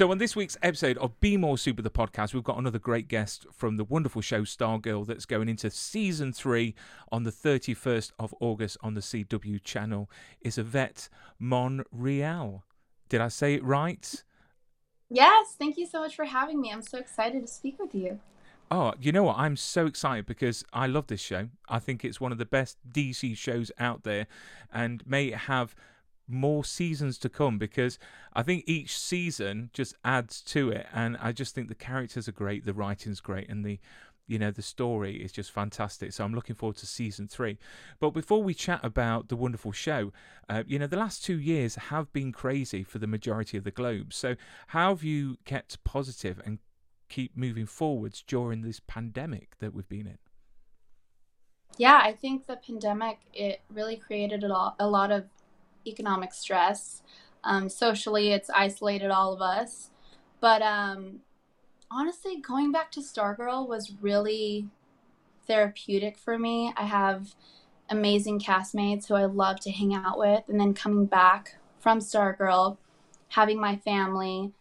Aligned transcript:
So, 0.00 0.10
on 0.10 0.16
this 0.16 0.34
week's 0.34 0.56
episode 0.62 0.96
of 0.96 1.20
Be 1.20 1.36
More 1.36 1.58
Super, 1.58 1.82
the 1.82 1.90
podcast, 1.90 2.32
we've 2.32 2.42
got 2.42 2.56
another 2.56 2.78
great 2.78 3.06
guest 3.06 3.46
from 3.52 3.76
the 3.76 3.84
wonderful 3.84 4.22
show 4.22 4.44
Stargirl 4.44 5.06
that's 5.06 5.26
going 5.26 5.46
into 5.46 5.68
season 5.68 6.32
three 6.32 6.74
on 7.12 7.24
the 7.24 7.30
31st 7.30 8.12
of 8.18 8.34
August 8.40 8.78
on 8.82 8.94
the 8.94 9.02
CW 9.02 9.62
channel. 9.62 10.10
Is 10.40 10.56
Yvette 10.56 11.10
Monreal. 11.38 12.62
Did 13.10 13.20
I 13.20 13.28
say 13.28 13.52
it 13.52 13.62
right? 13.62 14.24
Yes, 15.10 15.54
thank 15.58 15.76
you 15.76 15.84
so 15.84 16.00
much 16.00 16.16
for 16.16 16.24
having 16.24 16.62
me. 16.62 16.72
I'm 16.72 16.80
so 16.80 16.96
excited 16.96 17.42
to 17.42 17.46
speak 17.46 17.78
with 17.78 17.94
you. 17.94 18.20
Oh, 18.70 18.94
you 18.98 19.12
know 19.12 19.24
what? 19.24 19.36
I'm 19.36 19.56
so 19.56 19.84
excited 19.84 20.24
because 20.24 20.64
I 20.72 20.86
love 20.86 21.08
this 21.08 21.20
show. 21.20 21.50
I 21.68 21.78
think 21.78 22.06
it's 22.06 22.22
one 22.22 22.32
of 22.32 22.38
the 22.38 22.46
best 22.46 22.78
DC 22.90 23.36
shows 23.36 23.70
out 23.78 24.04
there 24.04 24.28
and 24.72 25.06
may 25.06 25.32
have 25.32 25.74
more 26.30 26.64
seasons 26.64 27.18
to 27.18 27.28
come 27.28 27.58
because 27.58 27.98
I 28.32 28.42
think 28.42 28.64
each 28.66 28.98
season 28.98 29.70
just 29.72 29.94
adds 30.04 30.40
to 30.42 30.70
it 30.70 30.86
and 30.92 31.16
I 31.20 31.32
just 31.32 31.54
think 31.54 31.68
the 31.68 31.74
characters 31.74 32.28
are 32.28 32.32
great, 32.32 32.64
the 32.64 32.72
writing's 32.74 33.20
great 33.20 33.48
and 33.48 33.64
the 33.64 33.78
you 34.26 34.38
know 34.38 34.52
the 34.52 34.62
story 34.62 35.16
is 35.16 35.32
just 35.32 35.50
fantastic. 35.50 36.12
So 36.12 36.24
i'm 36.24 36.34
looking 36.34 36.54
forward 36.54 36.76
to 36.76 36.86
season 36.86 37.26
three. 37.26 37.58
But 37.98 38.10
before 38.10 38.42
we 38.42 38.54
chat 38.54 38.80
about 38.84 39.28
the 39.28 39.36
wonderful 39.36 39.72
show 39.72 40.12
uh, 40.48 40.62
you 40.66 40.78
know 40.78 40.86
the 40.86 40.96
last 40.96 41.24
two 41.24 41.38
years 41.38 41.74
have 41.74 42.12
been 42.12 42.32
crazy 42.32 42.84
for 42.84 42.98
the 42.98 43.06
majority 43.08 43.58
of 43.58 43.64
the 43.64 43.70
globe. 43.70 44.12
So 44.12 44.36
how 44.68 44.90
have 44.90 45.02
you 45.02 45.38
kept 45.44 45.82
positive 45.84 46.40
and 46.44 46.58
keep 47.08 47.36
moving 47.36 47.66
forwards 47.66 48.22
during 48.26 48.62
this 48.62 48.80
pandemic 48.80 49.58
that 49.58 49.74
we've 49.74 49.88
been 49.88 50.06
in? 50.06 50.18
Yeah, 51.76 52.00
I 52.02 52.12
think 52.12 52.46
the 52.46 52.56
pandemic 52.56 53.18
it 53.32 53.62
really 53.72 53.96
created 53.96 54.44
a 54.44 54.48
lot, 54.48 54.76
a 54.78 54.86
lot 54.86 55.10
of 55.10 55.24
economic 55.86 56.34
stress. 56.34 57.02
Um, 57.44 57.68
socially, 57.68 58.32
it's 58.32 58.50
isolated 58.50 59.10
all 59.10 59.32
of 59.32 59.40
us. 59.40 59.90
But 60.40 60.62
um, 60.62 61.20
honestly, 61.90 62.40
going 62.40 62.72
back 62.72 62.90
to 62.92 63.00
Stargirl 63.00 63.68
was 63.68 63.92
really 64.00 64.68
therapeutic 65.46 66.18
for 66.18 66.38
me. 66.38 66.72
I 66.76 66.84
have 66.84 67.34
amazing 67.88 68.38
castmates 68.40 69.08
who 69.08 69.14
I 69.14 69.24
love 69.24 69.60
to 69.60 69.70
hang 69.70 69.94
out 69.94 70.18
with, 70.18 70.48
and 70.48 70.60
then 70.60 70.74
coming 70.74 71.06
back 71.06 71.56
from 71.80 71.98
Stargirl, 71.98 72.76
having 73.28 73.60
my 73.60 73.76
family, 73.76 74.52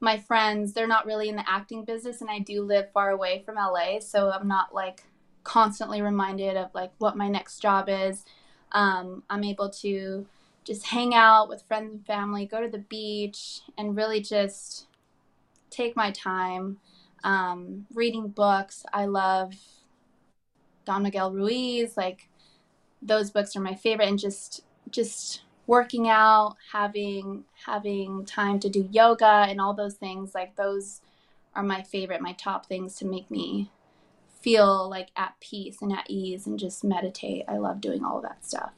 my 0.00 0.18
friends, 0.18 0.72
they're 0.72 0.86
not 0.86 1.06
really 1.06 1.28
in 1.28 1.36
the 1.36 1.50
acting 1.50 1.84
business, 1.84 2.20
and 2.20 2.30
I 2.30 2.38
do 2.40 2.62
live 2.62 2.92
far 2.92 3.10
away 3.10 3.42
from 3.44 3.54
LA, 3.54 4.00
so 4.00 4.30
I'm 4.30 4.46
not 4.46 4.74
like 4.74 5.04
constantly 5.42 6.02
reminded 6.02 6.56
of 6.56 6.74
like 6.74 6.92
what 6.98 7.16
my 7.16 7.28
next 7.28 7.60
job 7.60 7.88
is. 7.88 8.24
Um, 8.72 9.22
I'm 9.30 9.44
able 9.44 9.70
to 9.70 10.26
just 10.66 10.86
hang 10.86 11.14
out 11.14 11.48
with 11.48 11.62
friends 11.62 11.92
and 11.92 12.06
family, 12.06 12.44
go 12.44 12.60
to 12.60 12.68
the 12.68 12.78
beach, 12.78 13.60
and 13.78 13.96
really 13.96 14.20
just 14.20 14.88
take 15.70 15.94
my 15.94 16.10
time. 16.10 16.78
Um, 17.22 17.86
reading 17.94 18.28
books, 18.28 18.84
I 18.92 19.06
love 19.06 19.54
Don 20.84 21.04
Miguel 21.04 21.32
Ruiz. 21.32 21.96
Like 21.96 22.28
those 23.00 23.30
books 23.30 23.54
are 23.54 23.60
my 23.60 23.74
favorite, 23.74 24.08
and 24.08 24.18
just 24.18 24.62
just 24.90 25.42
working 25.68 26.08
out, 26.08 26.56
having 26.72 27.44
having 27.64 28.24
time 28.24 28.58
to 28.60 28.68
do 28.68 28.88
yoga 28.90 29.46
and 29.48 29.60
all 29.60 29.72
those 29.72 29.94
things. 29.94 30.34
Like 30.34 30.56
those 30.56 31.00
are 31.54 31.62
my 31.62 31.82
favorite, 31.82 32.20
my 32.20 32.32
top 32.32 32.66
things 32.66 32.96
to 32.96 33.06
make 33.06 33.30
me 33.30 33.70
feel 34.40 34.88
like 34.88 35.10
at 35.16 35.34
peace 35.40 35.80
and 35.80 35.92
at 35.92 36.06
ease 36.08 36.46
and 36.46 36.58
just 36.58 36.84
meditate. 36.84 37.44
I 37.48 37.58
love 37.58 37.80
doing 37.80 38.04
all 38.04 38.20
that 38.22 38.44
stuff. 38.44 38.72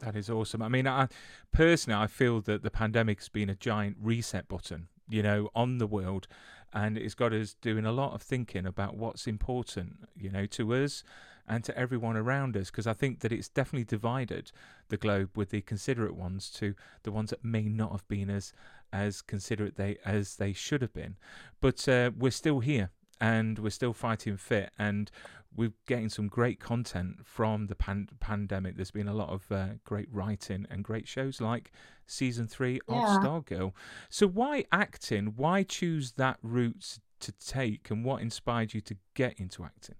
That 0.00 0.16
is 0.16 0.30
awesome. 0.30 0.62
I 0.62 0.68
mean, 0.68 0.86
I 0.86 1.08
personally, 1.52 2.00
I 2.00 2.06
feel 2.06 2.40
that 2.42 2.62
the 2.62 2.70
pandemic's 2.70 3.28
been 3.28 3.50
a 3.50 3.54
giant 3.54 3.96
reset 4.00 4.48
button, 4.48 4.88
you 5.08 5.22
know, 5.22 5.50
on 5.54 5.78
the 5.78 5.86
world, 5.86 6.26
and 6.72 6.96
it's 6.96 7.14
got 7.14 7.32
us 7.32 7.54
doing 7.60 7.84
a 7.84 7.92
lot 7.92 8.14
of 8.14 8.22
thinking 8.22 8.66
about 8.66 8.96
what's 8.96 9.26
important, 9.26 10.08
you 10.16 10.30
know, 10.30 10.46
to 10.46 10.74
us 10.74 11.02
and 11.46 11.64
to 11.64 11.76
everyone 11.76 12.16
around 12.16 12.56
us. 12.56 12.70
Because 12.70 12.86
I 12.86 12.92
think 12.94 13.20
that 13.20 13.32
it's 13.32 13.48
definitely 13.48 13.84
divided 13.84 14.52
the 14.88 14.96
globe 14.96 15.30
with 15.36 15.50
the 15.50 15.60
considerate 15.60 16.14
ones 16.14 16.50
to 16.52 16.74
the 17.02 17.12
ones 17.12 17.30
that 17.30 17.44
may 17.44 17.62
not 17.62 17.92
have 17.92 18.08
been 18.08 18.30
as 18.30 18.52
as 18.92 19.22
considerate 19.22 19.76
they 19.76 19.98
as 20.04 20.36
they 20.36 20.52
should 20.52 20.80
have 20.80 20.94
been. 20.94 21.16
But 21.60 21.86
uh, 21.88 22.12
we're 22.18 22.30
still 22.30 22.60
here 22.60 22.90
and 23.20 23.58
we're 23.58 23.70
still 23.70 23.92
fighting 23.92 24.36
fit 24.36 24.70
and 24.78 25.10
we're 25.54 25.72
getting 25.86 26.08
some 26.08 26.28
great 26.28 26.60
content 26.60 27.16
from 27.24 27.66
the 27.66 27.74
pan- 27.74 28.08
pandemic. 28.20 28.76
There's 28.76 28.92
been 28.92 29.08
a 29.08 29.14
lot 29.14 29.30
of 29.30 29.50
uh, 29.50 29.66
great 29.84 30.08
writing 30.12 30.66
and 30.70 30.84
great 30.84 31.08
shows 31.08 31.40
like 31.40 31.72
season 32.06 32.46
three 32.46 32.80
of 32.88 32.96
Yeah. 32.96 33.18
Stargirl. 33.20 33.72
So 34.08 34.28
why 34.28 34.64
acting? 34.70 35.34
Why 35.36 35.64
choose 35.64 36.12
that 36.12 36.38
route 36.42 36.98
to 37.20 37.32
take, 37.32 37.90
and 37.90 38.04
what 38.04 38.22
inspired 38.22 38.72
you 38.72 38.80
to 38.80 38.96
get 39.14 39.38
into 39.38 39.64
acting? 39.64 39.96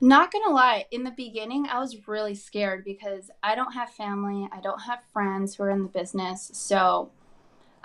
Not 0.00 0.32
gonna 0.32 0.52
lie, 0.52 0.86
in 0.90 1.04
the 1.04 1.12
beginning, 1.12 1.66
I 1.68 1.78
was 1.78 2.08
really 2.08 2.34
scared 2.34 2.84
because 2.84 3.30
I 3.42 3.54
don't 3.54 3.72
have 3.72 3.90
family, 3.90 4.48
I 4.52 4.60
don't 4.60 4.80
have 4.82 5.02
friends 5.12 5.54
who 5.54 5.62
are 5.62 5.70
in 5.70 5.82
the 5.82 5.88
business. 5.88 6.50
So, 6.52 7.10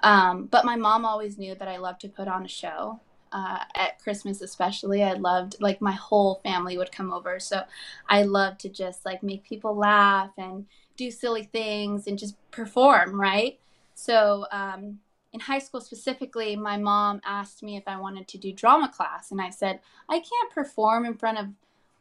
um, 0.04 0.46
but 0.46 0.66
my 0.66 0.76
mom 0.76 1.06
always 1.06 1.38
knew 1.38 1.56
that 1.56 1.68
I 1.68 1.78
loved 1.78 2.02
to 2.02 2.10
put 2.10 2.28
on 2.28 2.46
a 2.46 2.50
show. 2.50 3.00
Uh, 3.32 3.60
at 3.76 4.00
Christmas, 4.00 4.42
especially, 4.42 5.04
I 5.04 5.14
loved 5.14 5.58
like 5.60 5.82
my 5.82 5.92
whole 5.92 6.42
family 6.44 6.78
would 6.78 6.92
come 6.92 7.14
over. 7.14 7.40
So, 7.40 7.64
I 8.10 8.24
loved 8.24 8.60
to 8.62 8.70
just 8.70 9.06
like 9.06 9.22
make 9.22 9.44
people 9.44 9.76
laugh 9.76 10.32
and 10.38 10.66
do 10.98 11.12
silly 11.12 11.44
things 11.44 12.08
and 12.08 12.18
just 12.18 12.36
perform, 12.50 13.22
right? 13.22 13.60
So, 13.94 14.48
um, 14.52 15.00
in 15.32 15.40
high 15.40 15.60
school 15.60 15.82
specifically, 15.82 16.56
my 16.56 16.78
mom 16.78 17.22
asked 17.24 17.62
me 17.62 17.78
if 17.78 17.84
I 17.88 18.00
wanted 18.00 18.28
to 18.30 18.38
do 18.38 18.52
drama 18.52 18.90
class, 18.90 19.32
and 19.32 19.40
I 19.40 19.50
said, 19.52 19.80
I 20.10 20.16
can't 20.20 20.52
perform 20.54 21.06
in 21.06 21.14
front 21.14 21.38
of 21.38 21.48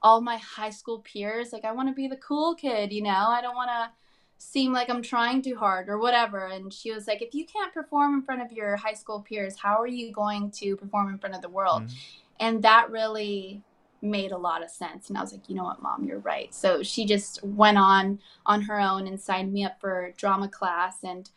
all 0.02 0.20
my 0.20 0.36
high 0.38 0.70
school 0.70 1.00
peers. 1.00 1.52
Like, 1.52 1.64
I 1.64 1.72
want 1.72 1.88
to 1.88 1.94
be 1.94 2.08
the 2.08 2.16
cool 2.16 2.54
kid, 2.54 2.92
you 2.92 3.02
know? 3.02 3.10
I 3.10 3.40
don't 3.42 3.56
want 3.56 3.70
to 3.70 3.90
seem 4.38 4.72
like 4.72 4.88
I'm 4.88 5.02
trying 5.02 5.42
too 5.42 5.56
hard 5.56 5.88
or 5.88 5.98
whatever. 5.98 6.46
And 6.46 6.72
she 6.72 6.92
was 6.92 7.06
like, 7.06 7.20
if 7.20 7.34
you 7.34 7.44
can't 7.44 7.74
perform 7.74 8.14
in 8.14 8.22
front 8.22 8.40
of 8.40 8.52
your 8.52 8.76
high 8.76 8.94
school 8.94 9.20
peers, 9.20 9.58
how 9.58 9.80
are 9.80 9.86
you 9.86 10.12
going 10.12 10.52
to 10.52 10.76
perform 10.76 11.08
in 11.08 11.18
front 11.18 11.34
of 11.34 11.42
the 11.42 11.48
world? 11.48 11.82
Mhm. 11.82 11.94
And 12.40 12.62
that 12.62 12.90
really 12.90 13.62
made 14.00 14.30
a 14.30 14.38
lot 14.38 14.62
of 14.62 14.70
sense. 14.70 15.08
And 15.08 15.18
I 15.18 15.20
was 15.20 15.32
like, 15.32 15.48
you 15.48 15.56
know 15.56 15.64
what, 15.64 15.82
mom, 15.82 16.04
you're 16.04 16.20
right. 16.20 16.54
So 16.54 16.84
she 16.84 17.04
just 17.04 17.42
went 17.42 17.78
on 17.78 18.20
on 18.46 18.62
her 18.62 18.80
own 18.80 19.08
and 19.08 19.20
signed 19.20 19.52
me 19.52 19.64
up 19.64 19.80
for 19.80 20.14
drama 20.16 20.48
class. 20.48 21.02
And 21.02 21.28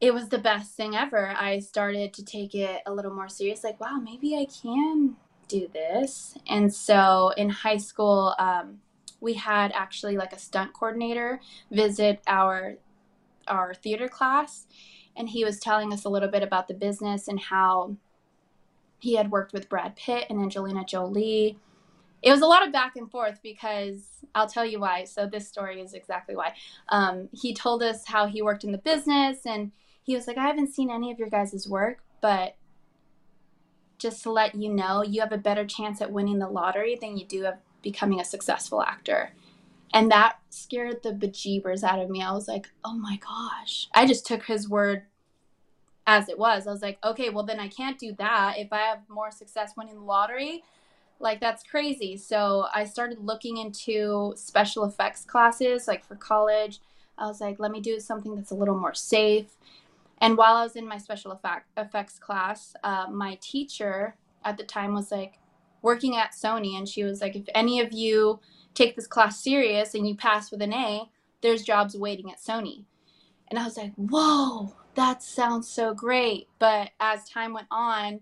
it 0.00 0.12
was 0.12 0.28
the 0.28 0.38
best 0.38 0.74
thing 0.74 0.96
ever. 0.96 1.28
I 1.28 1.60
started 1.60 2.12
to 2.14 2.24
take 2.24 2.54
it 2.56 2.82
a 2.86 2.92
little 2.92 3.14
more 3.14 3.28
serious, 3.28 3.62
like, 3.62 3.80
wow, 3.80 4.00
maybe 4.02 4.36
I 4.36 4.46
can 4.46 5.16
do 5.46 5.68
this. 5.72 6.36
And 6.48 6.74
so 6.74 7.32
in 7.36 7.50
high 7.50 7.78
school, 7.78 8.34
um, 8.38 8.80
we 9.20 9.34
had 9.34 9.72
actually 9.72 10.16
like 10.16 10.32
a 10.32 10.38
stunt 10.38 10.72
coordinator 10.72 11.40
visit 11.70 12.20
our 12.26 12.76
our 13.46 13.74
theater 13.74 14.08
class, 14.08 14.66
and 15.16 15.30
he 15.30 15.44
was 15.44 15.58
telling 15.58 15.92
us 15.92 16.04
a 16.04 16.08
little 16.08 16.28
bit 16.28 16.42
about 16.42 16.68
the 16.68 16.74
business 16.74 17.28
and 17.28 17.40
how 17.40 17.96
he 18.98 19.14
had 19.14 19.30
worked 19.30 19.52
with 19.52 19.68
Brad 19.68 19.96
Pitt 19.96 20.26
and 20.28 20.40
Angelina 20.40 20.84
Jolie. 20.84 21.58
It 22.20 22.30
was 22.30 22.40
a 22.40 22.46
lot 22.46 22.66
of 22.66 22.72
back 22.72 22.96
and 22.96 23.10
forth 23.10 23.38
because 23.42 24.24
I'll 24.34 24.48
tell 24.48 24.66
you 24.66 24.80
why. 24.80 25.04
So 25.04 25.26
this 25.26 25.46
story 25.48 25.80
is 25.80 25.94
exactly 25.94 26.34
why. 26.34 26.54
Um, 26.88 27.28
he 27.32 27.54
told 27.54 27.82
us 27.82 28.06
how 28.06 28.26
he 28.26 28.42
worked 28.42 28.64
in 28.64 28.72
the 28.72 28.78
business, 28.78 29.46
and 29.46 29.72
he 30.02 30.14
was 30.14 30.26
like, 30.26 30.36
"I 30.36 30.46
haven't 30.46 30.74
seen 30.74 30.90
any 30.90 31.10
of 31.10 31.18
your 31.18 31.30
guys' 31.30 31.68
work, 31.68 32.02
but 32.20 32.56
just 33.98 34.22
to 34.22 34.30
let 34.30 34.54
you 34.54 34.72
know, 34.72 35.02
you 35.02 35.20
have 35.20 35.32
a 35.32 35.38
better 35.38 35.66
chance 35.66 36.00
at 36.00 36.12
winning 36.12 36.38
the 36.38 36.48
lottery 36.48 36.96
than 37.00 37.16
you 37.16 37.24
do 37.24 37.46
of 37.46 37.54
becoming 37.82 38.20
a 38.20 38.24
successful 38.24 38.82
actor. 38.82 39.32
And 39.92 40.10
that 40.10 40.38
scared 40.50 41.02
the 41.02 41.12
bejeebers 41.12 41.82
out 41.82 41.98
of 41.98 42.10
me. 42.10 42.22
I 42.22 42.32
was 42.32 42.48
like, 42.48 42.68
oh 42.84 42.94
my 42.94 43.16
gosh. 43.16 43.88
I 43.94 44.06
just 44.06 44.26
took 44.26 44.44
his 44.44 44.68
word 44.68 45.04
as 46.06 46.28
it 46.28 46.38
was. 46.38 46.66
I 46.66 46.70
was 46.70 46.82
like, 46.82 46.98
okay, 47.04 47.30
well, 47.30 47.44
then 47.44 47.60
I 47.60 47.68
can't 47.68 47.98
do 47.98 48.12
that. 48.18 48.58
If 48.58 48.72
I 48.72 48.78
have 48.78 49.00
more 49.08 49.30
success 49.30 49.72
winning 49.76 49.94
the 49.94 50.00
lottery, 50.00 50.62
like 51.20 51.40
that's 51.40 51.62
crazy. 51.62 52.16
So 52.16 52.66
I 52.74 52.84
started 52.84 53.18
looking 53.20 53.56
into 53.56 54.34
special 54.36 54.84
effects 54.84 55.24
classes, 55.24 55.88
like 55.88 56.04
for 56.04 56.16
college. 56.16 56.80
I 57.16 57.26
was 57.26 57.40
like, 57.40 57.58
let 57.58 57.72
me 57.72 57.80
do 57.80 57.98
something 57.98 58.34
that's 58.36 58.52
a 58.52 58.54
little 58.54 58.78
more 58.78 58.94
safe. 58.94 59.56
And 60.20 60.36
while 60.36 60.56
I 60.56 60.62
was 60.64 60.76
in 60.76 60.86
my 60.86 60.98
special 60.98 61.32
effect, 61.32 61.66
effects 61.76 62.18
class, 62.18 62.74
uh, 62.82 63.06
my 63.10 63.38
teacher 63.40 64.14
at 64.44 64.56
the 64.56 64.64
time 64.64 64.94
was 64.94 65.10
like 65.10 65.37
working 65.82 66.16
at 66.16 66.32
Sony, 66.32 66.76
and 66.76 66.88
she 66.88 67.04
was 67.04 67.20
like, 67.20 67.36
if 67.36 67.48
any 67.54 67.80
of 67.80 67.92
you 67.92 68.40
take 68.74 68.96
this 68.96 69.06
class 69.06 69.42
serious 69.42 69.94
and 69.94 70.06
you 70.06 70.14
pass 70.14 70.50
with 70.50 70.62
an 70.62 70.72
A, 70.72 71.10
there's 71.40 71.62
jobs 71.62 71.96
waiting 71.96 72.30
at 72.30 72.40
Sony. 72.40 72.84
And 73.48 73.58
I 73.58 73.64
was 73.64 73.76
like, 73.76 73.94
whoa, 73.94 74.74
that 74.94 75.22
sounds 75.22 75.68
so 75.68 75.94
great. 75.94 76.48
But 76.58 76.90
as 77.00 77.28
time 77.28 77.52
went 77.52 77.68
on, 77.70 78.20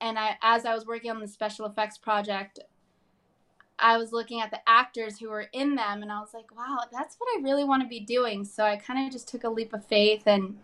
and 0.00 0.18
I, 0.18 0.36
as 0.42 0.64
I 0.64 0.74
was 0.74 0.86
working 0.86 1.10
on 1.10 1.20
the 1.20 1.28
special 1.28 1.66
effects 1.66 1.98
project, 1.98 2.58
I 3.78 3.96
was 3.98 4.12
looking 4.12 4.40
at 4.40 4.50
the 4.50 4.60
actors 4.66 5.18
who 5.18 5.28
were 5.28 5.46
in 5.52 5.74
them, 5.74 6.02
and 6.02 6.10
I 6.10 6.20
was 6.20 6.34
like, 6.34 6.54
wow, 6.56 6.78
that's 6.92 7.16
what 7.18 7.28
I 7.36 7.42
really 7.42 7.64
want 7.64 7.82
to 7.82 7.88
be 7.88 8.00
doing. 8.00 8.44
So 8.44 8.64
I 8.64 8.76
kind 8.76 9.06
of 9.06 9.12
just 9.12 9.28
took 9.28 9.44
a 9.44 9.48
leap 9.48 9.72
of 9.72 9.84
faith 9.86 10.22
and 10.26 10.58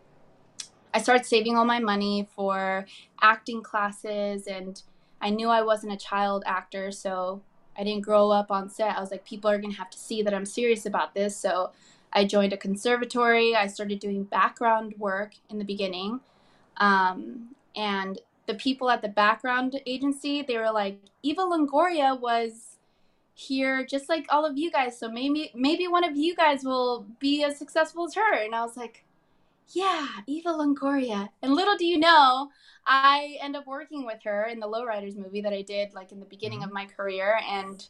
I 0.94 1.02
started 1.02 1.26
saving 1.26 1.56
all 1.56 1.66
my 1.66 1.80
money 1.80 2.28
for 2.34 2.86
acting 3.20 3.62
classes, 3.62 4.46
and 4.46 4.80
I 5.20 5.30
knew 5.30 5.48
I 5.48 5.62
wasn't 5.62 5.92
a 5.92 5.96
child 5.96 6.44
actor, 6.46 6.90
so 6.92 7.42
I 7.76 7.84
didn't 7.84 8.02
grow 8.02 8.30
up 8.30 8.50
on 8.50 8.68
set. 8.70 8.96
I 8.96 9.00
was 9.00 9.10
like, 9.10 9.24
people 9.24 9.50
are 9.50 9.58
going 9.58 9.72
to 9.72 9.78
have 9.78 9.90
to 9.90 9.98
see 9.98 10.22
that 10.22 10.34
I'm 10.34 10.46
serious 10.46 10.86
about 10.86 11.14
this. 11.14 11.36
So 11.36 11.70
I 12.12 12.24
joined 12.24 12.52
a 12.52 12.56
conservatory. 12.56 13.54
I 13.54 13.66
started 13.66 14.00
doing 14.00 14.24
background 14.24 14.94
work 14.98 15.32
in 15.48 15.58
the 15.58 15.64
beginning. 15.64 16.20
Um, 16.78 17.54
and 17.76 18.20
the 18.46 18.54
people 18.54 18.90
at 18.90 19.02
the 19.02 19.08
background 19.08 19.80
agency, 19.86 20.42
they 20.42 20.56
were 20.56 20.72
like, 20.72 20.98
Eva 21.22 21.42
Longoria 21.42 22.18
was 22.18 22.76
here 23.34 23.86
just 23.86 24.08
like 24.08 24.26
all 24.30 24.44
of 24.44 24.58
you 24.58 24.70
guys. 24.70 24.98
So 24.98 25.08
maybe 25.08 25.52
maybe 25.54 25.86
one 25.86 26.02
of 26.02 26.16
you 26.16 26.34
guys 26.34 26.64
will 26.64 27.06
be 27.20 27.44
as 27.44 27.56
successful 27.56 28.04
as 28.06 28.14
her. 28.14 28.34
And 28.34 28.54
I 28.54 28.62
was 28.62 28.76
like, 28.76 29.04
yeah, 29.70 30.06
Eva 30.26 30.50
Longoria. 30.50 31.28
And 31.42 31.54
little 31.54 31.76
do 31.76 31.84
you 31.84 31.98
know, 31.98 32.50
I 32.86 33.36
end 33.42 33.56
up 33.56 33.66
working 33.66 34.06
with 34.06 34.22
her 34.24 34.44
in 34.44 34.60
the 34.60 34.66
Lowriders 34.66 35.16
movie 35.16 35.42
that 35.42 35.52
I 35.52 35.62
did 35.62 35.92
like 35.94 36.12
in 36.12 36.20
the 36.20 36.26
beginning 36.26 36.60
mm-hmm. 36.60 36.68
of 36.68 36.74
my 36.74 36.86
career. 36.86 37.38
And 37.48 37.86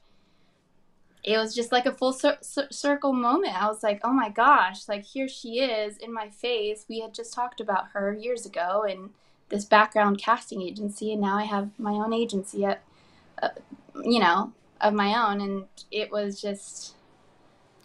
it 1.23 1.39
was 1.39 1.55
just 1.55 1.71
like 1.71 1.87
a 1.87 1.93
full 1.93 2.13
cir- 2.13 2.39
circle 2.41 3.13
moment. 3.13 3.61
I 3.61 3.67
was 3.69 3.83
like, 3.83 4.01
oh 4.03 4.13
my 4.13 4.29
gosh, 4.29 4.89
like 4.89 5.05
here 5.05 5.29
she 5.29 5.61
is 5.61 5.97
in 5.99 6.13
my 6.13 6.29
face. 6.31 6.85
We 6.89 7.01
had 7.01 7.15
just 7.15 7.33
talked 7.33 7.61
about 7.61 7.89
her 7.93 8.13
years 8.13 8.45
ago 8.45 8.85
in 8.85 9.11
this 9.49 9.65
background 9.65 10.21
casting 10.21 10.63
agency. 10.63 11.13
And 11.13 11.23
now 11.23 11.37
I 11.37 11.45
have 11.45 11.71
my 11.79 11.93
own 11.93 12.13
agency 12.13 12.65
at, 12.65 12.83
uh, 13.41 13.51
you 14.03 14.19
know, 14.19 14.53
of 14.81 14.95
my 14.95 15.15
own. 15.29 15.41
And 15.41 15.65
it 15.93 16.11
was 16.11 16.41
just 16.41 16.97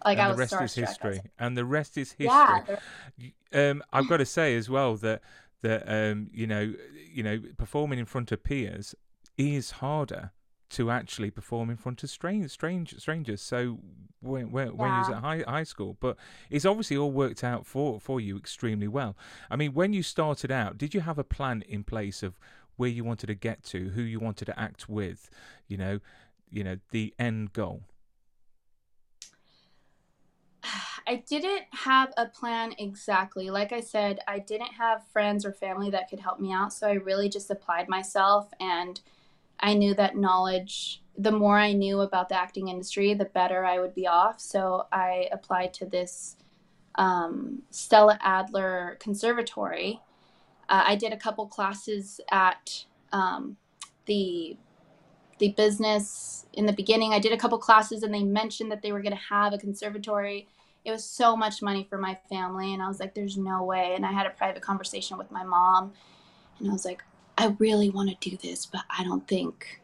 like 0.03 0.17
and 0.17 0.29
I 0.29 0.31
the 0.31 0.37
rest 0.37 0.61
is 0.61 0.73
history. 0.73 1.21
And 1.37 1.55
the 1.55 1.65
rest 1.65 1.97
is 1.97 2.11
history. 2.11 2.25
Yeah, 2.25 2.61
um, 3.53 3.83
I've 3.91 4.07
got 4.07 4.17
to 4.17 4.25
say 4.25 4.55
as 4.55 4.69
well 4.69 4.95
that 4.97 5.21
that 5.61 5.83
um, 5.87 6.29
you 6.33 6.45
know, 6.45 6.73
you 7.11 7.23
know, 7.23 7.41
performing 7.57 7.99
in 7.99 8.05
front 8.05 8.31
of 8.31 8.43
peers 8.43 8.95
is 9.37 9.71
harder 9.71 10.31
to 10.73 10.89
actually 10.89 11.29
perform 11.29 11.69
in 11.69 11.77
front 11.77 12.03
of 12.03 12.09
strange, 12.09 12.49
strange 12.49 12.97
strangers. 12.97 13.41
So 13.41 13.79
when 14.21 14.51
when, 14.51 14.67
yeah. 14.67 14.73
when 14.73 14.91
you 14.91 14.97
was 14.99 15.09
at 15.09 15.17
high 15.17 15.43
high 15.47 15.63
school, 15.63 15.97
but 15.99 16.17
it's 16.49 16.65
obviously 16.65 16.97
all 16.97 17.11
worked 17.11 17.43
out 17.43 17.65
for 17.65 17.99
for 17.99 18.19
you 18.19 18.37
extremely 18.37 18.87
well. 18.87 19.15
I 19.49 19.55
mean, 19.55 19.73
when 19.73 19.93
you 19.93 20.03
started 20.03 20.51
out, 20.51 20.77
did 20.77 20.93
you 20.93 21.01
have 21.01 21.17
a 21.17 21.23
plan 21.23 21.63
in 21.67 21.83
place 21.83 22.23
of 22.23 22.37
where 22.75 22.89
you 22.89 23.03
wanted 23.03 23.27
to 23.27 23.35
get 23.35 23.63
to, 23.63 23.89
who 23.89 24.01
you 24.01 24.19
wanted 24.19 24.45
to 24.45 24.59
act 24.59 24.89
with, 24.89 25.29
you 25.67 25.77
know, 25.77 25.99
you 26.49 26.63
know, 26.63 26.77
the 26.91 27.13
end 27.19 27.53
goal? 27.53 27.83
I 31.07 31.23
didn't 31.27 31.65
have 31.71 32.13
a 32.17 32.27
plan 32.27 32.73
exactly. 32.77 33.49
Like 33.49 33.71
I 33.71 33.81
said, 33.81 34.19
I 34.27 34.39
didn't 34.39 34.73
have 34.73 35.07
friends 35.11 35.45
or 35.45 35.53
family 35.53 35.89
that 35.91 36.09
could 36.09 36.19
help 36.19 36.39
me 36.39 36.51
out. 36.51 36.73
So 36.73 36.87
I 36.87 36.93
really 36.93 37.29
just 37.29 37.51
applied 37.51 37.89
myself. 37.89 38.49
And 38.59 38.99
I 39.59 39.73
knew 39.73 39.93
that 39.95 40.17
knowledge, 40.17 41.01
the 41.17 41.31
more 41.31 41.57
I 41.57 41.73
knew 41.73 42.01
about 42.01 42.29
the 42.29 42.39
acting 42.39 42.69
industry, 42.69 43.13
the 43.13 43.25
better 43.25 43.65
I 43.65 43.79
would 43.79 43.93
be 43.93 44.07
off. 44.07 44.39
So 44.39 44.87
I 44.91 45.27
applied 45.31 45.73
to 45.75 45.85
this 45.85 46.37
um, 46.95 47.63
Stella 47.69 48.17
Adler 48.21 48.97
Conservatory. 48.99 50.01
Uh, 50.69 50.83
I 50.87 50.95
did 50.95 51.13
a 51.13 51.17
couple 51.17 51.45
classes 51.47 52.19
at 52.31 52.85
um, 53.11 53.57
the 54.05 54.57
the 55.39 55.49
business 55.49 56.45
in 56.53 56.65
the 56.65 56.73
beginning. 56.73 57.13
I 57.13 57.19
did 57.19 57.31
a 57.31 57.37
couple 57.37 57.57
classes 57.57 58.03
and 58.03 58.13
they 58.13 58.23
mentioned 58.23 58.71
that 58.71 58.81
they 58.81 58.91
were 58.91 59.01
going 59.01 59.15
to 59.15 59.23
have 59.29 59.53
a 59.53 59.57
conservatory. 59.57 60.47
It 60.85 60.91
was 60.91 61.03
so 61.03 61.35
much 61.35 61.61
money 61.61 61.85
for 61.89 61.97
my 61.97 62.17
family 62.29 62.73
and 62.73 62.81
i 62.81 62.87
was 62.87 62.99
like 62.99 63.15
there's 63.15 63.37
no 63.37 63.63
way. 63.63 63.93
And 63.95 64.05
i 64.05 64.11
had 64.11 64.25
a 64.25 64.31
private 64.31 64.61
conversation 64.61 65.17
with 65.17 65.31
my 65.31 65.43
mom 65.43 65.93
and 66.59 66.69
i 66.69 66.73
was 66.73 66.85
like 66.85 67.03
i 67.37 67.47
really 67.59 67.89
want 67.89 68.09
to 68.09 68.29
do 68.29 68.37
this 68.37 68.65
but 68.65 68.81
i 68.89 69.03
don't 69.03 69.27
think 69.27 69.81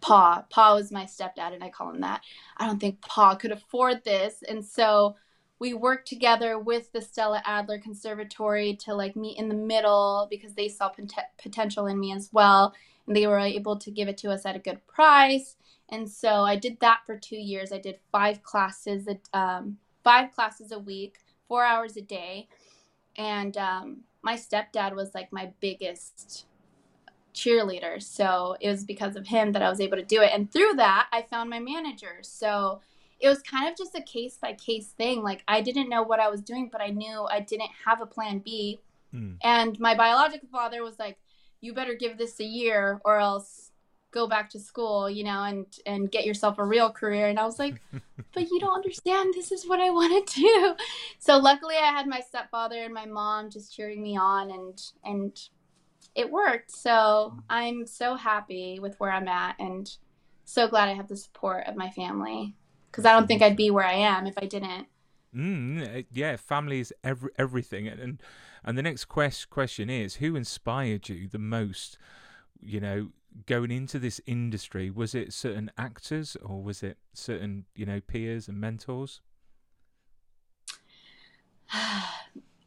pa 0.00 0.44
pa 0.50 0.74
was 0.74 0.92
my 0.92 1.04
stepdad 1.04 1.54
and 1.54 1.62
i 1.62 1.70
call 1.70 1.90
him 1.90 2.00
that. 2.00 2.20
I 2.56 2.66
don't 2.66 2.78
think 2.78 3.00
pa 3.00 3.34
could 3.34 3.52
afford 3.52 4.04
this. 4.04 4.42
And 4.48 4.64
so 4.64 5.16
we 5.60 5.74
worked 5.74 6.06
together 6.06 6.58
with 6.58 6.92
the 6.92 7.00
stella 7.00 7.42
adler 7.44 7.78
conservatory 7.78 8.76
to 8.84 8.94
like 8.94 9.16
meet 9.16 9.38
in 9.38 9.48
the 9.48 9.54
middle 9.54 10.26
because 10.30 10.54
they 10.54 10.68
saw 10.68 10.88
pot- 10.88 11.30
potential 11.42 11.86
in 11.86 11.98
me 11.98 12.12
as 12.12 12.30
well 12.32 12.74
and 13.08 13.16
they 13.16 13.26
were 13.26 13.40
able 13.40 13.76
to 13.76 13.90
give 13.90 14.06
it 14.06 14.16
to 14.18 14.30
us 14.30 14.46
at 14.46 14.54
a 14.54 14.60
good 14.60 14.86
price 14.86 15.56
and 15.88 16.08
so 16.08 16.42
i 16.42 16.54
did 16.54 16.78
that 16.80 17.00
for 17.04 17.18
two 17.18 17.36
years 17.36 17.72
i 17.72 17.78
did 17.78 17.98
five 18.12 18.42
classes 18.42 19.08
um, 19.32 19.76
five 20.08 20.34
classes 20.34 20.72
a 20.72 20.78
week, 20.78 21.18
four 21.48 21.64
hours 21.64 21.98
a 21.98 22.00
day. 22.00 22.48
And 23.16 23.54
um, 23.58 23.98
my 24.22 24.36
stepdad 24.36 24.94
was 24.94 25.14
like 25.14 25.30
my 25.30 25.52
biggest 25.60 26.46
cheerleader. 27.34 28.02
So 28.02 28.56
it 28.58 28.70
was 28.70 28.84
because 28.84 29.16
of 29.16 29.26
him 29.26 29.52
that 29.52 29.60
I 29.60 29.68
was 29.68 29.82
able 29.82 29.98
to 29.98 30.04
do 30.04 30.22
it. 30.22 30.30
And 30.32 30.50
through 30.50 30.74
that, 30.76 31.08
I 31.12 31.20
found 31.20 31.50
my 31.50 31.58
manager. 31.58 32.20
So 32.22 32.80
it 33.20 33.28
was 33.28 33.42
kind 33.42 33.68
of 33.68 33.76
just 33.76 33.94
a 33.94 34.00
case 34.00 34.38
by 34.40 34.54
case 34.54 34.88
thing. 34.88 35.22
Like 35.22 35.42
I 35.46 35.60
didn't 35.60 35.90
know 35.90 36.02
what 36.02 36.20
I 36.20 36.30
was 36.30 36.40
doing, 36.40 36.70
but 36.72 36.80
I 36.80 36.88
knew 36.88 37.26
I 37.30 37.40
didn't 37.40 37.70
have 37.84 38.00
a 38.00 38.06
plan 38.06 38.38
B. 38.38 38.80
Mm. 39.14 39.36
And 39.42 39.78
my 39.78 39.94
biological 39.94 40.48
father 40.50 40.82
was 40.82 40.98
like, 40.98 41.18
you 41.60 41.72
better 41.72 41.94
give 41.94 42.18
this 42.18 42.40
a 42.40 42.44
year 42.44 43.00
or 43.04 43.18
else 43.18 43.68
go 44.10 44.26
back 44.26 44.50
to 44.50 44.58
school, 44.58 45.08
you 45.10 45.24
know, 45.24 45.42
and 45.42 45.66
and 45.86 46.10
get 46.10 46.26
yourself 46.26 46.58
a 46.58 46.64
real 46.64 46.90
career. 46.90 47.28
And 47.28 47.38
I 47.38 47.44
was 47.44 47.58
like, 47.58 47.80
but 48.34 48.50
you 48.50 48.60
don't 48.60 48.74
understand. 48.74 49.34
This 49.34 49.52
is 49.52 49.66
what 49.66 49.80
I 49.80 49.90
want 49.90 50.28
to 50.28 50.34
do. 50.40 50.74
So 51.18 51.38
luckily, 51.38 51.76
I 51.76 51.86
had 51.86 52.06
my 52.06 52.20
stepfather 52.20 52.82
and 52.82 52.94
my 52.94 53.06
mom 53.06 53.50
just 53.50 53.74
cheering 53.74 54.02
me 54.02 54.16
on, 54.16 54.50
and 54.50 54.82
and 55.04 55.40
it 56.14 56.30
worked. 56.30 56.70
So 56.70 57.36
I'm 57.48 57.86
so 57.86 58.14
happy 58.14 58.78
with 58.80 58.98
where 58.98 59.12
I'm 59.12 59.28
at, 59.28 59.56
and 59.58 59.90
so 60.44 60.68
glad 60.68 60.88
I 60.88 60.94
have 60.94 61.08
the 61.08 61.16
support 61.16 61.66
of 61.66 61.76
my 61.76 61.90
family 61.90 62.54
because 62.90 63.04
I 63.04 63.12
don't 63.12 63.26
think 63.26 63.42
I'd 63.42 63.56
be 63.56 63.70
where 63.70 63.84
I 63.84 63.94
am 63.94 64.26
if 64.26 64.34
I 64.38 64.46
didn't. 64.46 64.86
Mm, 65.34 66.06
yeah, 66.10 66.36
family 66.36 66.80
is 66.80 66.92
every, 67.04 67.30
everything, 67.38 67.86
and 67.86 68.00
and 68.00 68.22
the 68.64 68.82
next 68.82 69.06
quest, 69.06 69.50
question 69.50 69.90
is, 69.90 70.16
who 70.16 70.36
inspired 70.36 71.08
you 71.08 71.28
the 71.28 71.38
most? 71.38 71.98
You 72.60 72.80
know, 72.80 73.08
going 73.46 73.70
into 73.70 73.98
this 73.98 74.20
industry, 74.26 74.90
was 74.90 75.14
it 75.14 75.32
certain 75.32 75.70
actors 75.78 76.36
or 76.44 76.62
was 76.62 76.82
it 76.82 76.98
certain, 77.12 77.66
you 77.74 77.86
know, 77.86 78.00
peers 78.00 78.48
and 78.48 78.60
mentors? 78.60 79.20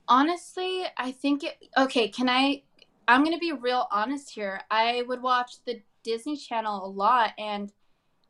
Honestly, 0.07 0.83
I 0.97 1.11
think 1.11 1.43
it 1.43 1.57
okay, 1.77 2.09
can 2.09 2.27
I 2.27 2.63
I'm 3.07 3.25
to 3.25 3.37
be 3.37 3.51
real 3.51 3.87
honest 3.91 4.29
here. 4.29 4.61
I 4.69 5.03
would 5.07 5.21
watch 5.21 5.63
the 5.65 5.81
Disney 6.03 6.37
Channel 6.37 6.85
a 6.85 6.87
lot 6.87 7.31
and 7.37 7.71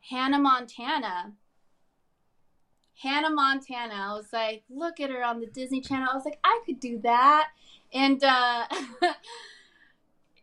Hannah 0.09 0.39
Montana 0.39 1.33
Hannah 3.01 3.31
Montana. 3.31 3.93
I 3.93 4.13
was 4.13 4.31
like, 4.31 4.63
look 4.69 4.99
at 4.99 5.09
her 5.09 5.23
on 5.23 5.39
the 5.39 5.47
Disney 5.47 5.81
Channel. 5.81 6.09
I 6.11 6.15
was 6.15 6.25
like, 6.25 6.39
I 6.43 6.61
could 6.65 6.79
do 6.79 6.99
that. 6.99 7.49
And 7.93 8.23
uh 8.23 8.65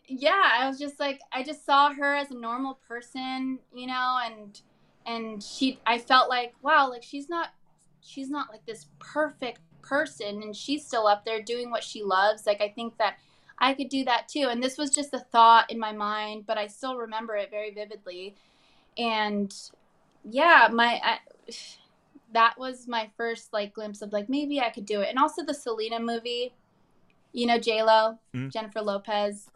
yeah, 0.08 0.42
I 0.58 0.66
was 0.68 0.78
just 0.78 0.98
like 0.98 1.20
I 1.32 1.42
just 1.42 1.64
saw 1.64 1.92
her 1.92 2.16
as 2.16 2.30
a 2.30 2.36
normal 2.36 2.80
person, 2.88 3.60
you 3.72 3.86
know, 3.86 4.18
and 4.24 4.60
and 5.06 5.42
she 5.42 5.78
I 5.86 5.98
felt 5.98 6.28
like 6.28 6.54
wow, 6.60 6.90
like 6.90 7.04
she's 7.04 7.28
not 7.28 7.50
she's 8.00 8.28
not 8.28 8.50
like 8.50 8.66
this 8.66 8.86
perfect 8.98 9.60
person 9.82 10.42
and 10.42 10.54
she's 10.56 10.84
still 10.84 11.06
up 11.06 11.24
there 11.24 11.40
doing 11.40 11.70
what 11.70 11.84
she 11.84 12.02
loves. 12.02 12.44
Like 12.44 12.60
I 12.60 12.70
think 12.70 12.98
that 12.98 13.18
I 13.58 13.74
could 13.74 13.88
do 13.88 14.04
that 14.04 14.28
too. 14.28 14.48
And 14.50 14.62
this 14.62 14.78
was 14.78 14.90
just 14.90 15.14
a 15.14 15.20
thought 15.20 15.70
in 15.70 15.78
my 15.78 15.92
mind, 15.92 16.44
but 16.46 16.58
I 16.58 16.66
still 16.66 16.96
remember 16.96 17.36
it 17.36 17.50
very 17.50 17.70
vividly. 17.72 18.34
And 18.96 19.54
yeah, 20.24 20.68
my 20.72 21.00
I, 21.04 21.18
that 22.32 22.58
was 22.58 22.87
my 22.87 23.11
first 23.16 23.52
like 23.52 23.75
glimpse 23.75 24.02
of 24.02 24.12
like 24.12 24.28
maybe 24.28 24.61
I 24.61 24.70
could 24.70 24.87
do 24.87 25.00
it. 25.00 25.08
And 25.08 25.18
also 25.18 25.44
the 25.44 25.54
Selena 25.54 26.00
movie, 26.00 26.52
you 27.32 27.47
know, 27.47 27.58
J 27.58 27.82
Lo, 27.82 28.18
mm-hmm. 28.35 28.49
Jennifer 28.49 28.80
Lopez 28.80 29.50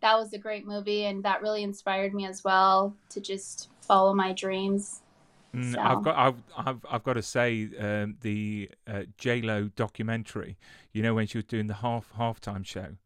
that 0.00 0.18
was 0.18 0.34
a 0.34 0.38
great 0.38 0.66
movie 0.66 1.06
and 1.06 1.22
that 1.24 1.40
really 1.40 1.62
inspired 1.62 2.12
me 2.12 2.26
as 2.26 2.44
well 2.44 2.94
to 3.08 3.22
just 3.22 3.70
follow 3.80 4.12
my 4.12 4.34
dreams 4.34 5.00
Mm, 5.54 5.72
So 5.72 5.80
I've 5.80 6.02
got 6.02 6.16
I've, 6.16 6.42
I've 6.56 6.86
I've 6.90 7.04
got 7.04 7.12
to 7.14 7.22
say 7.22 7.68
um, 7.78 8.16
the 8.22 8.70
uh, 8.86 9.02
J 9.18 9.40
Lo 9.40 9.70
documentary. 9.76 10.58
You 10.92 11.02
know 11.02 11.14
when 11.14 11.26
she 11.26 11.38
was 11.38 11.44
doing 11.44 11.68
the 11.68 11.74
half 11.74 12.12
halftime 12.18 12.66
show 12.66 12.96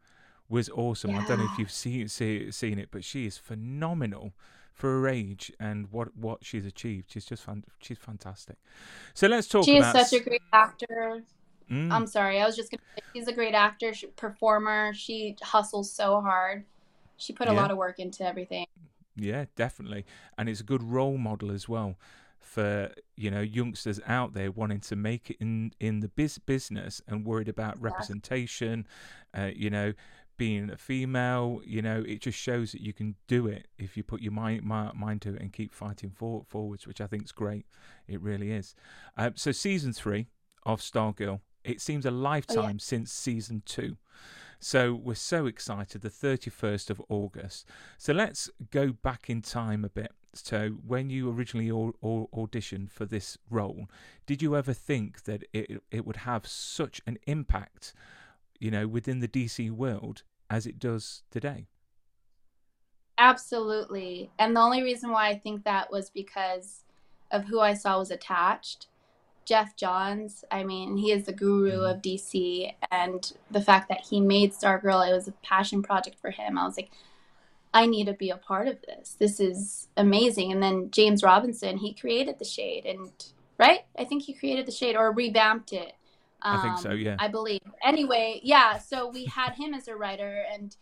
was 0.48 0.70
awesome. 0.70 1.10
I 1.10 1.26
don't 1.26 1.38
know 1.38 1.48
if 1.52 1.58
you've 1.58 1.70
seen 1.70 2.08
see, 2.08 2.50
seen 2.50 2.78
it, 2.78 2.88
but 2.90 3.04
she 3.04 3.26
is 3.26 3.36
phenomenal 3.36 4.32
for 4.78 5.00
her 5.00 5.08
age 5.08 5.52
and 5.58 5.90
what 5.90 6.16
what 6.16 6.44
she's 6.44 6.64
achieved. 6.64 7.10
She's 7.10 7.24
just 7.24 7.42
fan, 7.42 7.64
she's 7.80 7.98
fantastic. 7.98 8.56
So 9.12 9.26
let's 9.26 9.48
talk 9.48 9.64
she 9.64 9.76
is 9.76 9.84
about 9.84 10.06
such 10.08 10.20
a 10.20 10.24
great 10.24 10.42
actor. 10.52 11.24
Mm, 11.68 11.90
I'm 11.90 12.06
sorry, 12.06 12.40
I 12.40 12.46
was 12.46 12.56
just 12.56 12.70
gonna 12.70 12.80
say 12.96 13.02
she's 13.14 13.28
a 13.28 13.32
great 13.32 13.54
actor, 13.54 13.92
she, 13.92 14.06
performer. 14.06 14.94
She 14.94 15.36
hustles 15.42 15.92
so 15.92 16.20
hard. 16.20 16.64
She 17.16 17.32
put 17.32 17.48
a 17.48 17.52
Yeah. 17.52 17.60
lot 17.60 17.70
of 17.72 17.76
work 17.76 17.98
into 17.98 18.24
everything. 18.24 18.66
Yeah, 19.16 19.46
definitely, 19.56 20.06
and 20.38 20.48
it's 20.48 20.60
a 20.60 20.64
good 20.64 20.82
role 20.82 21.18
model 21.18 21.50
as 21.50 21.68
well 21.68 21.96
for 22.38 22.90
you 23.16 23.30
know 23.30 23.40
youngsters 23.40 24.00
out 24.06 24.32
there 24.32 24.50
wanting 24.50 24.80
to 24.80 24.96
make 24.96 25.28
it 25.30 25.36
in 25.40 25.72
in 25.80 26.00
the 26.00 26.08
biz- 26.08 26.38
business 26.38 27.02
and 27.08 27.26
worried 27.26 27.48
about 27.48 27.80
representation. 27.82 28.86
Uh, 29.36 29.50
you 29.54 29.68
know, 29.68 29.92
being 30.38 30.70
a 30.70 30.76
female, 30.76 31.60
you 31.64 31.82
know, 31.82 32.02
it 32.06 32.22
just 32.22 32.38
shows 32.38 32.72
that 32.72 32.80
you 32.80 32.92
can 32.92 33.16
do 33.26 33.46
it 33.46 33.68
if 33.76 33.96
you 33.96 34.02
put 34.02 34.22
your 34.22 34.32
mind 34.32 34.62
mi- 34.62 34.92
mind 34.94 35.20
to 35.22 35.34
it 35.34 35.42
and 35.42 35.52
keep 35.52 35.74
fighting 35.74 36.10
for, 36.14 36.44
forwards, 36.48 36.86
which 36.86 37.00
I 37.00 37.06
think 37.06 37.24
is 37.24 37.32
great. 37.32 37.66
It 38.06 38.20
really 38.22 38.52
is. 38.52 38.74
Uh, 39.16 39.30
so 39.34 39.52
season 39.52 39.92
three 39.92 40.28
of 40.64 40.80
Stargirl, 40.80 41.40
it 41.64 41.80
seems 41.80 42.06
a 42.06 42.10
lifetime 42.10 42.78
since 42.78 43.12
season 43.12 43.62
two. 43.66 43.98
So 44.60 44.94
we're 44.94 45.14
so 45.14 45.46
excited, 45.46 46.00
the 46.00 46.10
31st 46.10 46.90
of 46.90 47.02
August. 47.08 47.66
So 47.96 48.12
let's 48.12 48.50
go 48.70 48.92
back 48.92 49.28
in 49.30 49.42
time 49.42 49.84
a 49.84 49.88
bit. 49.88 50.12
So 50.34 50.70
when 50.86 51.10
you 51.10 51.30
originally 51.30 51.70
au- 51.70 51.94
au- 52.02 52.28
auditioned 52.34 52.90
for 52.90 53.06
this 53.06 53.38
role, 53.50 53.88
did 54.26 54.42
you 54.42 54.56
ever 54.56 54.72
think 54.72 55.24
that 55.24 55.44
it 55.52 55.82
it 55.90 56.06
would 56.06 56.16
have 56.16 56.46
such 56.46 57.00
an 57.06 57.18
impact, 57.26 57.92
you 58.58 58.70
know, 58.70 58.86
within 58.86 59.20
the 59.20 59.28
DC 59.28 59.70
world 59.70 60.22
as 60.50 60.66
it 60.66 60.78
does 60.78 61.22
today? 61.30 61.66
Absolutely. 63.18 64.30
And 64.38 64.54
the 64.54 64.60
only 64.60 64.82
reason 64.82 65.10
why 65.10 65.28
I 65.28 65.38
think 65.38 65.64
that 65.64 65.90
was 65.90 66.08
because 66.10 66.84
of 67.30 67.44
who 67.44 67.60
I 67.60 67.74
saw 67.74 67.98
was 67.98 68.10
attached. 68.10 68.86
Geoff 69.44 69.76
Johns, 69.76 70.44
I 70.50 70.62
mean, 70.62 70.98
he 70.98 71.10
is 71.10 71.24
the 71.24 71.32
guru 71.32 71.80
Mhm. 71.80 71.90
of 71.90 72.02
DC, 72.02 72.76
and 72.90 73.32
the 73.50 73.62
fact 73.62 73.88
that 73.88 74.06
he 74.10 74.20
made 74.20 74.52
Stargirl, 74.52 75.08
it 75.08 75.12
was 75.12 75.26
a 75.26 75.32
passion 75.32 75.82
project 75.82 76.18
for 76.18 76.30
him. 76.30 76.58
I 76.58 76.64
was 76.64 76.76
like, 76.76 76.90
I 77.72 77.86
need 77.86 78.06
to 78.06 78.12
be 78.12 78.30
a 78.30 78.36
part 78.36 78.68
of 78.68 78.80
this. 78.82 79.14
This 79.14 79.40
is 79.40 79.88
amazing. 79.96 80.52
And 80.52 80.62
then 80.62 80.90
James 80.90 81.22
Robinson, 81.22 81.78
he 81.78 81.92
created 81.92 82.38
the 82.38 82.44
shade, 82.44 82.86
and 82.86 83.10
right? 83.58 83.84
I 83.98 84.04
think 84.04 84.22
he 84.22 84.32
created 84.32 84.66
the 84.66 84.72
shade 84.72 84.96
or 84.96 85.10
revamped 85.12 85.72
it. 85.72 85.94
I 86.42 86.62
think 86.62 86.78
so, 86.78 86.90
Um, 86.90 86.98
yeah. 86.98 87.16
I 87.18 87.28
believe. 87.28 87.60
Anyway, 87.82 88.40
yeah. 88.42 88.78
So 88.78 89.08
we 89.08 89.24
had 89.24 89.54
him 89.54 89.74
as 89.74 89.88
a 89.88 89.96
writer, 89.96 90.44
and 90.52 90.76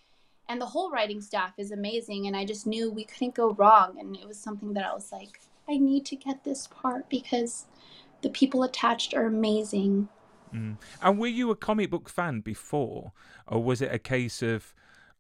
and 0.48 0.60
the 0.60 0.66
whole 0.66 0.90
writing 0.90 1.20
staff 1.20 1.54
is 1.58 1.72
amazing. 1.72 2.26
And 2.26 2.36
I 2.36 2.44
just 2.44 2.66
knew 2.66 2.90
we 2.90 3.04
couldn't 3.04 3.34
go 3.34 3.52
wrong. 3.52 3.98
And 3.98 4.16
it 4.16 4.26
was 4.26 4.38
something 4.38 4.74
that 4.74 4.84
I 4.84 4.94
was 4.94 5.10
like, 5.10 5.40
I 5.68 5.76
need 5.76 6.06
to 6.06 6.16
get 6.16 6.44
this 6.44 6.68
part 6.68 7.08
because 7.10 7.66
the 8.22 8.30
people 8.30 8.62
attached 8.62 9.14
are 9.14 9.26
amazing. 9.26 10.08
Mm. 10.54 10.76
And 11.02 11.18
were 11.18 11.26
you 11.26 11.50
a 11.50 11.56
comic 11.56 11.90
book 11.90 12.08
fan 12.08 12.40
before, 12.40 13.12
or 13.46 13.62
was 13.62 13.82
it 13.82 13.92
a 13.92 13.98
case 13.98 14.42
of, 14.42 14.72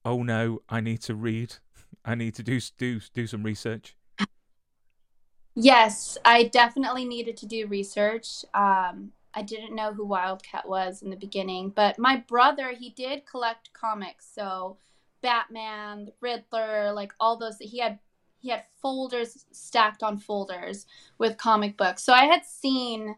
oh 0.04 0.22
no, 0.22 0.60
I 0.68 0.80
need 0.80 1.02
to 1.02 1.14
read, 1.14 1.56
I 2.04 2.14
need 2.14 2.34
to 2.36 2.42
do 2.42 2.60
do 2.78 3.00
do 3.12 3.26
some 3.26 3.42
research? 3.42 3.96
Yes, 5.54 6.18
I 6.24 6.44
definitely 6.44 7.06
needed 7.06 7.36
to 7.38 7.46
do 7.46 7.66
research. 7.66 8.44
Um, 8.52 9.12
I 9.36 9.42
didn't 9.42 9.74
know 9.74 9.92
who 9.92 10.06
Wildcat 10.06 10.66
was 10.66 11.02
in 11.02 11.10
the 11.10 11.16
beginning, 11.16 11.68
but 11.68 11.98
my 11.98 12.16
brother, 12.16 12.72
he 12.72 12.88
did 12.90 13.26
collect 13.26 13.70
comics. 13.74 14.26
So 14.34 14.78
Batman, 15.20 16.08
Riddler, 16.22 16.92
like 16.92 17.12
all 17.20 17.36
those 17.36 17.58
he 17.60 17.78
had 17.78 17.98
he 18.38 18.48
had 18.48 18.64
folders 18.80 19.44
stacked 19.52 20.02
on 20.02 20.18
folders 20.18 20.86
with 21.18 21.36
comic 21.36 21.76
books. 21.76 22.02
So 22.02 22.14
I 22.14 22.24
had 22.24 22.46
seen 22.46 23.16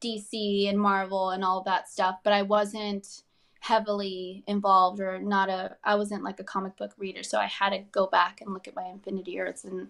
DC 0.00 0.68
and 0.68 0.78
Marvel 0.78 1.30
and 1.30 1.44
all 1.44 1.62
that 1.64 1.88
stuff, 1.88 2.16
but 2.24 2.32
I 2.32 2.42
wasn't 2.42 3.22
heavily 3.60 4.44
involved 4.46 5.00
or 5.00 5.18
not 5.18 5.50
a 5.50 5.76
I 5.84 5.96
wasn't 5.96 6.24
like 6.24 6.40
a 6.40 6.44
comic 6.44 6.78
book 6.78 6.92
reader. 6.96 7.22
So 7.22 7.38
I 7.38 7.46
had 7.46 7.70
to 7.70 7.80
go 7.92 8.06
back 8.06 8.40
and 8.40 8.54
look 8.54 8.68
at 8.68 8.74
my 8.74 8.86
Infinity 8.86 9.38
Earths 9.38 9.64
and 9.64 9.88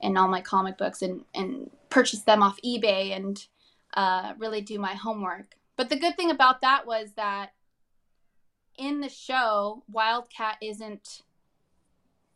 and 0.00 0.16
all 0.16 0.28
my 0.28 0.40
comic 0.40 0.78
books 0.78 1.02
and 1.02 1.24
and 1.34 1.70
purchase 1.90 2.22
them 2.22 2.42
off 2.42 2.58
eBay 2.64 3.14
and 3.14 3.46
uh, 3.94 4.34
really 4.38 4.60
do 4.60 4.78
my 4.78 4.94
homework. 4.94 5.56
But 5.76 5.90
the 5.90 5.98
good 5.98 6.16
thing 6.16 6.30
about 6.30 6.60
that 6.62 6.86
was 6.86 7.12
that 7.12 7.50
in 8.76 9.00
the 9.00 9.08
show, 9.08 9.82
Wildcat 9.90 10.56
isn't 10.60 11.22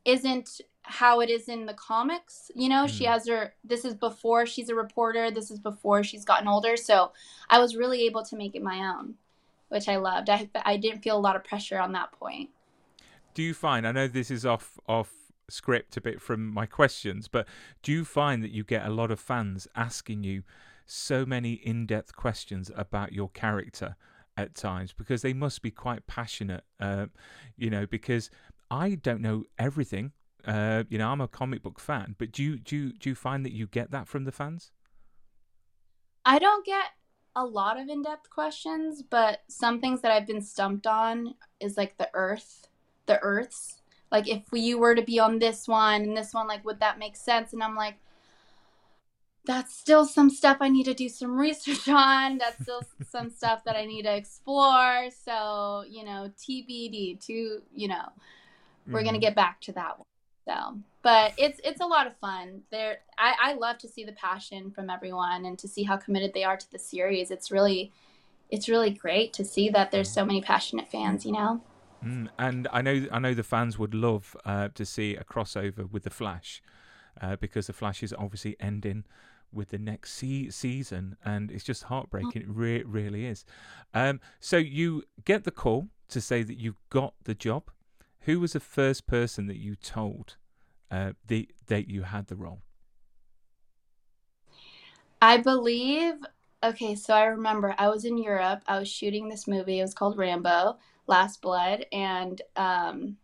isn't 0.05 0.61
how 0.83 1.21
it 1.21 1.31
is 1.31 1.49
in 1.49 1.67
the 1.67 1.75
comics. 1.75 2.51
You 2.57 2.69
know, 2.69 2.89
she 2.89 3.05
Mm. 3.05 3.13
has 3.13 3.29
her. 3.29 3.55
This 3.63 3.85
is 3.85 3.95
before 3.95 4.47
she's 4.47 4.69
a 4.69 4.75
reporter. 4.75 5.31
This 5.31 5.51
is 5.51 5.61
before 5.61 6.03
she's 6.03 6.25
gotten 6.25 6.49
older. 6.49 6.77
So 6.77 7.13
I 7.49 7.61
was 7.61 7.77
really 7.77 8.03
able 8.07 8.25
to 8.25 8.37
make 8.37 8.57
it 8.57 8.63
my 8.63 8.79
own, 8.81 9.15
which 9.69 9.89
I 9.89 9.97
loved. 9.97 10.29
I 10.29 10.49
I 10.65 10.77
didn't 10.77 11.03
feel 11.03 11.17
a 11.17 11.21
lot 11.21 11.37
of 11.37 11.45
pressure 11.45 11.79
on 11.79 11.93
that 11.93 12.11
point. 12.13 12.51
Do 13.35 13.43
you 13.43 13.55
find? 13.55 13.87
I 13.87 13.93
know 13.93 14.09
this 14.09 14.31
is 14.31 14.45
off 14.45 14.79
off 14.89 15.13
script 15.49 15.97
a 15.97 16.01
bit 16.01 16.21
from 16.21 16.47
my 16.47 16.67
questions, 16.67 17.29
but 17.29 17.47
do 17.83 17.93
you 17.93 18.05
find 18.05 18.43
that 18.43 18.51
you 18.51 18.65
get 18.65 18.85
a 18.85 18.91
lot 18.91 19.11
of 19.11 19.21
fans 19.21 19.69
asking 19.77 20.25
you 20.25 20.43
so 20.93 21.25
many 21.25 21.55
in-depth 21.55 22.15
questions 22.15 22.71
about 22.77 23.13
your 23.13 23.31
character 23.31 23.97
at 24.37 24.55
times 24.55 24.93
because 24.93 25.23
they 25.23 25.33
must 25.33 25.63
be 25.63 25.71
quite 25.71 26.07
passionate, 26.07 26.65
uh, 26.81 27.07
you 27.57 27.71
know? 27.71 27.87
Because 27.87 28.31
I 28.71 28.97
don't 28.97 29.21
know 29.21 29.45
everything. 29.59 30.13
Uh, 30.47 30.85
you 30.89 30.99
know, 30.99 31.09
I'm 31.09 31.21
a 31.21 31.29
comic 31.29 31.63
book 31.63 31.79
fan, 31.79 32.17
but 32.19 32.33
do 32.33 32.43
you 32.43 32.59
do 32.59 32.77
you, 32.77 32.93
do 32.93 33.09
you 33.09 33.15
find 33.15 33.45
that 33.47 33.53
you 33.53 33.67
get 33.67 33.91
that 33.93 34.09
from 34.09 34.25
the 34.25 34.33
fans? 34.33 34.73
I 36.25 36.39
don't 36.39 36.67
get 36.67 36.87
a 37.35 37.45
lot 37.45 37.81
of 37.81 37.89
in-depth 37.89 38.29
questions, 38.29 39.03
but 39.03 39.43
some 39.49 39.81
things 39.81 40.03
that 40.03 40.13
I've 40.13 40.27
been 40.27 40.43
stumped 40.43 40.87
on 40.87 41.35
is 41.61 41.77
like 41.77 41.97
the 41.97 42.11
Earth, 42.13 42.69
the 43.07 43.19
Earths. 43.21 43.81
Like 44.11 44.29
if 44.29 44.43
you 44.53 44.79
were 44.79 44.95
to 44.95 45.03
be 45.03 45.19
on 45.19 45.39
this 45.39 45.67
one 45.67 46.03
and 46.03 46.17
this 46.17 46.35
one, 46.35 46.49
like 46.49 46.65
would 46.65 46.81
that 46.81 46.99
make 46.99 47.17
sense? 47.17 47.53
And 47.53 47.63
I'm 47.63 47.77
like, 47.77 47.97
that's 49.45 49.75
still 49.77 50.05
some 50.07 50.31
stuff 50.31 50.59
I 50.61 50.69
need 50.69 50.85
to 50.85 50.95
do 50.95 51.09
some 51.09 51.39
research 51.39 51.89
on. 51.89 52.39
That's 52.39 52.63
still 52.63 52.83
some 53.09 53.31
stuff 53.31 53.65
that 53.65 53.77
I 53.77 53.85
need 53.87 54.03
to 54.03 54.15
explore. 54.15 55.09
So 55.25 55.85
you 55.89 56.05
know, 56.05 56.31
TBD. 56.39 57.21
To 57.27 57.63
you 57.75 57.89
know, 57.89 58.09
we're 58.89 59.03
gonna 59.03 59.19
Mhm. 59.19 59.23
get 59.23 59.35
back 59.35 59.61
to 59.63 59.73
that 59.73 59.99
one. 59.99 60.07
So, 60.45 60.79
but 61.03 61.35
it's 61.39 61.61
it's 61.65 61.81
a 61.81 61.87
lot 61.87 62.07
of 62.07 62.17
fun. 62.17 62.63
There, 62.71 62.99
I 63.19 63.35
I 63.41 63.53
love 63.55 63.79
to 63.79 63.89
see 63.89 64.05
the 64.05 64.13
passion 64.13 64.71
from 64.71 64.91
everyone 64.91 65.45
and 65.45 65.59
to 65.59 65.69
see 65.69 65.85
how 65.85 65.97
committed 65.97 66.35
they 66.35 66.45
are 66.45 66.57
to 66.57 66.71
the 66.71 66.79
series. 66.79 67.31
It's 67.31 67.51
really, 67.51 67.93
it's 68.51 68.69
really 68.69 68.91
great 68.91 69.33
to 69.35 69.45
see 69.45 69.69
that 69.71 69.91
there's 69.91 70.13
so 70.13 70.25
many 70.25 70.41
passionate 70.41 70.89
fans. 70.89 71.25
You 71.25 71.33
know. 71.33 71.63
Mm, 72.05 72.29
and 72.39 72.69
I 72.73 72.83
know 72.83 73.07
I 73.13 73.19
know 73.21 73.35
the 73.35 73.45
fans 73.45 73.79
would 73.79 73.95
love 73.95 74.37
uh, 74.45 74.69
to 74.75 74.85
see 74.85 75.15
a 75.15 75.23
crossover 75.23 75.89
with 75.91 76.03
the 76.03 76.11
Flash, 76.11 76.61
uh, 77.21 77.37
because 77.37 77.69
the 77.69 77.73
Flash 77.73 78.03
is 78.03 78.13
obviously 78.13 78.57
ending 78.59 79.05
with 79.53 79.71
the 79.71 79.79
next 79.79 80.13
se- 80.15 80.51
season, 80.51 81.17
and 81.25 81.51
it's 81.51 81.65
just 81.65 81.85
heartbreaking. 81.85 82.43
It 82.43 82.49
re- 82.49 82.83
really 82.85 83.27
is. 83.27 83.45
Um, 83.95 84.21
so 84.41 84.57
you 84.57 85.05
get 85.25 85.45
the 85.45 85.51
call 85.51 85.89
to 86.09 86.21
say 86.21 86.43
that 86.43 86.59
you've 86.59 86.81
got 86.91 87.15
the 87.25 87.35
job. 87.35 87.71
Who 88.23 88.41
was 88.41 88.53
the 88.53 88.61
first 88.61 89.07
person 89.07 89.47
that 89.47 89.59
you 89.59 89.75
told 89.77 90.37
uh, 90.91 91.13
the 91.27 91.49
that 91.67 91.89
you 91.89 92.03
had 92.03 92.29
the 92.29 92.37
role? 92.37 92.63
I 95.21 95.39
believe. 95.39 96.15
Okay, 96.65 96.95
so 96.95 97.15
I 97.15 97.25
remember 97.25 97.75
I 97.79 97.89
was 97.89 98.05
in 98.05 98.19
Europe. 98.19 98.63
I 98.67 98.79
was 98.79 98.89
shooting 98.89 99.29
this 99.29 99.49
movie. 99.49 99.79
It 99.79 99.83
was 99.83 99.95
called 99.95 100.17
Rambo: 100.19 100.79
Last 101.07 101.43
Blood, 101.43 101.87
and 101.93 102.41
um, 102.57 103.17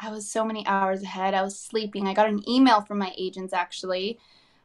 I 0.00 0.10
was 0.10 0.30
so 0.30 0.44
many 0.44 0.66
hours 0.66 1.02
ahead. 1.02 1.34
I 1.34 1.42
was 1.42 1.58
sleeping. 1.58 2.08
I 2.08 2.14
got 2.14 2.28
an 2.28 2.48
email 2.48 2.82
from 2.82 2.98
my 2.98 3.12
agents. 3.18 3.52
Actually, 3.54 4.18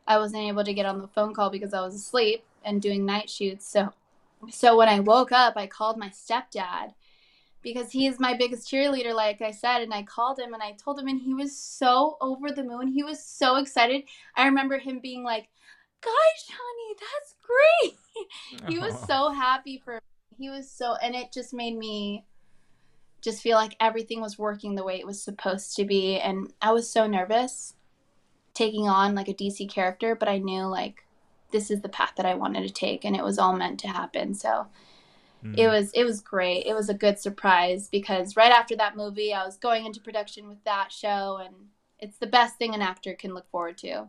I 0.07 0.17
wasn't 0.17 0.43
able 0.43 0.63
to 0.63 0.73
get 0.73 0.85
on 0.85 1.01
the 1.01 1.07
phone 1.07 1.33
call 1.33 1.49
because 1.49 1.73
I 1.73 1.81
was 1.81 1.95
asleep 1.95 2.43
and 2.63 2.81
doing 2.81 3.05
night 3.05 3.29
shoots. 3.29 3.67
So, 3.67 3.93
so 4.49 4.77
when 4.77 4.89
I 4.89 4.99
woke 4.99 5.31
up, 5.31 5.53
I 5.55 5.67
called 5.67 5.97
my 5.97 6.09
stepdad 6.09 6.93
because 7.61 7.91
he 7.91 8.07
is 8.07 8.19
my 8.19 8.33
biggest 8.33 8.69
cheerleader, 8.69 9.13
like 9.13 9.41
I 9.41 9.51
said. 9.51 9.81
And 9.81 9.93
I 9.93 10.03
called 10.03 10.39
him 10.39 10.53
and 10.53 10.63
I 10.63 10.73
told 10.73 10.99
him, 10.99 11.07
and 11.07 11.21
he 11.21 11.33
was 11.33 11.55
so 11.55 12.17
over 12.21 12.51
the 12.51 12.63
moon. 12.63 12.87
He 12.87 13.03
was 13.03 13.23
so 13.23 13.57
excited. 13.57 14.03
I 14.35 14.45
remember 14.45 14.77
him 14.77 14.99
being 14.99 15.23
like, 15.23 15.49
"Gosh, 16.01 16.45
honey, 16.49 16.95
that's 16.99 17.35
great." 17.41 18.69
he 18.69 18.79
was 18.79 18.99
so 19.07 19.29
happy 19.33 19.81
for 19.83 19.95
me. 19.95 19.99
He 20.37 20.49
was 20.49 20.69
so, 20.69 20.95
and 20.95 21.15
it 21.15 21.31
just 21.31 21.53
made 21.53 21.77
me 21.77 22.25
just 23.21 23.41
feel 23.43 23.57
like 23.57 23.75
everything 23.79 24.19
was 24.19 24.39
working 24.39 24.73
the 24.73 24.83
way 24.83 24.99
it 24.99 25.05
was 25.05 25.21
supposed 25.21 25.75
to 25.75 25.85
be. 25.85 26.17
And 26.17 26.51
I 26.61 26.71
was 26.71 26.89
so 26.89 27.05
nervous 27.05 27.75
taking 28.53 28.87
on 28.87 29.15
like 29.15 29.27
a 29.27 29.33
DC 29.33 29.69
character, 29.69 30.15
but 30.15 30.27
I 30.27 30.37
knew 30.37 30.63
like 30.63 31.05
this 31.51 31.69
is 31.69 31.81
the 31.81 31.89
path 31.89 32.13
that 32.17 32.25
I 32.25 32.35
wanted 32.35 32.67
to 32.67 32.73
take 32.73 33.05
and 33.05 33.15
it 33.15 33.23
was 33.23 33.37
all 33.37 33.53
meant 33.53 33.79
to 33.81 33.87
happen. 33.87 34.33
So 34.33 34.67
mm. 35.43 35.57
it 35.57 35.67
was 35.67 35.91
it 35.93 36.03
was 36.03 36.21
great. 36.21 36.65
It 36.65 36.73
was 36.73 36.89
a 36.89 36.93
good 36.93 37.19
surprise 37.19 37.89
because 37.89 38.35
right 38.35 38.51
after 38.51 38.75
that 38.77 38.97
movie 38.97 39.33
I 39.33 39.45
was 39.45 39.57
going 39.57 39.85
into 39.85 39.99
production 39.99 40.47
with 40.47 40.63
that 40.63 40.91
show 40.91 41.39
and 41.43 41.55
it's 41.99 42.17
the 42.17 42.27
best 42.27 42.57
thing 42.57 42.73
an 42.73 42.81
actor 42.81 43.13
can 43.13 43.33
look 43.33 43.49
forward 43.49 43.77
to. 43.79 44.07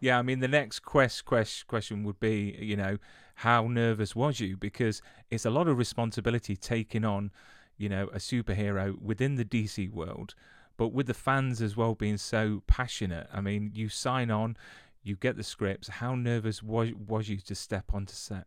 Yeah, 0.00 0.18
I 0.18 0.22
mean 0.22 0.40
the 0.40 0.48
next 0.48 0.80
quest, 0.80 1.24
quest 1.24 1.66
question 1.66 2.04
would 2.04 2.20
be, 2.20 2.56
you 2.60 2.76
know, 2.76 2.98
how 3.36 3.66
nervous 3.68 4.14
was 4.14 4.40
you? 4.40 4.56
Because 4.56 5.00
it's 5.30 5.46
a 5.46 5.50
lot 5.50 5.66
of 5.66 5.78
responsibility 5.78 6.56
taking 6.56 7.04
on, 7.04 7.30
you 7.76 7.88
know, 7.88 8.08
a 8.12 8.18
superhero 8.18 9.00
within 9.00 9.36
the 9.36 9.44
DC 9.44 9.90
world, 9.90 10.34
but 10.76 10.88
with 10.88 11.06
the 11.06 11.14
fans 11.14 11.62
as 11.62 11.76
well 11.76 11.94
being 11.94 12.16
so 12.16 12.62
passionate. 12.66 13.28
I 13.32 13.40
mean, 13.40 13.72
you 13.74 13.88
sign 13.88 14.30
on, 14.30 14.56
you 15.02 15.16
get 15.16 15.36
the 15.36 15.42
scripts. 15.42 15.88
How 15.88 16.14
nervous 16.14 16.62
was 16.62 16.92
was 16.94 17.28
you 17.28 17.38
to 17.38 17.54
step 17.54 17.92
onto 17.92 18.14
set? 18.14 18.46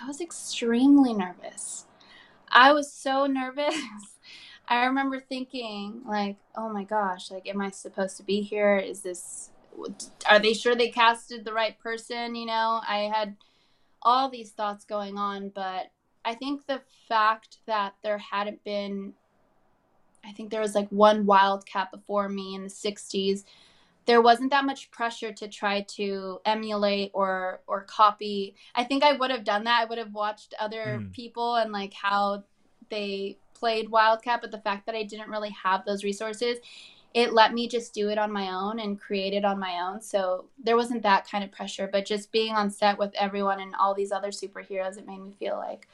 I 0.00 0.06
was 0.06 0.20
extremely 0.20 1.14
nervous. 1.14 1.86
I 2.48 2.72
was 2.72 2.92
so 2.92 3.26
nervous. 3.26 3.74
I 4.68 4.84
remember 4.84 5.20
thinking, 5.20 6.02
like, 6.06 6.36
oh 6.56 6.72
my 6.72 6.84
gosh, 6.84 7.30
like, 7.30 7.48
am 7.48 7.60
I 7.60 7.70
supposed 7.70 8.16
to 8.18 8.22
be 8.22 8.40
here? 8.40 8.76
Is 8.76 9.00
this, 9.00 9.50
are 10.28 10.38
they 10.38 10.54
sure 10.54 10.74
they 10.74 10.88
casted 10.88 11.44
the 11.44 11.52
right 11.52 11.78
person? 11.78 12.34
You 12.34 12.46
know, 12.46 12.80
I 12.86 13.10
had 13.12 13.36
all 14.02 14.30
these 14.30 14.50
thoughts 14.50 14.84
going 14.84 15.18
on, 15.18 15.50
but 15.54 15.90
I 16.24 16.34
think 16.34 16.66
the 16.66 16.80
fact 17.08 17.58
that 17.66 17.94
there 18.02 18.18
hadn't 18.18 18.64
been, 18.64 19.14
I 20.24 20.32
think 20.32 20.50
there 20.50 20.60
was 20.60 20.74
like 20.74 20.88
one 20.90 21.26
Wildcat 21.26 21.90
before 21.90 22.28
me 22.28 22.54
in 22.54 22.62
the 22.62 22.68
60s 22.68 23.44
there 24.06 24.20
wasn't 24.20 24.50
that 24.50 24.64
much 24.64 24.90
pressure 24.90 25.32
to 25.32 25.48
try 25.48 25.82
to 25.82 26.40
emulate 26.44 27.10
or 27.14 27.60
or 27.66 27.82
copy. 27.82 28.54
I 28.74 28.84
think 28.84 29.04
I 29.04 29.12
would 29.12 29.30
have 29.30 29.44
done 29.44 29.64
that. 29.64 29.80
I 29.80 29.84
would 29.84 29.98
have 29.98 30.12
watched 30.12 30.54
other 30.58 30.98
mm. 31.00 31.12
people 31.12 31.56
and 31.56 31.72
like 31.72 31.92
how 31.92 32.44
they 32.90 33.38
played 33.54 33.88
Wildcat, 33.88 34.40
but 34.40 34.50
the 34.50 34.58
fact 34.58 34.86
that 34.86 34.94
I 34.94 35.04
didn't 35.04 35.30
really 35.30 35.50
have 35.50 35.84
those 35.84 36.02
resources, 36.02 36.58
it 37.14 37.32
let 37.32 37.54
me 37.54 37.68
just 37.68 37.94
do 37.94 38.08
it 38.08 38.18
on 38.18 38.32
my 38.32 38.52
own 38.52 38.80
and 38.80 39.00
create 39.00 39.34
it 39.34 39.44
on 39.44 39.60
my 39.60 39.78
own. 39.80 40.00
So 40.00 40.46
there 40.62 40.76
wasn't 40.76 41.02
that 41.04 41.28
kind 41.30 41.44
of 41.44 41.52
pressure, 41.52 41.88
but 41.90 42.04
just 42.04 42.32
being 42.32 42.54
on 42.54 42.70
set 42.70 42.98
with 42.98 43.14
everyone 43.14 43.60
and 43.60 43.74
all 43.76 43.94
these 43.94 44.10
other 44.10 44.30
superheroes, 44.30 44.98
it 44.98 45.06
made 45.06 45.20
me 45.20 45.36
feel 45.38 45.56
like, 45.56 45.86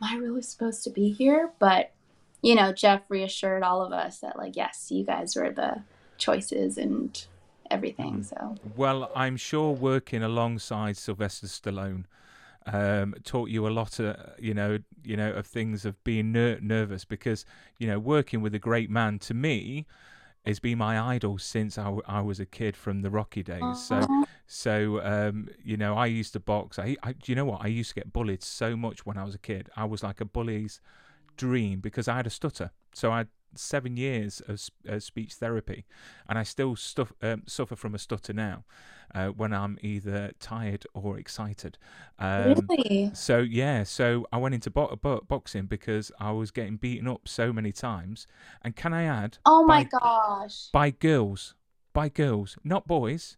am 0.00 0.08
I 0.08 0.16
really 0.18 0.42
supposed 0.42 0.82
to 0.84 0.90
be 0.90 1.10
here? 1.10 1.52
But 1.58 1.92
you 2.42 2.54
know, 2.54 2.72
Geoff 2.72 3.02
reassured 3.08 3.62
all 3.62 3.82
of 3.82 3.92
us 3.92 4.20
that 4.20 4.36
like, 4.36 4.56
yes, 4.56 4.88
you 4.90 5.04
guys 5.04 5.36
were 5.36 5.50
the 5.50 5.82
choices 6.18 6.78
and 6.78 7.26
everything. 7.70 8.22
So 8.22 8.56
well, 8.76 9.10
I'm 9.14 9.36
sure 9.36 9.72
working 9.72 10.22
alongside 10.22 10.96
Sylvester 10.96 11.46
Stallone 11.46 12.04
um, 12.66 13.14
taught 13.24 13.48
you 13.48 13.66
a 13.66 13.70
lot 13.70 13.98
of 13.98 14.16
you 14.38 14.54
know 14.54 14.78
you 15.02 15.16
know 15.16 15.32
of 15.32 15.46
things 15.46 15.84
of 15.84 16.02
being 16.04 16.32
ner- 16.32 16.60
nervous 16.60 17.04
because 17.04 17.44
you 17.78 17.86
know 17.86 17.98
working 17.98 18.42
with 18.42 18.54
a 18.54 18.58
great 18.58 18.90
man 18.90 19.18
to 19.20 19.34
me 19.34 19.86
has 20.46 20.58
been 20.58 20.78
my 20.78 20.98
idol 20.98 21.36
since 21.36 21.76
I, 21.76 21.84
w- 21.84 22.02
I 22.06 22.22
was 22.22 22.40
a 22.40 22.46
kid 22.46 22.74
from 22.74 23.02
the 23.02 23.10
Rocky 23.10 23.42
days. 23.42 23.90
Uh-huh. 23.90 24.02
So 24.06 24.24
so 24.46 25.00
um, 25.02 25.48
you 25.62 25.76
know 25.76 25.96
I 25.96 26.06
used 26.06 26.32
to 26.34 26.40
box. 26.40 26.78
I, 26.78 26.96
I 27.02 27.12
do 27.12 27.32
you 27.32 27.36
know 27.36 27.44
what 27.44 27.62
I 27.62 27.68
used 27.68 27.90
to 27.90 27.94
get 27.94 28.12
bullied 28.12 28.42
so 28.42 28.76
much 28.76 29.06
when 29.06 29.16
I 29.16 29.24
was 29.24 29.34
a 29.34 29.38
kid. 29.38 29.70
I 29.76 29.84
was 29.84 30.02
like 30.02 30.20
a 30.20 30.24
bully's 30.24 30.80
dream 31.40 31.80
because 31.80 32.06
I 32.08 32.16
had 32.16 32.26
a 32.26 32.30
stutter. 32.30 32.70
So 32.92 33.10
I 33.10 33.18
had 33.18 33.28
seven 33.54 33.96
years 33.96 34.42
of 34.46 34.60
uh, 34.88 34.98
speech 35.00 35.34
therapy, 35.34 35.86
and 36.28 36.38
I 36.38 36.44
still 36.44 36.76
stuff, 36.76 37.12
um, 37.22 37.42
suffer 37.46 37.76
from 37.76 37.94
a 37.94 37.98
stutter 37.98 38.32
now 38.32 38.64
uh, 39.14 39.28
when 39.28 39.52
I'm 39.52 39.78
either 39.82 40.32
tired 40.38 40.86
or 40.94 41.18
excited. 41.18 41.78
Um, 42.18 42.66
really? 42.68 43.10
So 43.14 43.38
yeah, 43.38 43.84
so 43.84 44.26
I 44.32 44.36
went 44.36 44.54
into 44.54 44.70
bo- 44.70 44.98
bo- 45.00 45.24
boxing 45.26 45.66
because 45.66 46.12
I 46.20 46.32
was 46.32 46.50
getting 46.50 46.76
beaten 46.76 47.08
up 47.08 47.26
so 47.26 47.52
many 47.52 47.72
times. 47.72 48.26
And 48.62 48.76
can 48.76 48.92
I 48.92 49.04
add? 49.04 49.38
Oh 49.46 49.64
my 49.64 49.84
by, 49.84 49.98
gosh! 49.98 50.68
By 50.72 50.90
girls, 50.90 51.54
by 51.92 52.08
girls, 52.08 52.56
not 52.62 52.86
boys, 52.86 53.36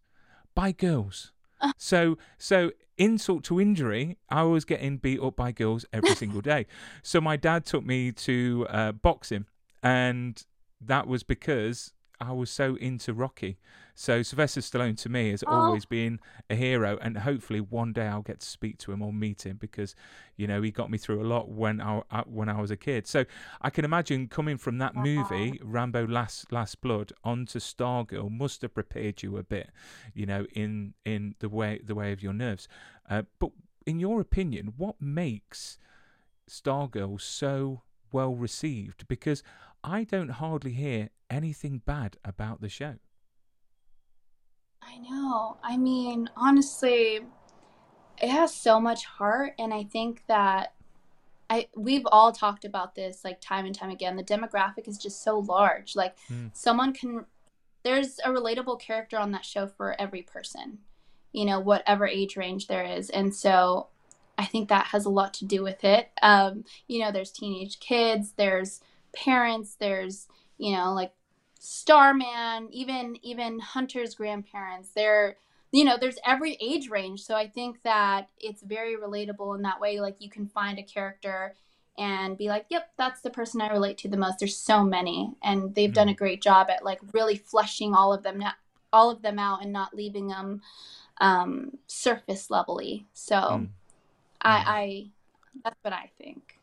by 0.55 0.73
girls. 0.73 1.32
So 1.77 2.19
so 2.39 2.73
insult 2.99 3.45
to 3.45 3.61
injury, 3.61 4.19
I 4.29 4.43
was 4.43 4.65
getting 4.65 4.99
beat 4.99 5.21
up 5.21 5.37
by 5.37 5.53
girls 5.53 5.85
every 5.93 6.15
single 6.15 6.41
day. 6.53 6.67
So 7.03 7.21
my 7.21 7.37
dad 7.37 7.65
took 7.65 7.85
me 7.85 8.13
to 8.13 8.67
uh, 8.69 8.93
boxing 8.93 9.47
and 9.83 10.43
that 10.81 11.07
was 11.07 11.23
because 11.23 11.93
I 12.23 12.33
was 12.33 12.51
so 12.51 12.77
into 12.77 13.13
Rocky. 13.13 13.59
So 13.95 14.23
Sylvester 14.23 14.61
Stallone 14.61 14.97
to 15.03 15.09
me 15.09 15.31
has 15.31 15.43
oh. 15.47 15.51
always 15.51 15.85
been 15.85 16.21
a 16.49 16.55
hero, 16.55 16.99
and 17.03 17.19
hopefully 17.19 17.61
one 17.61 17.93
day 17.93 18.07
I'll 18.07 18.23
get 18.23 18.41
to 18.41 18.47
speak 18.47 18.79
to 18.79 18.93
him 18.93 19.03
or 19.03 19.13
meet 19.13 19.45
him 19.45 19.57
because, 19.59 19.95
you 20.37 20.47
know, 20.47 20.63
he 20.63 20.71
got 20.71 20.91
me 20.91 20.99
through 20.99 21.23
a 21.23 21.27
lot 21.27 21.51
when 21.51 21.81
I 21.81 22.03
when 22.27 22.49
I 22.49 22.61
was 22.61 22.71
a 22.71 22.77
kid. 22.77 23.07
So 23.07 23.25
I 23.61 23.71
can 23.71 23.85
imagine 23.85 24.29
coming 24.29 24.57
from 24.57 24.79
that 24.79 24.95
movie, 24.95 25.61
Rambo 25.63 26.07
Last 26.07 26.53
Last 26.53 26.81
Blood, 26.81 27.13
onto 27.25 27.59
Stargirl 27.59 28.31
must 28.31 28.63
have 28.63 28.75
prepared 28.75 29.23
you 29.23 29.37
a 29.37 29.43
bit, 29.43 29.71
you 30.15 30.27
know, 30.27 30.47
in 30.55 30.95
in 31.05 31.35
the 31.41 31.49
way 31.49 31.81
the 31.85 31.95
way 31.95 32.13
of 32.13 32.23
your 32.23 32.33
nerves. 32.33 32.69
Uh, 33.11 33.23
but 33.39 33.51
in 33.85 33.99
your 33.99 34.21
opinion, 34.21 34.75
what 34.77 34.97
makes 35.01 35.77
Stargirl 36.49 37.21
so 37.21 37.83
well 38.11 38.35
received? 38.35 39.07
Because 39.09 39.43
I 39.85 40.05
don't 40.05 40.31
hardly 40.31 40.73
hear 40.73 41.11
anything 41.33 41.83
bad 41.85 42.19
about 42.25 42.61
the 42.61 42.69
show. 42.69 42.97
I 44.83 44.99
know. 44.99 45.57
I 45.63 45.77
mean, 45.77 46.29
honestly, 46.37 47.21
it 48.21 48.29
has 48.29 48.55
so 48.55 48.79
much 48.79 49.05
heart 49.05 49.55
and 49.59 49.73
I 49.73 49.85
think 49.85 50.25
that 50.29 50.75
I 51.49 51.69
we've 51.77 52.07
all 52.07 52.33
talked 52.33 52.65
about 52.65 52.95
this 52.95 53.25
like 53.25 53.41
time 53.41 53.67
and 53.67 53.75
time 53.75 53.91
again. 53.91 54.17
The 54.17 54.23
demographic 54.23 54.87
is 54.87 54.99
just 54.99 55.23
so 55.23 55.39
large. 55.39 55.97
Like 55.97 56.17
mm. 56.31 56.51
someone 56.53 56.93
can 56.93 57.25
there's 57.83 58.19
a 58.25 58.31
relatable 58.31 58.81
character 58.81 59.19
on 59.19 59.33
that 59.33 59.45
show 59.45 59.67
for 59.67 60.01
every 60.01 60.23
person. 60.23 60.79
You 61.33 61.47
know, 61.47 61.61
whatever 61.61 62.07
age 62.07 62.37
range 62.37 62.67
there 62.67 62.85
is. 62.85 63.09
And 63.09 63.35
so 63.35 63.89
I 64.39 64.45
think 64.45 64.69
that 64.69 64.87
has 64.87 65.05
a 65.05 65.11
lot 65.11 65.35
to 65.35 65.45
do 65.45 65.63
with 65.63 65.85
it. 65.85 66.11
Um, 66.21 66.65
you 66.89 67.01
know, 67.01 67.11
there's 67.11 67.31
teenage 67.31 67.81
kids, 67.81 68.33
there's 68.37 68.81
parents, 69.15 69.77
there's, 69.79 70.29
you 70.59 70.75
know, 70.77 70.93
like 70.93 71.13
Starman, 71.65 72.69
even 72.73 73.17
even 73.23 73.61
Hunter's 73.61 74.17
grandparents. 74.17 74.91
They're 74.97 75.37
you 75.71 75.85
know, 75.85 75.97
there's 75.97 76.19
every 76.27 76.59
age 76.61 76.91
range. 76.91 77.23
So 77.23 77.37
I 77.37 77.47
think 77.47 77.83
that 77.83 78.29
it's 78.39 78.63
very 78.63 78.97
relatable 78.97 79.57
in 79.57 79.63
that 79.63 79.81
way. 79.81 80.01
Like 80.01 80.17
you 80.19 80.29
can 80.29 80.49
find 80.49 80.79
a 80.79 80.83
character 80.83 81.55
and 81.97 82.37
be 82.37 82.49
like, 82.49 82.67
yep, 82.69 82.91
that's 82.99 83.21
the 83.21 83.31
person 83.31 83.61
I 83.61 83.71
relate 83.71 83.97
to 83.99 84.09
the 84.09 84.17
most. 84.17 84.41
There's 84.41 84.57
so 84.57 84.83
many, 84.83 85.35
and 85.43 85.73
they've 85.75 85.89
mm-hmm. 85.89 85.95
done 85.95 86.09
a 86.09 86.15
great 86.15 86.43
job 86.43 86.69
at 86.69 86.85
like 86.85 87.01
really 87.13 87.37
fleshing 87.37 87.95
all 87.95 88.13
of 88.13 88.25
them, 88.25 88.43
all 88.93 89.11
of 89.11 89.23
them 89.23 89.39
out, 89.39 89.63
and 89.63 89.73
not 89.73 89.95
leaving 89.95 90.27
them 90.27 90.63
um, 91.21 91.79
surface 91.87 92.51
levelly. 92.51 93.07
So 93.15 93.37
mm. 93.37 93.69
I, 94.43 94.59
mm-hmm. 94.59 94.69
I, 94.69 95.07
that's 95.63 95.79
what 95.83 95.93
I 95.93 96.11
think. 96.19 96.59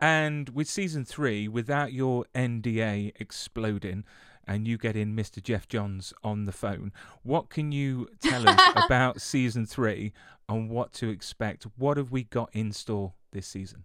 And 0.00 0.50
with 0.50 0.68
season 0.68 1.04
three, 1.04 1.48
without 1.48 1.92
your 1.92 2.24
NDA 2.34 3.14
exploding 3.18 4.04
and 4.48 4.66
you 4.66 4.78
get 4.78 4.96
in 4.96 5.14
Mr. 5.14 5.42
Geoff 5.42 5.68
Johns 5.68 6.14
on 6.24 6.46
the 6.46 6.52
phone, 6.52 6.90
what 7.22 7.50
can 7.50 7.70
you 7.70 8.08
tell 8.20 8.48
us 8.48 8.60
about 8.74 9.20
season 9.20 9.66
three 9.66 10.12
and 10.48 10.70
what 10.70 10.92
to 10.94 11.10
expect? 11.10 11.66
What 11.76 11.98
have 11.98 12.10
we 12.10 12.24
got 12.24 12.48
in 12.52 12.72
store 12.72 13.12
this 13.30 13.46
season? 13.46 13.84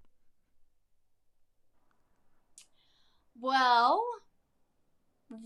Well, 3.39 4.02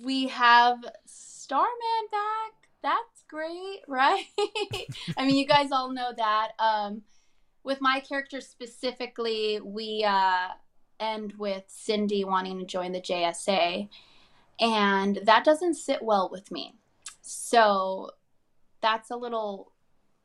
we 0.03 0.27
have 0.27 0.77
Starman 1.06 1.71
back. 2.12 2.53
That's 2.84 3.23
great, 3.27 3.82
right? 3.88 4.25
I 5.17 5.25
mean, 5.25 5.36
you 5.36 5.47
guys 5.47 5.71
all 5.71 5.91
know 5.91 6.12
that. 6.15 6.49
Um, 6.60 7.01
with 7.63 7.82
my 7.82 7.99
character 7.99 8.39
specifically, 8.39 9.60
we 9.63 10.06
uh, 10.08 10.49
end 10.99 11.34
with 11.38 11.63
Cindy 11.67 12.23
wanting 12.23 12.60
to 12.60 12.65
join 12.65 12.91
the 12.91 13.01
JSA, 13.01 13.89
and 14.60 15.20
that 15.24 15.43
doesn't 15.43 15.76
sit 15.76 16.02
well 16.02 16.30
with 16.32 16.52
me. 16.52 16.76
So 17.22 18.12
that's 18.82 19.12
a 19.12 19.15
little. 19.15 19.72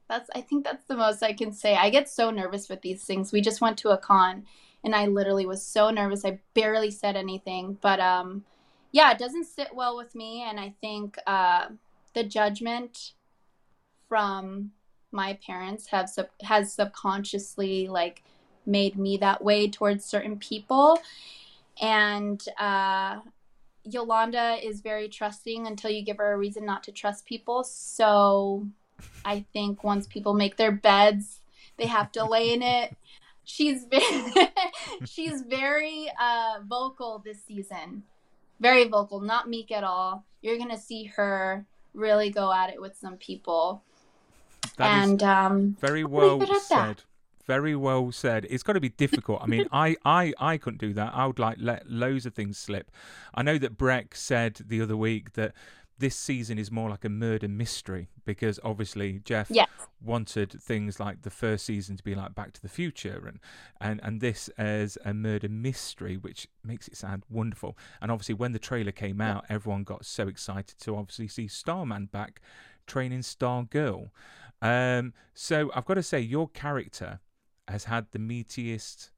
That's 0.09 0.31
I 0.35 0.41
think 0.41 0.65
that's 0.65 0.85
the 0.85 0.97
most 0.97 1.23
I 1.23 1.33
can 1.33 1.53
say. 1.53 1.77
I 1.77 1.91
get 1.91 2.09
so 2.09 2.31
nervous 2.31 2.69
with 2.69 2.83
these 2.83 3.05
things. 3.05 3.33
We 3.33 3.41
just 3.41 3.61
went 3.61 3.79
to 3.79 3.91
a 3.91 3.99
con, 3.99 4.45
and 4.85 4.95
I 4.95 5.07
literally 5.07 5.47
was 5.47 5.65
so 5.65 5.91
nervous. 5.91 6.25
I 6.25 6.41
barely 6.55 6.91
said 6.91 7.17
anything, 7.17 7.79
but 7.81 8.01
um, 8.01 8.45
yeah, 8.91 9.11
it 9.13 9.19
doesn't 9.19 9.47
sit 9.47 9.75
well 9.75 9.97
with 9.97 10.15
me, 10.15 10.43
and 10.43 10.61
I 10.61 10.75
think 10.81 11.19
uh, 11.27 11.69
the 12.15 12.25
judgment 12.25 13.13
from 14.09 14.73
my 15.11 15.39
parents 15.47 15.89
have 15.89 16.09
sub- 16.09 16.29
has 16.43 16.73
subconsciously 16.73 17.89
like 17.89 18.23
made 18.65 18.97
me 18.97 19.17
that 19.19 19.43
way 19.43 19.69
towards 19.69 20.05
certain 20.05 20.39
people 20.39 21.01
and 21.81 22.45
uh, 22.59 23.21
yolanda 23.85 24.59
is 24.63 24.81
very 24.81 25.09
trusting 25.09 25.67
until 25.67 25.91
you 25.91 26.03
give 26.03 26.19
her 26.19 26.33
a 26.33 26.37
reason 26.39 26.65
not 26.65 26.83
to 26.85 26.93
trust 26.93 27.25
people 27.27 27.65
so 27.65 28.67
I 29.25 29.45
think 29.53 29.85
once 29.85 30.07
people 30.07 30.35
make 30.35 30.57
their 30.57 30.73
beds, 30.73 31.41
they 31.77 31.87
have 31.87 32.13
to 32.13 32.25
lay 32.25 32.53
in 32.53 32.63
it. 32.63 32.97
She's 33.45 33.85
very, 33.91 34.49
she's 35.05 35.43
very 35.43 36.11
uh, 36.21 36.61
vocal 36.65 37.23
this 37.25 37.43
season, 37.45 38.05
very 38.61 38.85
vocal, 38.85 39.21
not 39.21 39.49
meek 39.49 39.73
at 39.73 39.85
all. 39.85 40.25
You're 40.41 40.59
gonna 40.59 40.79
see 40.79 41.05
her 41.05 41.65
really 41.95 42.31
go 42.31 42.53
at 42.53 42.71
it 42.71 42.81
with 42.81 42.97
some 42.97 43.17
people, 43.17 43.83
That 44.77 45.05
and 45.05 45.23
um, 45.23 45.77
very 45.81 46.05
well 46.05 46.39
leave 46.39 46.49
it 46.49 46.55
at 46.57 46.63
said. 46.63 46.77
that. 46.79 47.03
Very 47.47 47.75
well 47.75 48.13
said. 48.13 48.47
It's 48.49 48.63
got 48.63 48.75
to 48.75 48.81
be 48.81 48.89
difficult. 48.89 49.41
I 49.43 49.47
mean, 49.47 49.67
I, 49.73 49.97
I, 50.05 50.33
I 50.39 50.57
couldn't 50.59 50.81
do 50.81 50.93
that. 50.95 51.13
I 51.15 51.27
would 51.27 51.39
like 51.39 51.57
let 51.61 51.91
loads 51.91 52.25
of 52.27 52.35
things 52.35 52.59
slip. 52.59 52.91
I 53.35 53.43
know 53.43 53.59
that 53.59 53.77
Brec 53.77 54.15
said 54.15 54.61
the 54.67 54.81
other 54.81 54.97
week 54.97 55.33
that 55.35 55.53
this 55.99 56.17
season 56.17 56.59
is 56.59 56.71
more 56.71 56.91
like 56.91 57.05
a 57.05 57.09
murder 57.09 57.47
mystery 57.47 58.09
because 58.25 58.59
obviously 58.65 59.21
Geoff 59.25 59.49
Yes. 59.51 59.69
wanted 60.01 60.61
things 60.61 60.99
like 60.99 61.23
the 61.23 61.31
first 61.31 61.65
season 61.65 61.97
to 61.97 62.03
be 62.03 62.15
like 62.15 62.35
Back 62.35 62.53
to 62.55 62.63
the 62.63 62.69
Future 62.69 63.25
and 63.27 63.39
and 63.81 64.01
and 64.03 64.21
this 64.21 64.49
as 64.59 64.99
a 65.05 65.15
murder 65.15 65.49
mystery, 65.49 66.17
which 66.17 66.49
makes 66.65 66.89
it 66.89 66.97
sound 66.97 67.23
wonderful. 67.31 67.77
And 68.01 68.11
obviously, 68.11 68.35
when 68.35 68.53
the 68.53 68.59
trailer 68.59 68.91
came 68.91 69.21
out, 69.21 69.45
everyone 69.49 69.85
got 69.85 70.05
so 70.05 70.27
excited 70.27 70.79
to 70.81 70.97
obviously 70.97 71.29
see 71.29 71.47
Starman 71.47 72.07
back 72.07 72.41
training 72.87 73.21
Stargirl. 73.21 74.11
Um, 74.61 75.13
so 75.35 75.71
I've 75.75 75.85
got 75.85 75.95
to 75.95 76.03
say, 76.03 76.21
your 76.21 76.49
character 76.49 77.21
has 77.69 77.85
had 77.85 78.11
the 78.11 78.19
meatiest 78.19 79.11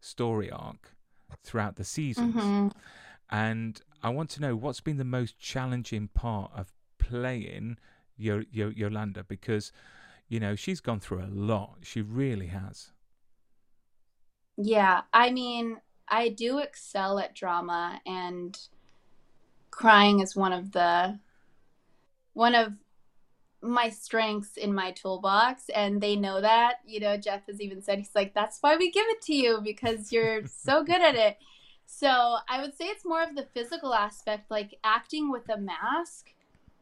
story 0.00 0.50
arc 0.50 0.96
throughout 1.44 1.76
the 1.76 1.84
seasons. 1.84 2.34
mhm. 2.34 2.72
And 3.30 3.80
I 4.02 4.08
want 4.10 4.30
to 4.30 4.40
know 4.40 4.56
what's 4.56 4.80
been 4.80 4.96
the 4.96 5.04
most 5.04 5.38
challenging 5.38 6.08
part 6.08 6.50
of 6.54 6.72
playing 6.98 7.78
Yo- 8.16 8.44
Yo- 8.50 8.70
Yolanda 8.70 9.24
because, 9.24 9.72
you 10.28 10.40
know, 10.40 10.54
she's 10.56 10.80
gone 10.80 11.00
through 11.00 11.22
a 11.22 11.28
lot. 11.30 11.78
She 11.82 12.02
really 12.02 12.48
has. 12.48 12.92
Yeah, 14.56 15.02
I 15.12 15.30
mean, 15.30 15.80
I 16.08 16.28
do 16.28 16.58
excel 16.58 17.18
at 17.18 17.34
drama 17.34 18.00
and 18.04 18.58
crying 19.70 20.20
is 20.20 20.34
one 20.36 20.52
of 20.52 20.72
the 20.72 21.18
one 22.32 22.54
of 22.54 22.74
my 23.62 23.90
strengths 23.90 24.56
in 24.56 24.72
my 24.74 24.92
toolbox 24.92 25.68
and 25.70 26.00
they 26.00 26.16
know 26.16 26.40
that. 26.40 26.76
You 26.86 27.00
know, 27.00 27.16
Geoff 27.16 27.46
has 27.46 27.60
even 27.60 27.82
said 27.82 27.98
he's 27.98 28.14
like 28.14 28.34
that's 28.34 28.58
why 28.60 28.76
we 28.76 28.90
give 28.90 29.06
it 29.08 29.22
to 29.22 29.34
you 29.34 29.60
because 29.62 30.12
you're 30.12 30.46
so 30.46 30.82
good 30.84 31.00
at 31.02 31.14
it. 31.14 31.38
So, 31.86 32.36
I 32.48 32.60
would 32.60 32.76
say 32.76 32.84
it's 32.84 33.04
more 33.04 33.22
of 33.22 33.34
the 33.34 33.48
physical 33.52 33.92
aspect 33.94 34.50
like 34.50 34.78
acting 34.84 35.30
with 35.30 35.48
a 35.48 35.58
mask 35.58 36.30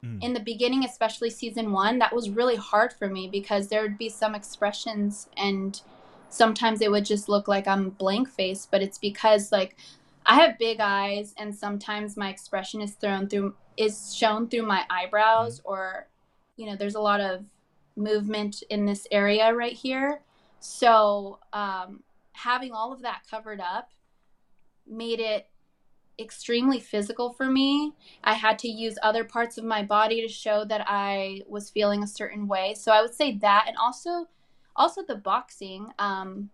Mm. 0.05 0.23
in 0.23 0.33
the 0.33 0.41
beginning, 0.41 0.85
especially 0.85 1.31
season 1.31 1.73
one, 1.73 1.99
that 1.99 2.15
was 2.15 2.31
really 2.31 2.57
hard 2.57 2.93
for 2.93 3.09
me 3.09 3.29
because 3.29 3.69
there 3.69 3.83
would 3.83 3.99
be 3.99 4.09
some 4.09 4.35
expressions 4.35 5.29
and 5.37 5.81
sometimes 6.29 6.81
it 6.81 6.91
would 6.91 7.05
just 7.05 7.29
look 7.29 7.49
like 7.49 7.67
I'm 7.67 7.91
blank 7.91 8.29
faced, 8.29 8.71
but 8.71 8.83
it's 8.83 8.99
because 8.99 9.51
like 9.51 9.77
I 10.25 10.37
have 10.37 10.59
big 10.59 10.79
eyes 10.81 11.35
and 11.37 11.55
sometimes 11.55 12.17
my 12.17 12.29
expression 12.29 12.81
is 12.81 12.93
thrown 12.93 13.29
through 13.29 13.55
is 13.77 14.15
shown 14.15 14.49
through 14.49 14.65
my 14.65 14.85
eyebrows 14.91 15.61
or 15.65 16.09
you 16.59 16.67
know, 16.67 16.77
there's 16.77 16.97
a 16.97 17.01
lot 17.01 17.21
of 17.21 17.47
movement 17.97 18.63
in 18.69 18.85
this 18.85 19.07
area 19.11 19.55
right 19.55 19.73
here. 19.73 20.21
So 20.61 21.39
um, 21.53 22.03
having 22.33 22.73
all 22.73 22.93
of 22.93 23.03
that 23.03 23.23
covered 23.31 23.61
up 23.61 23.91
made 24.87 25.21
it 25.21 25.49
extremely 26.19 26.81
physical 26.81 27.33
for 27.33 27.47
me. 27.47 27.95
I 28.25 28.35
had 28.35 28.59
to 28.61 28.69
use 28.69 28.99
other 29.03 29.23
parts 29.25 29.57
of 29.57 29.65
my 29.65 29.85
body 29.85 30.21
to 30.21 30.29
show 30.29 30.65
that 30.65 30.85
I 30.87 31.43
was 31.47 31.71
feeling 31.71 32.03
a 32.03 32.09
certain 32.09 32.49
way. 32.49 32.75
So 32.75 32.91
I 32.91 33.01
would 33.01 33.15
say 33.15 33.37
that, 33.39 33.67
and 33.69 33.77
also, 33.77 34.27
also 34.75 35.03
the 35.07 35.15
boxing. 35.15 35.93
Um, 35.99 36.51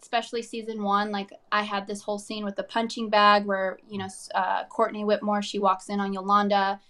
especially 0.00 0.42
season 0.42 0.82
one, 0.82 1.12
like 1.12 1.32
I 1.52 1.62
had 1.62 1.86
this 1.86 2.02
whole 2.02 2.18
scene 2.18 2.44
with 2.44 2.56
the 2.56 2.64
punching 2.64 3.08
bag 3.08 3.46
where 3.46 3.78
you 3.88 3.98
know 3.98 4.08
uh, 4.34 4.64
Courtney 4.64 5.04
Whitmore 5.04 5.42
she 5.42 5.58
walks 5.60 5.88
in 5.88 6.00
on 6.00 6.12
Yolanda, 6.12 6.80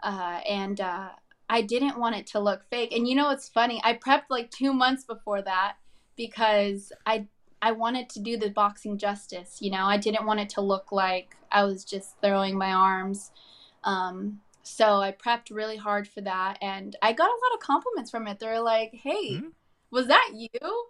uh, 0.00 0.40
and 0.48 0.80
uh, 0.80 1.08
I 1.48 1.62
didn't 1.62 1.98
want 1.98 2.16
it 2.16 2.26
to 2.28 2.40
look 2.40 2.64
fake. 2.70 2.92
And 2.92 3.08
you 3.08 3.14
know 3.14 3.26
what's 3.26 3.48
funny? 3.48 3.80
I 3.84 3.94
prepped 3.94 4.30
like 4.30 4.50
two 4.50 4.72
months 4.72 5.04
before 5.04 5.42
that 5.42 5.76
because 6.16 6.92
I 7.06 7.26
I 7.62 7.72
wanted 7.72 8.10
to 8.10 8.20
do 8.20 8.36
the 8.36 8.50
boxing 8.50 8.98
justice. 8.98 9.58
You 9.60 9.70
know, 9.70 9.84
I 9.84 9.96
didn't 9.96 10.26
want 10.26 10.40
it 10.40 10.50
to 10.50 10.60
look 10.60 10.92
like 10.92 11.36
I 11.50 11.64
was 11.64 11.84
just 11.84 12.20
throwing 12.20 12.58
my 12.58 12.72
arms. 12.72 13.30
Um, 13.84 14.40
so 14.62 15.00
I 15.00 15.12
prepped 15.12 15.50
really 15.50 15.76
hard 15.76 16.08
for 16.08 16.20
that, 16.22 16.58
and 16.60 16.96
I 17.02 17.12
got 17.12 17.28
a 17.28 17.32
lot 17.32 17.54
of 17.54 17.60
compliments 17.60 18.10
from 18.10 18.26
it. 18.26 18.38
They're 18.38 18.60
like, 18.60 18.94
"Hey, 18.94 19.36
Hmm? 19.36 19.48
was 19.90 20.08
that 20.08 20.30
you?" 20.34 20.48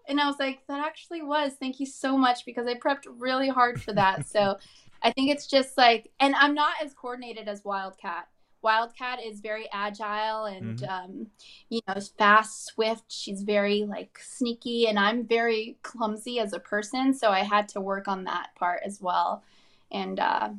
And 0.08 0.20
I 0.20 0.26
was 0.26 0.38
like, 0.38 0.66
"That 0.66 0.84
actually 0.84 1.22
was. 1.22 1.54
Thank 1.54 1.80
you 1.80 1.86
so 1.86 2.16
much 2.16 2.44
because 2.44 2.66
I 2.66 2.74
prepped 2.74 3.06
really 3.08 3.48
hard 3.48 3.80
for 3.82 3.92
that." 3.92 4.26
so 4.26 4.58
I 5.02 5.12
think 5.12 5.30
it's 5.30 5.46
just 5.46 5.76
like, 5.76 6.10
and 6.18 6.34
I'm 6.34 6.54
not 6.54 6.74
as 6.82 6.94
coordinated 6.94 7.46
as 7.46 7.64
Wildcat. 7.64 8.26
Wildcat 8.64 9.22
is 9.22 9.40
very 9.40 9.68
agile 9.70 10.46
and 10.46 10.78
Mhm. 10.78 10.88
um, 10.88 11.30
you 11.68 11.80
know 11.86 11.94
fast, 12.18 12.64
swift. 12.64 13.12
She's 13.12 13.42
very 13.42 13.84
like 13.84 14.18
sneaky, 14.18 14.88
and 14.88 14.98
I'm 14.98 15.26
very 15.26 15.76
clumsy 15.82 16.40
as 16.40 16.52
a 16.52 16.58
person. 16.58 17.14
So 17.14 17.30
I 17.30 17.40
had 17.40 17.68
to 17.70 17.80
work 17.80 18.08
on 18.08 18.24
that 18.24 18.54
part 18.56 18.82
as 18.84 19.00
well, 19.00 19.44
and 19.92 20.18
uh, 20.18 20.50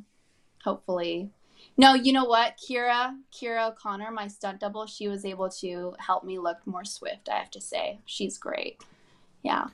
hopefully. 0.64 1.30
No, 1.78 1.94
you 1.94 2.12
know 2.12 2.24
what, 2.24 2.56
Kira, 2.58 3.18
Kira 3.32 3.70
O'Connor, 3.70 4.10
my 4.10 4.28
stunt 4.28 4.60
double, 4.60 4.86
she 4.86 5.08
was 5.08 5.24
able 5.24 5.50
to 5.50 5.94
help 5.98 6.24
me 6.24 6.38
look 6.38 6.66
more 6.66 6.84
swift. 6.84 7.28
I 7.28 7.36
have 7.38 7.50
to 7.50 7.60
say, 7.60 7.98
she's 8.06 8.38
great. 8.38 8.82
Yeah. 9.42 9.66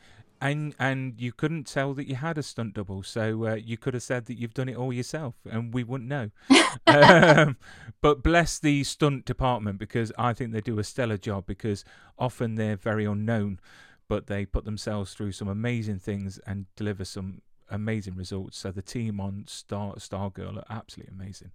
And 0.43 0.75
and 0.77 1.21
you 1.21 1.31
couldn't 1.31 1.69
tell 1.69 1.95
that 1.95 2.09
you 2.09 2.17
had 2.17 2.37
a 2.37 2.43
stunt 2.43 2.75
double, 2.75 3.05
so 3.05 3.47
uh, 3.47 3.55
you 3.55 3.77
could 3.77 3.95
have 3.95 4.03
said 4.03 4.27
that 4.27 4.39
you've 4.39 4.55
done 4.55 4.69
it 4.69 4.77
all 4.77 4.93
yourself, 4.93 5.37
and 5.49 5.73
we 5.73 5.85
wouldn't 5.85 6.11
know. 6.11 6.31
um, 6.89 7.57
but 8.01 8.25
bless 8.25 8.59
the 8.59 8.83
stunt 8.83 9.25
department 9.25 9.79
because 9.79 10.11
I 10.19 10.33
think 10.33 10.53
they 10.53 10.61
do 10.61 10.81
a 10.81 10.85
stellar 10.85 11.17
job 11.17 11.47
because 11.47 11.85
often 12.19 12.57
they're 12.57 12.77
very 12.77 13.05
unknown, 13.05 13.61
but 14.09 14.27
they 14.27 14.45
put 14.45 14.65
themselves 14.65 15.15
through 15.15 15.31
some 15.31 15.47
amazing 15.47 16.01
things 16.01 16.41
and 16.45 16.67
deliver 16.75 17.05
some 17.05 17.43
amazing 17.71 18.17
results. 18.17 18.59
So 18.59 18.73
the 18.73 18.83
team 18.83 19.21
on 19.21 19.45
Star 19.47 19.95
Stargirl 19.95 20.59
are 20.59 20.65
absolutely 20.69 21.15
amazing. 21.15 21.53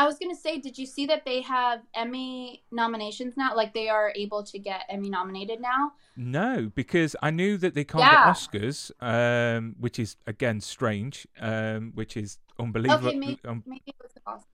I 0.00 0.06
was 0.06 0.18
gonna 0.18 0.34
say, 0.34 0.56
did 0.58 0.78
you 0.78 0.86
see 0.86 1.04
that 1.06 1.26
they 1.26 1.42
have 1.42 1.82
Emmy 1.94 2.62
nominations 2.72 3.36
now? 3.36 3.54
Like 3.54 3.74
they 3.74 3.90
are 3.90 4.14
able 4.16 4.42
to 4.44 4.58
get 4.58 4.86
Emmy 4.88 5.10
nominated 5.10 5.60
now. 5.60 5.92
No, 6.16 6.70
because 6.74 7.14
I 7.20 7.30
knew 7.30 7.58
that 7.58 7.74
they 7.74 7.84
can't 7.84 8.04
Yeah. 8.04 8.24
get 8.24 8.34
Oscars, 8.34 8.90
um, 9.02 9.76
which 9.78 9.98
is 9.98 10.16
again 10.26 10.62
strange, 10.62 11.26
um, 11.38 11.92
which 11.94 12.16
is 12.16 12.38
unbelievable. 12.58 13.08
Okay, 13.08 13.18
maybe, 13.18 13.40
um, 13.44 13.62
maybe 13.66 13.82
it 13.88 13.96
was 14.00 14.12
awesome. 14.26 14.46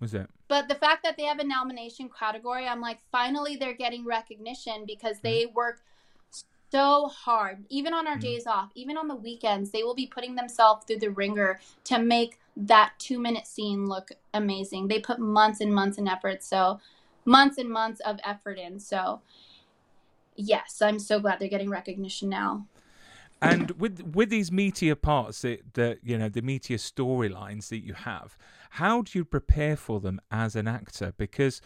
was 0.00 0.12
it? 0.12 0.28
But 0.48 0.66
the 0.68 0.74
fact 0.74 1.04
that 1.04 1.16
they 1.16 1.22
have 1.22 1.38
a 1.38 1.44
nomination 1.44 2.10
category, 2.10 2.66
I'm 2.66 2.80
like, 2.80 2.98
finally 3.12 3.54
they're 3.54 3.74
getting 3.74 4.04
recognition 4.04 4.86
because 4.86 5.20
they 5.20 5.46
work 5.46 5.82
so 6.72 7.06
hard. 7.06 7.64
Even 7.68 7.94
on 7.94 8.08
our 8.08 8.16
Mhm. 8.18 8.22
days 8.22 8.46
off, 8.46 8.72
even 8.74 8.96
on 8.96 9.06
the 9.06 9.14
weekends, 9.14 9.70
they 9.70 9.84
will 9.84 9.94
be 9.94 10.06
putting 10.06 10.34
themselves 10.34 10.84
through 10.84 10.98
the 10.98 11.10
wringer 11.10 11.60
to 11.84 11.98
make 11.98 12.40
that 12.56 12.92
two 12.98 13.18
minute 13.18 13.46
scene 13.46 13.86
look 13.86 14.10
amazing. 14.32 14.88
They 14.88 15.00
put 15.00 15.18
months 15.18 15.60
and 15.60 15.74
months 15.74 15.98
and 15.98 16.08
effort. 16.08 16.42
So, 16.42 16.80
months 17.24 17.58
and 17.58 17.68
months 17.68 18.00
of 18.00 18.18
effort 18.24 18.58
in. 18.58 18.80
So, 18.80 19.20
yes, 20.36 20.80
I'm 20.80 20.98
so 20.98 21.20
glad 21.20 21.38
they're 21.38 21.48
getting 21.48 21.70
recognition 21.70 22.28
now. 22.28 22.66
And 23.42 23.72
with 23.72 24.00
with 24.14 24.30
these 24.30 24.50
meteor 24.50 24.94
parts 24.94 25.42
that, 25.42 25.74
that 25.74 25.98
you 26.02 26.16
know 26.16 26.28
the 26.28 26.40
meteor 26.40 26.78
storylines 26.78 27.68
that 27.68 27.84
you 27.84 27.92
have, 27.92 28.36
how 28.70 29.02
do 29.02 29.18
you 29.18 29.24
prepare 29.24 29.76
for 29.76 30.00
them 30.00 30.20
as 30.30 30.56
an 30.56 30.66
actor? 30.66 31.12
Because 31.18 31.60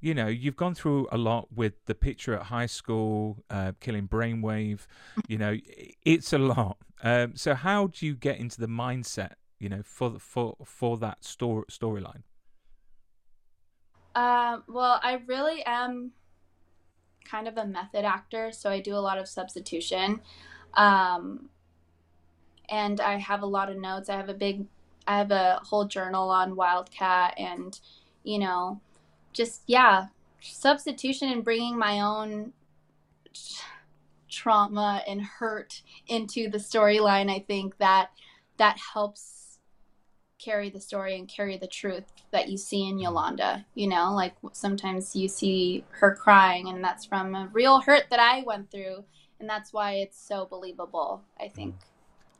you 0.00 0.14
know 0.14 0.28
you've 0.28 0.56
gone 0.56 0.74
through 0.74 1.08
a 1.10 1.18
lot 1.18 1.48
with 1.52 1.84
the 1.86 1.96
picture 1.96 2.34
at 2.34 2.44
high 2.44 2.66
school, 2.66 3.38
uh, 3.50 3.72
killing 3.80 4.06
brainwave. 4.06 4.86
You 5.26 5.38
know 5.38 5.56
it's 6.04 6.32
a 6.32 6.38
lot. 6.38 6.78
Um, 7.02 7.34
so 7.34 7.54
how 7.54 7.88
do 7.88 8.06
you 8.06 8.14
get 8.14 8.38
into 8.38 8.60
the 8.60 8.68
mindset? 8.68 9.32
You 9.58 9.68
know 9.68 9.82
for 9.84 10.18
for 10.18 10.56
for 10.64 10.96
that 10.98 11.24
story 11.24 11.64
storyline. 11.70 12.22
Um, 14.14 14.64
well, 14.66 14.98
I 15.02 15.20
really 15.26 15.62
am 15.66 16.12
kind 17.24 17.46
of 17.46 17.58
a 17.58 17.66
method 17.66 18.04
actor, 18.04 18.50
so 18.50 18.70
I 18.70 18.80
do 18.80 18.94
a 18.94 18.98
lot 18.98 19.18
of 19.18 19.28
substitution. 19.28 20.20
Um, 20.74 21.50
and 22.68 23.00
I 23.00 23.16
have 23.18 23.42
a 23.42 23.46
lot 23.46 23.70
of 23.70 23.76
notes. 23.76 24.08
I 24.08 24.16
have 24.16 24.28
a 24.28 24.34
big, 24.34 24.66
I 25.06 25.18
have 25.18 25.30
a 25.30 25.60
whole 25.62 25.84
journal 25.84 26.30
on 26.30 26.56
Wildcat 26.56 27.34
and, 27.38 27.78
you 28.24 28.38
know, 28.38 28.80
just, 29.32 29.62
yeah, 29.66 30.06
substitution 30.40 31.30
and 31.30 31.44
bringing 31.44 31.78
my 31.78 32.00
own 32.00 32.52
trauma 34.30 35.02
and 35.06 35.20
hurt 35.20 35.82
into 36.06 36.48
the 36.48 36.58
storyline. 36.58 37.30
I 37.30 37.40
think 37.40 37.76
that 37.78 38.10
that 38.56 38.78
helps 38.94 39.35
carry 40.38 40.70
the 40.70 40.80
story 40.80 41.16
and 41.18 41.28
carry 41.28 41.56
the 41.56 41.66
truth 41.66 42.04
that 42.30 42.48
you 42.48 42.56
see 42.56 42.88
in 42.88 42.98
Yolanda. 42.98 43.64
You 43.74 43.88
know, 43.88 44.12
like 44.14 44.34
sometimes 44.52 45.16
you 45.16 45.28
see 45.28 45.84
her 45.90 46.14
crying, 46.14 46.68
and 46.68 46.82
that's 46.82 47.04
from 47.04 47.34
a 47.34 47.48
real 47.52 47.80
hurt 47.80 48.04
that 48.10 48.20
I 48.20 48.42
went 48.42 48.70
through, 48.70 49.04
and 49.40 49.48
that's 49.48 49.72
why 49.72 49.94
it's 49.94 50.20
so 50.20 50.46
believable. 50.46 51.22
I 51.40 51.48
think. 51.48 51.74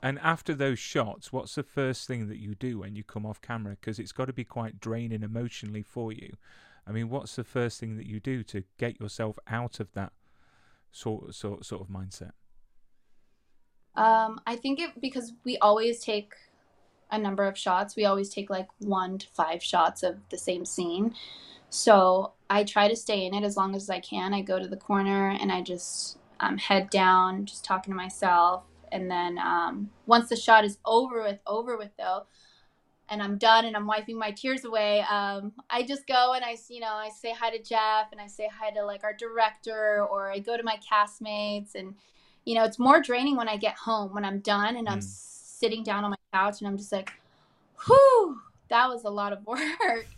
And 0.02 0.18
after 0.20 0.54
those 0.54 0.78
shots, 0.78 1.32
what's 1.32 1.54
the 1.54 1.62
first 1.62 2.06
thing 2.06 2.28
that 2.28 2.38
you 2.38 2.54
do 2.54 2.78
when 2.78 2.94
you 2.94 3.02
come 3.02 3.26
off 3.26 3.40
camera? 3.40 3.76
Because 3.80 3.98
it's 3.98 4.12
got 4.12 4.26
to 4.26 4.32
be 4.32 4.44
quite 4.44 4.78
draining 4.78 5.22
emotionally 5.22 5.82
for 5.82 6.12
you. 6.12 6.36
I 6.86 6.92
mean, 6.92 7.08
what's 7.08 7.34
the 7.34 7.44
first 7.44 7.80
thing 7.80 7.96
that 7.96 8.06
you 8.06 8.20
do 8.20 8.44
to 8.44 8.62
get 8.78 9.00
yourself 9.00 9.38
out 9.48 9.80
of 9.80 9.92
that 9.94 10.12
sort 10.92 11.34
sort 11.34 11.64
sort 11.64 11.82
of 11.82 11.88
mindset? 11.88 12.32
Um, 13.96 14.40
I 14.46 14.56
think 14.56 14.78
it 14.78 15.00
because 15.00 15.32
we 15.44 15.56
always 15.58 16.00
take 16.00 16.34
a 17.10 17.18
number 17.18 17.44
of 17.44 17.56
shots. 17.56 17.96
We 17.96 18.04
always 18.04 18.28
take 18.28 18.50
like 18.50 18.68
one 18.78 19.18
to 19.18 19.26
five 19.28 19.62
shots 19.62 20.02
of 20.02 20.16
the 20.30 20.38
same 20.38 20.64
scene. 20.64 21.14
So 21.70 22.32
I 22.48 22.64
try 22.64 22.88
to 22.88 22.96
stay 22.96 23.26
in 23.26 23.34
it 23.34 23.44
as 23.44 23.56
long 23.56 23.74
as 23.74 23.90
I 23.90 24.00
can. 24.00 24.32
I 24.34 24.42
go 24.42 24.58
to 24.58 24.68
the 24.68 24.76
corner 24.76 25.30
and 25.30 25.50
I 25.52 25.62
just 25.62 26.18
um, 26.40 26.58
head 26.58 26.90
down, 26.90 27.46
just 27.46 27.64
talking 27.64 27.92
to 27.92 27.96
myself. 27.96 28.64
And 28.92 29.10
then 29.10 29.38
um, 29.38 29.90
once 30.06 30.28
the 30.28 30.36
shot 30.36 30.64
is 30.64 30.78
over 30.84 31.22
with, 31.22 31.40
over 31.46 31.76
with 31.76 31.90
though, 31.98 32.26
and 33.08 33.22
I'm 33.22 33.38
done 33.38 33.64
and 33.64 33.76
I'm 33.76 33.86
wiping 33.86 34.18
my 34.18 34.32
tears 34.32 34.64
away, 34.64 35.04
um, 35.08 35.52
I 35.70 35.82
just 35.84 36.06
go 36.06 36.32
and 36.34 36.44
I, 36.44 36.56
you 36.68 36.80
know, 36.80 36.92
I 36.92 37.10
say 37.10 37.32
hi 37.32 37.50
to 37.50 37.62
Geoff 37.62 38.10
and 38.10 38.20
I 38.20 38.26
say 38.26 38.48
hi 38.52 38.70
to 38.70 38.84
like 38.84 39.04
our 39.04 39.14
director 39.14 40.04
or 40.10 40.30
I 40.30 40.40
go 40.40 40.56
to 40.56 40.62
my 40.64 40.78
castmates 40.78 41.74
and, 41.76 41.94
you 42.44 42.54
know, 42.54 42.64
it's 42.64 42.78
more 42.78 43.00
draining 43.00 43.36
when 43.36 43.48
I 43.48 43.58
get 43.58 43.76
home 43.76 44.12
when 44.12 44.24
I'm 44.24 44.40
done 44.40 44.76
and 44.76 44.88
I'm 44.88 44.98
Mm. 44.98 45.04
Sitting 45.58 45.82
down 45.82 46.04
on 46.04 46.10
my 46.10 46.16
couch 46.32 46.60
and 46.60 46.68
I'm 46.68 46.76
just 46.76 46.92
like, 46.92 47.12
whew, 47.86 48.40
that 48.68 48.88
was 48.88 49.04
a 49.04 49.10
lot 49.10 49.32
of 49.32 49.44
work. 49.46 50.06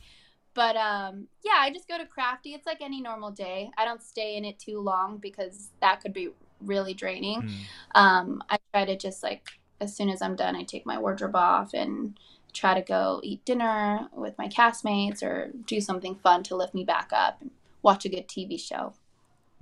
But 0.55 0.75
um, 0.75 1.29
yeah, 1.45 1.59
I 1.59 1.71
just 1.71 1.87
go 1.87 1.99
to 1.99 2.05
crafty. 2.05 2.53
It's 2.53 2.67
like 2.67 2.79
any 2.81 3.01
normal 3.01 3.31
day. 3.31 3.71
I 3.79 3.85
don't 3.85 4.03
stay 4.03 4.37
in 4.37 4.45
it 4.45 4.59
too 4.59 4.81
long 4.81 5.19
because 5.19 5.69
that 5.81 6.01
could 6.01 6.13
be 6.13 6.31
really 6.61 6.95
draining. 6.95 7.43
Mm. 7.43 7.55
Um, 7.95 8.43
I 8.51 8.59
try 8.73 8.85
to 8.85 8.97
just 8.97 9.23
like 9.23 9.51
as 9.81 9.95
soon 9.95 10.09
as 10.09 10.21
I'm 10.21 10.35
done, 10.35 10.57
I 10.57 10.65
take 10.65 10.85
my 10.85 10.99
wardrobe 10.99 11.37
off 11.37 11.75
and 11.75 12.19
try 12.53 12.75
to 12.75 12.83
go 12.83 13.21
eat 13.23 13.45
dinner 13.45 14.09
with 14.13 14.37
my 14.37 14.49
castmates 14.49 15.23
or 15.23 15.53
do 15.65 15.81
something 15.81 16.17
fun 16.17 16.43
to 16.45 16.57
lift 16.57 16.75
me 16.75 16.83
back 16.83 17.11
up 17.13 17.41
and 17.41 17.53
watch 17.83 18.05
a 18.05 18.09
good 18.09 18.27
TV 18.27 18.59
show. 18.59 18.95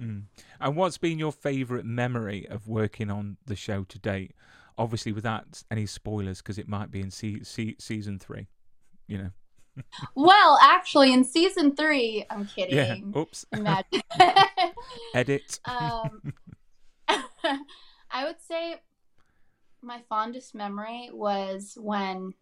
Mm. 0.01 0.23
And 0.61 0.77
what's 0.77 0.97
been 0.97 1.19
your 1.19 1.33
favourite 1.33 1.85
memory 1.85 2.47
of 2.49 2.67
working 2.67 3.11
on 3.11 3.37
the 3.45 3.57
show 3.57 3.85
to 3.85 3.99
date? 3.99 4.33
Obviously, 4.79 5.13
without 5.13 5.63
any 5.71 5.87
spoilers, 5.87 6.39
because 6.39 6.59
it 6.59 6.69
might 6.69 6.91
be 6.91 7.01
in 7.01 7.11
se- 7.11 7.43
se- 7.45 7.77
season 7.79 8.19
three. 8.19 8.49
You 9.07 9.19
know. 9.19 9.31
Well, 10.15 10.59
actually, 10.63 11.13
in 11.13 11.23
season 11.23 11.77
three, 11.77 12.25
I'm 12.31 12.47
kidding. 12.47 12.77
Yeah. 12.77 13.21
Oops. 13.21 13.45
Imagine. 13.53 14.01
Edit. 15.15 15.61
um, 15.67 16.33
I 18.11 18.25
would 18.25 18.41
say 18.41 18.77
my 19.83 20.01
fondest 20.09 20.55
memory 20.55 21.11
was 21.13 21.77
when 21.79 22.33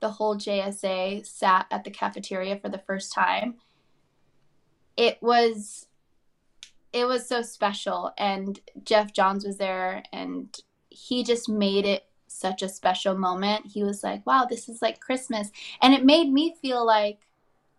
the 0.00 0.10
whole 0.10 0.36
JSA 0.36 1.24
sat 1.26 1.66
at 1.70 1.84
the 1.84 1.90
cafeteria 1.90 2.56
for 2.56 2.68
the 2.68 2.82
first 2.86 3.12
time. 3.12 3.56
It 4.96 5.18
was 5.22 5.86
it 6.92 7.06
was 7.06 7.26
so 7.26 7.40
special 7.40 8.12
and 8.18 8.60
Geoff 8.84 9.12
Johns 9.12 9.46
was 9.46 9.56
there 9.56 10.02
and 10.12 10.54
he 10.92 11.24
just 11.24 11.48
made 11.48 11.84
it 11.84 12.06
such 12.26 12.62
a 12.62 12.68
special 12.68 13.16
moment. 13.16 13.66
He 13.66 13.82
was 13.82 14.02
like, 14.02 14.26
"Wow, 14.26 14.46
this 14.48 14.68
is 14.68 14.82
like 14.82 15.00
Christmas." 15.00 15.50
And 15.80 15.94
it 15.94 16.04
made 16.04 16.32
me 16.32 16.54
feel 16.60 16.84
like 16.86 17.20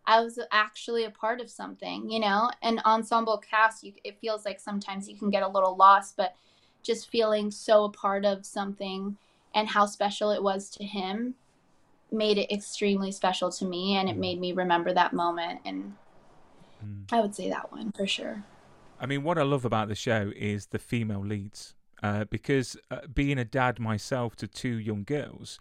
I 0.06 0.22
was 0.22 0.40
actually 0.52 1.06
a 1.06 1.10
part 1.10 1.40
of 1.42 1.50
something, 1.50 2.10
you 2.10 2.20
know? 2.20 2.50
An 2.62 2.82
ensemble 2.86 3.38
cast, 3.38 3.84
you, 3.84 3.94
it 4.04 4.20
feels 4.20 4.46
like 4.46 4.60
sometimes 4.60 5.08
you 5.08 5.18
can 5.18 5.30
get 5.30 5.44
a 5.44 5.48
little 5.48 5.78
lost, 5.78 6.18
but 6.18 6.36
just 6.84 7.10
feeling 7.10 7.52
so 7.52 7.86
a 7.86 7.90
part 7.92 8.26
of 8.26 8.46
something 8.46 9.18
and 9.56 9.70
how 9.70 9.86
special 9.86 10.32
it 10.32 10.44
was 10.44 10.70
to 10.72 10.84
him 10.84 11.36
made 12.12 12.38
it 12.38 12.52
extremely 12.52 13.12
special 13.12 13.50
to 13.52 13.66
me 13.66 13.96
and 13.96 14.10
it 14.10 14.18
made 14.18 14.40
me 14.40 14.52
remember 14.52 14.94
that 14.94 15.14
moment 15.14 15.60
and 15.66 15.96
Mm. 16.84 17.06
I 17.12 17.22
would 17.22 17.36
say 17.36 17.50
that 17.50 17.72
one 17.72 17.92
for 17.92 18.08
sure. 18.08 18.44
I 19.00 19.06
mean, 19.06 19.24
what 19.24 19.38
I 19.38 19.44
love 19.44 19.66
about 19.66 19.88
the 19.88 19.96
show 19.96 20.32
is 20.36 20.68
the 20.68 20.80
female 20.80 21.24
leads. 21.24 21.76
Uh, 22.04 22.26
because 22.26 22.78
uh, 22.92 23.08
being 23.14 23.40
a 23.40 23.46
dad 23.46 23.80
myself 23.80 24.36
to 24.38 24.48
two 24.48 24.76
young 24.78 25.06
girls, 25.06 25.60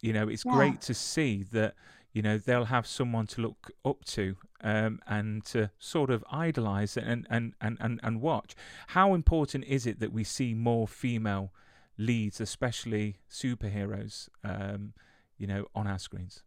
you 0.00 0.12
know, 0.12 0.28
it's 0.28 0.44
Yeah. 0.44 0.52
great 0.52 0.80
to 0.82 0.94
see 0.94 1.42
that, 1.52 1.74
you 2.12 2.22
know, 2.22 2.38
they'll 2.38 2.66
have 2.66 2.86
someone 2.86 3.26
to 3.28 3.42
look 3.42 3.70
up 3.84 4.04
to 4.04 4.36
um, 4.62 5.00
and 5.06 5.44
to 5.46 5.70
sort 5.78 6.10
of 6.10 6.24
idolize 6.30 6.96
and, 6.96 7.26
and, 7.30 7.54
and, 7.60 7.78
and, 7.80 8.00
and 8.02 8.20
watch. 8.20 8.54
How 8.88 9.14
important 9.14 9.64
is 9.64 9.86
it 9.86 10.00
that 10.00 10.12
we 10.12 10.24
see 10.24 10.54
more 10.54 10.88
female 10.88 11.52
leads, 11.98 12.40
especially 12.40 13.18
superheroes, 13.30 14.28
um, 14.44 14.94
you 15.38 15.46
know, 15.46 15.66
on 15.74 15.86
our 15.88 15.98
screens? 15.98 16.44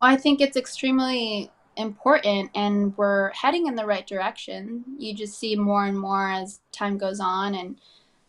I 0.00 0.16
think 0.16 0.40
it's 0.40 0.56
extremely 0.56 1.50
important 1.76 2.50
and 2.54 2.96
we're 2.96 3.30
heading 3.30 3.66
in 3.66 3.76
the 3.76 3.86
right 3.86 4.06
direction. 4.06 4.84
You 4.98 5.14
just 5.14 5.38
see 5.38 5.56
more 5.56 5.84
and 5.84 5.98
more 5.98 6.28
as 6.30 6.60
time 6.72 6.98
goes 6.98 7.20
on 7.20 7.54
and 7.54 7.80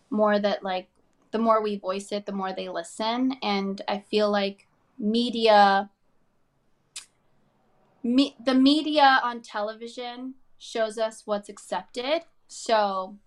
more 0.10 0.40
that 0.40 0.64
like 0.64 0.88
the 1.32 1.40
more 1.40 1.62
we 1.62 1.78
voice 1.78 2.12
it, 2.12 2.26
the 2.26 2.32
more 2.32 2.54
they 2.54 2.70
listen 2.70 3.36
and 3.44 3.82
I 3.88 4.00
feel 4.00 4.32
like 4.32 4.68
media 4.98 5.90
me, 8.04 8.36
the 8.44 8.54
media 8.54 9.20
on 9.24 9.42
television 9.42 10.36
shows 10.58 10.98
us 10.98 11.24
what's 11.26 11.50
accepted. 11.50 12.22
So 12.48 13.18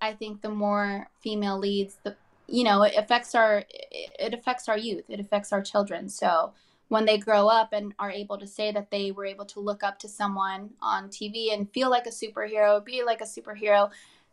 I 0.00 0.12
think 0.12 0.42
the 0.42 0.50
more 0.50 1.08
female 1.20 1.58
leads, 1.58 1.98
the 2.02 2.16
you 2.48 2.64
know, 2.64 2.82
it 2.82 2.94
affects 2.96 3.34
our 3.34 3.64
it, 3.90 4.32
affects 4.32 4.68
our 4.68 4.78
youth. 4.78 5.04
It 5.08 5.20
affects 5.20 5.52
our 5.52 5.62
children. 5.62 6.08
So 6.08 6.54
when 6.88 7.04
they 7.04 7.18
grow 7.18 7.48
up 7.48 7.72
and 7.72 7.92
are 7.98 8.10
able 8.10 8.38
to 8.38 8.46
say 8.46 8.72
that 8.72 8.90
they 8.90 9.10
were 9.10 9.26
able 9.26 9.44
to 9.44 9.60
look 9.60 9.82
up 9.82 9.98
to 9.98 10.08
someone 10.08 10.70
on 10.80 11.10
TV 11.10 11.52
and 11.52 11.70
feel 11.70 11.90
like 11.90 12.06
a 12.06 12.10
superhero, 12.10 12.82
be 12.82 13.04
like 13.04 13.20
a 13.20 13.24
superhero, 13.24 13.90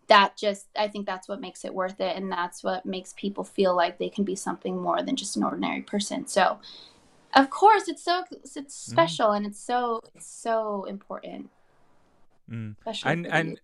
that 0.08 0.38
just 0.38 0.68
I 0.78 0.88
think 0.88 1.06
that's 1.06 1.28
what 1.28 1.41
makes 1.41 1.65
it 1.65 1.74
worth 1.74 2.00
it 2.00 2.15
and 2.15 2.32
that's 2.32 2.63
what 2.63 2.86
makes 2.86 3.13
people 3.13 3.44
feel 3.44 3.76
like 3.76 3.98
they 3.98 4.10
can 4.10 4.24
be 4.24 4.36
something 4.36 4.80
more 4.82 5.02
than 5.02 5.15
just 5.15 5.36
an 5.36 5.44
ordinary 5.44 5.82
person. 5.82 6.28
So 6.28 6.60
of 7.34 7.50
course 7.50 7.88
it's 7.88 8.04
so 8.04 8.24
it's 8.56 8.76
special 8.76 9.32
and 9.32 9.46
it's 9.46 9.60
so 9.60 10.02
it's 10.13 10.28
so 10.28 10.86
important. 10.86 11.50
Mm. 12.50 12.76
And 13.04 13.28
and 13.28 13.60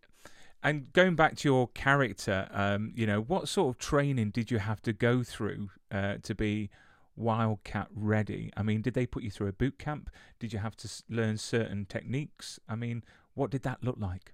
and 0.64 0.94
going 0.94 1.16
back 1.16 1.38
to 1.38 1.48
your 1.48 1.68
character, 1.70 2.48
um, 2.52 2.92
you 2.96 3.08
know, 3.08 3.22
what 3.22 3.48
sort 3.48 3.70
of 3.70 3.80
training 3.80 4.30
did 4.30 4.52
you 4.52 4.60
have 4.60 4.82
to 4.84 4.94
go 4.94 5.24
through 5.24 5.70
uh, 5.92 6.16
to 6.24 6.36
be 6.36 6.70
Wildcat 7.16 7.88
ready? 7.96 8.52
I 8.56 8.64
mean, 8.64 8.82
did 8.82 8.94
they 8.94 9.06
put 9.06 9.24
you 9.24 9.32
through 9.32 9.48
a 9.48 9.54
boot 9.54 9.80
camp? 9.80 10.10
Did 10.40 10.54
you 10.54 10.60
have 10.60 10.76
to 10.78 10.90
learn 11.10 11.38
certain 11.38 11.86
techniques? 11.86 12.60
I 12.70 12.76
mean, 12.76 13.04
what 13.34 13.50
did 13.50 13.64
that 13.64 13.84
look 13.84 13.98
like? 14.00 14.34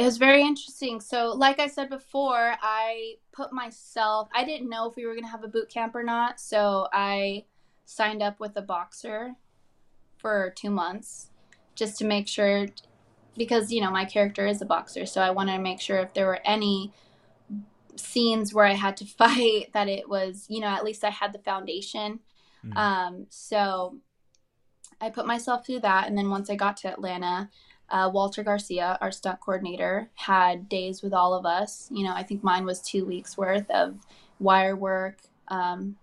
It 0.00 0.04
was 0.04 0.16
very 0.16 0.42
interesting. 0.42 1.00
So, 1.00 1.34
like 1.36 1.60
I 1.60 1.66
said 1.66 1.90
before, 1.90 2.54
I 2.62 3.16
put 3.32 3.52
myself, 3.52 4.28
I 4.34 4.44
didn't 4.44 4.70
know 4.70 4.88
if 4.88 4.96
we 4.96 5.04
were 5.04 5.12
going 5.12 5.24
to 5.24 5.30
have 5.30 5.44
a 5.44 5.48
boot 5.48 5.68
camp 5.68 5.94
or 5.94 6.02
not. 6.02 6.40
So, 6.40 6.88
I 6.92 7.44
signed 7.84 8.22
up 8.22 8.40
with 8.40 8.56
a 8.56 8.62
boxer 8.62 9.34
for 10.16 10.54
two 10.56 10.70
months 10.70 11.28
just 11.74 11.98
to 11.98 12.06
make 12.06 12.28
sure, 12.28 12.68
because, 13.36 13.70
you 13.70 13.82
know, 13.82 13.90
my 13.90 14.06
character 14.06 14.46
is 14.46 14.62
a 14.62 14.64
boxer. 14.66 15.04
So, 15.04 15.20
I 15.20 15.30
wanted 15.32 15.56
to 15.56 15.62
make 15.62 15.80
sure 15.80 15.98
if 15.98 16.14
there 16.14 16.26
were 16.26 16.40
any 16.46 16.94
scenes 17.96 18.54
where 18.54 18.64
I 18.64 18.74
had 18.74 18.96
to 18.98 19.04
fight, 19.18 19.70
that 19.74 19.88
it 19.88 20.08
was, 20.08 20.46
you 20.48 20.60
know, 20.60 20.68
at 20.68 20.82
least 20.82 21.04
I 21.04 21.10
had 21.10 21.34
the 21.34 21.40
foundation. 21.40 22.20
Mm. 22.66 22.76
Um, 22.76 23.26
so 23.28 23.98
I 25.00 25.10
put 25.10 25.26
myself 25.26 25.66
through 25.66 25.80
that. 25.80 26.08
And 26.08 26.16
then 26.16 26.30
once 26.30 26.50
I 26.50 26.56
got 26.56 26.76
to 26.78 26.88
Atlanta, 26.88 27.50
uh, 27.90 28.10
Walter 28.12 28.42
Garcia, 28.42 28.96
our 29.00 29.10
stunt 29.10 29.40
coordinator, 29.40 30.10
had 30.14 30.68
days 30.68 31.02
with 31.02 31.12
all 31.12 31.34
of 31.34 31.44
us. 31.44 31.88
You 31.90 32.04
know, 32.04 32.14
I 32.14 32.22
think 32.22 32.44
mine 32.44 32.64
was 32.64 32.80
two 32.80 33.04
weeks 33.04 33.36
worth 33.36 33.68
of 33.70 33.96
wire 34.38 34.76
work. 34.76 35.18
Um, 35.48 35.96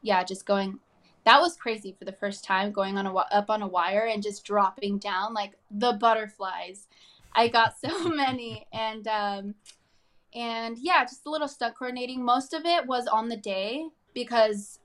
yeah, 0.00 0.24
just 0.24 0.46
going. 0.46 0.78
That 1.24 1.40
was 1.40 1.56
crazy 1.56 1.94
for 1.96 2.04
the 2.04 2.12
first 2.12 2.44
time 2.44 2.72
going 2.72 2.98
on 2.98 3.06
a 3.06 3.14
up 3.14 3.50
on 3.50 3.62
a 3.62 3.68
wire 3.68 4.08
and 4.12 4.22
just 4.22 4.44
dropping 4.44 4.98
down 4.98 5.34
like 5.34 5.52
the 5.70 5.92
butterflies. 5.92 6.88
I 7.34 7.48
got 7.48 7.74
so 7.78 8.08
many 8.08 8.66
and 8.72 9.06
um, 9.06 9.54
and 10.34 10.78
yeah, 10.78 11.04
just 11.04 11.26
a 11.26 11.30
little 11.30 11.48
stunt 11.48 11.76
coordinating. 11.76 12.24
Most 12.24 12.54
of 12.54 12.64
it 12.64 12.86
was 12.86 13.06
on 13.06 13.28
the 13.28 13.36
day 13.36 13.86
because 14.14 14.78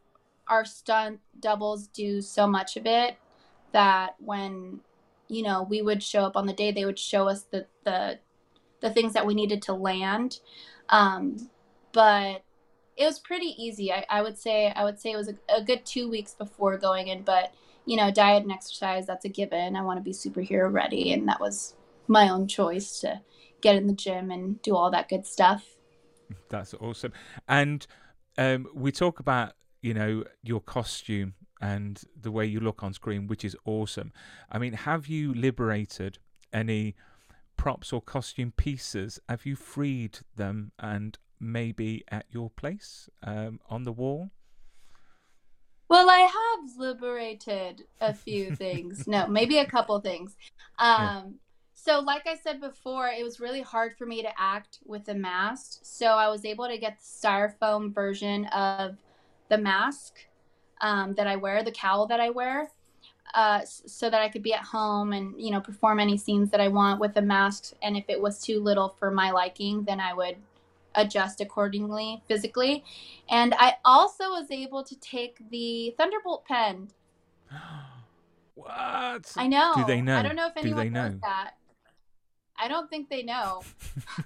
our 0.47 0.65
stunt 0.65 1.19
doubles 1.39 1.87
do 1.87 2.21
so 2.21 2.47
much 2.47 2.77
of 2.77 2.85
it 2.85 3.17
that 3.71 4.15
when 4.19 4.79
you 5.27 5.43
know 5.43 5.63
we 5.63 5.81
would 5.81 6.01
show 6.01 6.23
up 6.23 6.35
on 6.35 6.45
the 6.45 6.53
day 6.53 6.71
they 6.71 6.85
would 6.85 6.99
show 6.99 7.27
us 7.27 7.43
the 7.51 7.65
the 7.83 8.19
the 8.81 8.89
things 8.89 9.13
that 9.13 9.25
we 9.25 9.33
needed 9.33 9.61
to 9.61 9.73
land 9.73 10.39
um 10.89 11.49
but 11.91 12.43
it 12.97 13.05
was 13.05 13.19
pretty 13.19 13.55
easy. 13.57 13.93
I, 13.93 14.05
I 14.09 14.21
would 14.21 14.37
say 14.37 14.71
I 14.75 14.83
would 14.83 14.99
say 14.99 15.11
it 15.11 15.17
was 15.17 15.29
a, 15.29 15.35
a 15.55 15.63
good 15.63 15.85
two 15.85 16.09
weeks 16.09 16.33
before 16.33 16.77
going 16.77 17.07
in, 17.07 17.21
but 17.21 17.53
you 17.85 17.95
know, 17.95 18.11
diet 18.11 18.43
and 18.43 18.51
exercise 18.51 19.05
that's 19.05 19.23
a 19.23 19.29
given. 19.29 19.75
I 19.75 19.83
want 19.83 19.97
to 19.97 20.03
be 20.03 20.11
superhero 20.11 20.71
ready, 20.71 21.13
and 21.13 21.27
that 21.27 21.39
was 21.39 21.75
my 22.07 22.29
own 22.29 22.47
choice 22.47 22.99
to 23.01 23.21
get 23.61 23.75
in 23.75 23.87
the 23.87 23.93
gym 23.93 24.31
and 24.31 24.61
do 24.61 24.75
all 24.75 24.91
that 24.91 25.09
good 25.09 25.25
stuff. 25.25 25.77
That's 26.49 26.73
awesome. 26.73 27.13
And 27.47 27.85
um, 28.37 28.67
we 28.73 28.91
talk 28.91 29.19
about 29.19 29.53
you 29.81 29.93
know 29.93 30.23
your 30.41 30.59
costume 30.59 31.35
and 31.61 32.01
the 32.19 32.31
way 32.31 32.45
you 32.45 32.59
look 32.59 32.83
on 32.83 32.93
screen, 32.93 33.27
which 33.27 33.43
is 33.43 33.55
awesome. 33.65 34.11
I 34.51 34.57
mean, 34.57 34.73
have 34.73 35.07
you 35.07 35.33
liberated 35.33 36.19
any 36.53 36.95
props 37.55 37.91
or 37.91 38.01
costume 38.01 38.53
pieces? 38.55 39.19
Have 39.27 39.45
you 39.45 39.55
freed 39.55 40.19
them 40.35 40.71
and 40.79 41.17
maybe 41.39 42.03
at 42.09 42.25
your 42.29 42.49
place 42.49 43.09
um, 43.23 43.59
on 43.69 43.83
the 43.83 43.91
wall? 43.91 44.31
Well, 45.89 46.09
I 46.09 46.19
have 46.19 46.77
liberated 46.77 47.85
a 48.01 48.13
few 48.13 48.55
things. 48.55 49.07
No, 49.07 49.27
maybe 49.27 49.57
a 49.57 49.65
couple 49.65 49.99
things. 49.99 50.35
Um, 50.79 51.01
yeah. 51.01 51.23
So, 51.73 51.99
like 51.99 52.27
I 52.27 52.35
said 52.35 52.59
before, 52.59 53.07
it 53.07 53.23
was 53.23 53.39
really 53.39 53.61
hard 53.61 53.95
for 53.97 54.05
me 54.05 54.21
to 54.21 54.29
act 54.37 54.79
with 54.85 55.07
a 55.07 55.13
mask. 55.13 55.79
So, 55.83 56.07
I 56.07 56.27
was 56.27 56.43
able 56.43 56.67
to 56.67 56.77
get 56.77 56.97
the 56.97 57.27
styrofoam 57.27 57.93
version 57.93 58.45
of 58.47 58.97
the 59.49 59.57
mask 59.57 60.15
um, 60.81 61.13
that 61.15 61.27
I 61.27 61.35
wear, 61.35 61.63
the 61.63 61.71
cowl 61.71 62.07
that 62.07 62.19
I 62.19 62.29
wear, 62.29 62.69
uh, 63.33 63.61
so 63.65 64.09
that 64.09 64.21
I 64.21 64.29
could 64.29 64.43
be 64.43 64.53
at 64.53 64.61
home 64.63 65.13
and 65.13 65.39
you 65.41 65.51
know 65.51 65.59
perform 65.59 65.99
any 65.99 66.17
scenes 66.17 66.49
that 66.51 66.61
I 66.61 66.67
want 66.67 66.99
with 66.99 67.15
a 67.17 67.21
mask. 67.21 67.73
And 67.81 67.97
if 67.97 68.05
it 68.07 68.21
was 68.21 68.39
too 68.41 68.59
little 68.59 68.95
for 68.99 69.11
my 69.11 69.31
liking, 69.31 69.83
then 69.83 69.99
I 69.99 70.13
would 70.13 70.37
adjust 70.95 71.41
accordingly 71.41 72.21
physically. 72.27 72.83
And 73.29 73.53
I 73.57 73.75
also 73.85 74.29
was 74.29 74.51
able 74.51 74.83
to 74.83 74.99
take 74.99 75.37
the 75.49 75.93
Thunderbolt 75.97 76.45
pen. 76.45 76.89
what? 78.55 79.31
I 79.35 79.47
know. 79.47 79.73
Do 79.75 79.85
they 79.85 80.01
know? 80.01 80.17
I 80.17 80.23
don't 80.23 80.35
know 80.35 80.47
if 80.47 80.57
anyone 80.57 80.87
Do 80.87 80.89
they 80.89 80.89
know? 80.89 81.09
knows 81.09 81.21
that. 81.21 81.51
I 82.59 82.67
don't 82.67 82.89
think 82.89 83.09
they 83.09 83.23
know. 83.23 83.61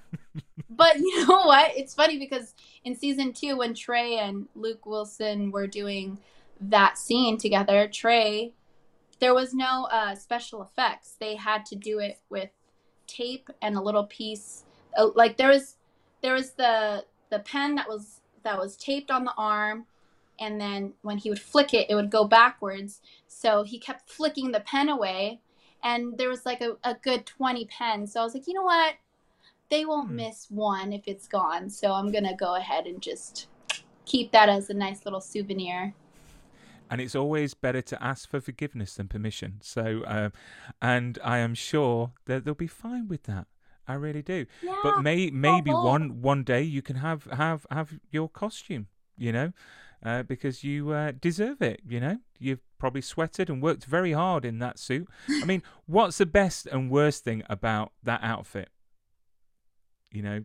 but 0.70 0.98
you 0.98 1.26
know 1.26 1.42
what? 1.42 1.76
It's 1.76 1.94
funny 1.94 2.18
because 2.18 2.54
in 2.84 2.96
season 2.96 3.32
two, 3.32 3.58
when 3.58 3.74
Trae 3.74 4.18
and 4.18 4.48
Luke 4.54 4.86
Wilson 4.86 5.50
were 5.50 5.66
doing 5.66 6.18
that 6.70 6.98
scene 6.98 7.38
together, 7.38 7.88
Trae, 7.88 8.52
there 9.20 9.34
was 9.34 9.54
no 9.54 9.88
uh, 9.90 10.14
special 10.14 10.62
effects. 10.62 11.16
They 11.18 11.36
had 11.36 11.64
to 11.66 11.76
do 11.76 11.98
it 11.98 12.18
with 12.28 12.50
tape 13.06 13.50
and 13.60 13.76
a 13.76 13.80
little 13.80 14.04
piece. 14.04 14.64
Uh, 14.96 15.10
like 15.14 15.36
there 15.36 15.48
was 15.48 15.76
there 16.22 16.34
was 16.34 16.52
the 16.52 17.04
the 17.30 17.40
pen 17.40 17.74
that 17.76 17.88
was 17.88 18.20
that 18.42 18.58
was 18.58 18.76
taped 18.76 19.10
on 19.10 19.24
the 19.24 19.34
arm 19.36 19.86
and 20.40 20.60
then 20.60 20.92
when 21.02 21.18
he 21.18 21.30
would 21.30 21.40
flick 21.40 21.72
it 21.72 21.88
it 21.88 21.94
would 21.94 22.10
go 22.10 22.24
backwards 22.24 23.00
so 23.26 23.62
he 23.62 23.78
kept 23.78 24.10
flicking 24.10 24.50
the 24.50 24.60
pen 24.60 24.88
away 24.88 25.40
and 25.84 26.16
there 26.18 26.28
was 26.28 26.44
like 26.44 26.60
a, 26.60 26.76
a 26.84 26.94
good 26.94 27.24
20 27.26 27.66
pens 27.66 28.12
so 28.12 28.20
i 28.20 28.24
was 28.24 28.34
like 28.34 28.46
you 28.46 28.54
know 28.54 28.62
what 28.62 28.94
they 29.70 29.84
won't 29.84 30.08
hmm. 30.08 30.16
miss 30.16 30.46
one 30.50 30.92
if 30.92 31.02
it's 31.06 31.28
gone 31.28 31.68
so 31.68 31.92
i'm 31.92 32.10
gonna 32.10 32.36
go 32.36 32.56
ahead 32.56 32.86
and 32.86 33.00
just 33.00 33.48
keep 34.04 34.32
that 34.32 34.48
as 34.48 34.68
a 34.70 34.74
nice 34.74 35.04
little 35.04 35.20
souvenir 35.20 35.94
and 36.92 37.00
it's 37.00 37.16
always 37.16 37.54
better 37.54 37.80
to 37.80 38.02
ask 38.02 38.28
for 38.28 38.40
forgiveness 38.40 38.94
than 38.94 39.08
permission 39.08 39.58
so 39.62 40.02
uh, 40.06 40.30
and 40.80 41.18
i 41.24 41.38
am 41.38 41.54
sure 41.54 42.12
that 42.26 42.44
they'll 42.44 42.54
be 42.54 42.66
fine 42.66 43.08
with 43.08 43.22
that 43.24 43.46
I 43.88 43.94
really 43.94 44.22
do. 44.22 44.46
Yeah. 44.62 44.76
But 44.82 45.02
may 45.02 45.30
maybe 45.30 45.72
oh, 45.72 45.84
one 45.84 46.22
one 46.22 46.44
day 46.44 46.62
you 46.62 46.82
can 46.82 46.96
have 46.96 47.24
have 47.24 47.66
have 47.70 47.98
your 48.10 48.28
costume, 48.28 48.86
you 49.16 49.32
know, 49.32 49.52
uh, 50.04 50.22
because 50.22 50.64
you 50.64 50.90
uh, 50.90 51.12
deserve 51.20 51.62
it. 51.62 51.80
You 51.86 52.00
know, 52.00 52.18
you've 52.38 52.60
probably 52.78 53.00
sweated 53.00 53.48
and 53.50 53.62
worked 53.62 53.84
very 53.84 54.12
hard 54.12 54.44
in 54.44 54.58
that 54.60 54.78
suit. 54.78 55.08
I 55.28 55.44
mean, 55.44 55.62
what's 55.86 56.18
the 56.18 56.26
best 56.26 56.66
and 56.66 56.90
worst 56.90 57.24
thing 57.24 57.42
about 57.48 57.92
that 58.02 58.20
outfit? 58.22 58.70
You 60.12 60.22
know, 60.22 60.44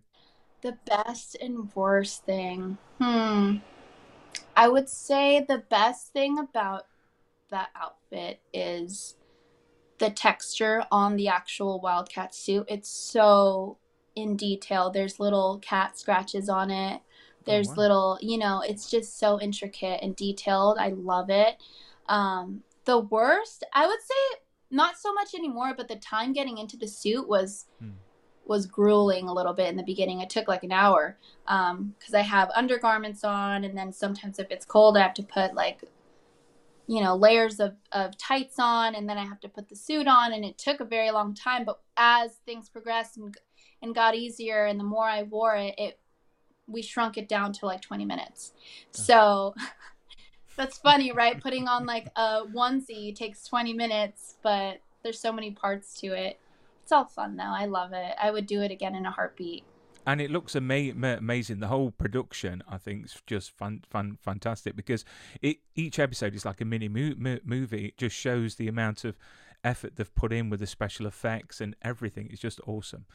the 0.62 0.78
best 0.86 1.38
and 1.40 1.74
worst 1.76 2.26
thing. 2.26 2.78
Hmm. 3.00 3.58
I 4.58 4.68
would 4.68 4.90
say 4.90 5.46
the 5.48 5.64
best 5.70 6.12
thing 6.12 6.38
about 6.38 6.88
that 7.50 7.70
outfit 7.76 8.42
is 8.54 9.16
the 10.00 10.10
texture 10.10 10.84
on 10.92 11.16
the 11.16 11.30
actual 11.30 11.80
wildcat 11.80 12.36
suit. 12.36 12.66
It's 12.68 12.90
so 12.90 13.78
in 14.16 14.36
detail. 14.36 14.90
There's 14.90 15.20
little 15.20 15.60
cat 15.60 15.98
scratches 15.98 16.50
on 16.50 16.72
it. 16.72 17.02
There's 17.46 17.70
oh, 17.70 17.72
wow. 17.72 17.78
little 17.78 18.20
you 18.22 18.38
know 18.38 18.62
it's 18.62 18.92
just 18.92 19.18
so 19.18 19.40
intricate 19.40 20.02
and 20.02 20.16
detailed. 20.16 20.78
I 20.78 20.90
love 20.90 21.30
it. 21.30 21.56
Um, 22.10 22.64
the 22.88 22.98
worst 22.98 23.64
i 23.74 23.86
would 23.86 24.00
say 24.02 24.40
not 24.72 24.98
so 24.98 25.14
much 25.14 25.36
anymore 25.36 25.74
but 25.78 25.88
the 25.88 25.98
time 25.98 26.34
getting 26.34 26.58
into 26.58 26.78
the 26.78 26.88
suit 26.88 27.28
was 27.28 27.66
hmm. 27.80 27.90
Was 28.48 28.66
grueling 28.66 29.28
a 29.28 29.34
little 29.34 29.54
bit 29.54 29.68
in 29.68 29.76
the 29.76 29.84
beginning. 29.84 30.22
It 30.22 30.30
took 30.30 30.48
like 30.48 30.64
an 30.64 30.72
hour 30.72 31.18
because 31.48 32.14
um, 32.14 32.16
i 32.16 32.22
have 32.22 32.50
undergarments 32.56 33.24
on 33.24 33.64
and 33.64 33.78
then 33.78 33.94
sometimes 33.94 34.38
if 34.38 34.52
it's 34.52 34.66
cold 34.66 34.98
i 34.98 35.02
have 35.02 35.14
to 35.14 35.24
put 35.24 35.54
like 35.54 35.82
you 36.88 37.02
know 37.02 37.16
layers 37.16 37.62
of, 37.62 37.76
of 37.94 38.18
tights 38.18 38.56
on 38.60 38.96
and 38.96 39.08
then 39.08 39.18
i 39.18 39.24
have 39.24 39.40
to 39.40 39.48
put 39.48 39.70
the 39.70 39.76
suit 39.76 40.08
on 40.08 40.34
and 40.34 40.44
it 40.44 40.58
took 40.58 40.80
a 40.80 40.86
very 40.86 41.12
long 41.12 41.34
time. 41.34 41.64
But 41.64 41.80
as 41.96 42.36
things 42.46 42.70
progressed 42.70 43.18
and, 43.18 43.34
and 43.82 43.96
got 43.96 44.16
easier 44.16 44.66
and 44.66 44.80
the 44.80 44.84
more 44.84 45.08
i 45.08 45.24
wore 45.24 45.56
it 45.56 45.76
it 45.78 46.00
we 46.70 46.82
shrunk 46.82 47.18
it 47.18 47.30
down 47.30 47.54
to 47.54 47.66
like 47.66 47.80
20 47.80 48.04
minutes. 48.04 48.52
So 48.92 49.56
that's 50.58 50.78
funny 50.78 51.14
right? 51.14 51.42
Putting 51.42 51.68
on 51.70 51.86
like 51.86 52.08
a 52.18 52.42
onesie 52.54 53.16
takes 53.16 53.46
20 53.46 53.74
minutes 53.74 54.36
but 54.44 54.82
there's 55.04 55.20
so 55.20 55.32
many 55.32 55.52
parts 55.52 55.98
to 56.02 56.08
it 56.08 56.40
it's 56.88 56.94
all 56.94 57.04
fun 57.04 57.36
though 57.36 57.44
i 57.44 57.66
love 57.66 57.92
it 57.92 58.16
i 58.18 58.32
would 58.32 58.46
do 58.48 58.62
it 58.62 58.72
again 58.72 58.96
in 58.96 59.06
a 59.06 59.12
heartbeat 59.12 59.66
and 60.06 60.22
it 60.22 60.32
looks 60.32 60.56
ama- 60.56 60.94
amazing. 61.18 61.60
The 61.60 61.68
whole 61.68 61.92
production, 61.92 62.64
I 62.66 62.78
think, 62.78 63.08
is 63.08 63.22
just 63.28 63.52
fun, 63.52 63.84
fun, 63.90 64.18
fantastic 64.22 64.74
because 64.74 65.04
it 65.42 65.58
each 65.76 66.00
episode 66.00 66.34
is 66.34 66.46
like 66.46 66.62
a 66.62 66.66
mini 66.66 66.88
mo- 66.88 67.16
mo- 67.18 67.42
movie. 67.44 67.88
It 67.88 67.98
just 67.98 68.16
shows 68.16 68.56
the 68.56 68.70
amount 68.70 69.04
of 69.04 69.18
effort 69.66 69.98
they've 69.98 70.16
put 70.16 70.32
in 70.32 70.50
with 70.50 70.62
the 70.62 70.66
special 70.66 71.08
effects 71.08 71.60
and 71.60 71.76
everything. 71.82 72.30
It's 72.32 72.42
just 72.42 72.62
awesome. 72.66 73.06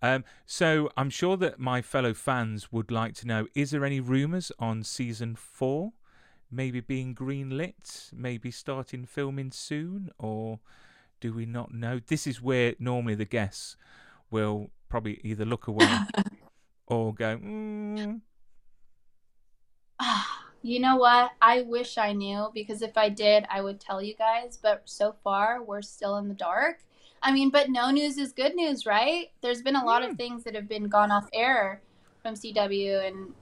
Um, 0.00 0.24
so 0.46 0.88
I'm 0.96 1.10
sure 1.10 1.36
that 1.36 1.60
my 1.60 1.82
fellow 1.82 2.14
fans 2.14 2.72
would 2.72 2.90
like 2.90 3.12
to 3.16 3.26
know: 3.26 3.46
Is 3.54 3.72
there 3.72 3.84
any 3.84 4.00
rumours 4.00 4.50
on 4.58 4.84
season 4.84 5.36
four? 5.36 5.92
Maybe 6.50 6.80
being 6.80 7.14
greenlit, 7.14 8.10
maybe 8.10 8.50
starting 8.50 9.04
filming 9.04 9.50
soon, 9.50 10.08
or 10.18 10.60
do 11.20 11.32
we 11.32 11.46
not 11.46 11.72
know? 11.72 12.00
This 12.06 12.26
is 12.26 12.42
where 12.42 12.74
normally 12.78 13.14
the 13.14 13.24
guests 13.24 13.76
will 14.30 14.70
probably 14.88 15.20
either 15.22 15.44
look 15.44 15.66
away 15.66 15.88
or 16.86 17.14
go, 17.14 17.38
mm. 17.38 18.20
You 20.62 20.80
know 20.80 20.96
what? 20.96 21.30
I 21.40 21.62
wish 21.62 21.98
I 21.98 22.12
knew 22.12 22.50
because 22.52 22.82
if 22.82 22.96
I 22.96 23.08
did, 23.08 23.46
I 23.48 23.60
would 23.60 23.80
tell 23.80 24.02
you 24.02 24.14
guys. 24.14 24.58
But 24.60 24.82
so 24.86 25.14
far, 25.22 25.62
we're 25.62 25.82
still 25.82 26.16
in 26.16 26.28
the 26.28 26.34
dark. 26.34 26.80
I 27.22 27.32
mean, 27.32 27.50
but 27.50 27.70
no 27.70 27.90
news 27.90 28.18
is 28.18 28.32
good 28.32 28.54
news, 28.54 28.84
right? 28.84 29.30
There's 29.40 29.62
been 29.62 29.76
a 29.76 29.84
lot 29.84 30.04
of 30.04 30.16
things 30.16 30.44
that 30.44 30.54
have 30.54 30.68
been 30.68 30.88
gone 30.88 31.10
off 31.10 31.28
air 31.32 31.80
from 32.22 32.34
CW, 32.34 33.06
and 33.06 33.34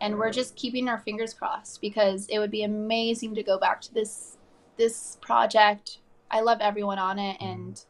and 0.00 0.18
we're 0.18 0.32
just 0.32 0.56
keeping 0.56 0.88
our 0.88 0.98
fingers 0.98 1.32
crossed 1.32 1.80
because 1.80 2.26
it 2.28 2.38
would 2.38 2.50
be 2.50 2.64
amazing 2.64 3.34
to 3.36 3.42
go 3.42 3.58
back 3.58 3.80
to 3.82 3.94
this 3.94 4.36
this 4.76 5.16
project. 5.20 5.98
I 6.30 6.40
love 6.40 6.58
everyone 6.60 6.98
on 6.98 7.18
it, 7.18 7.36
and 7.40 7.82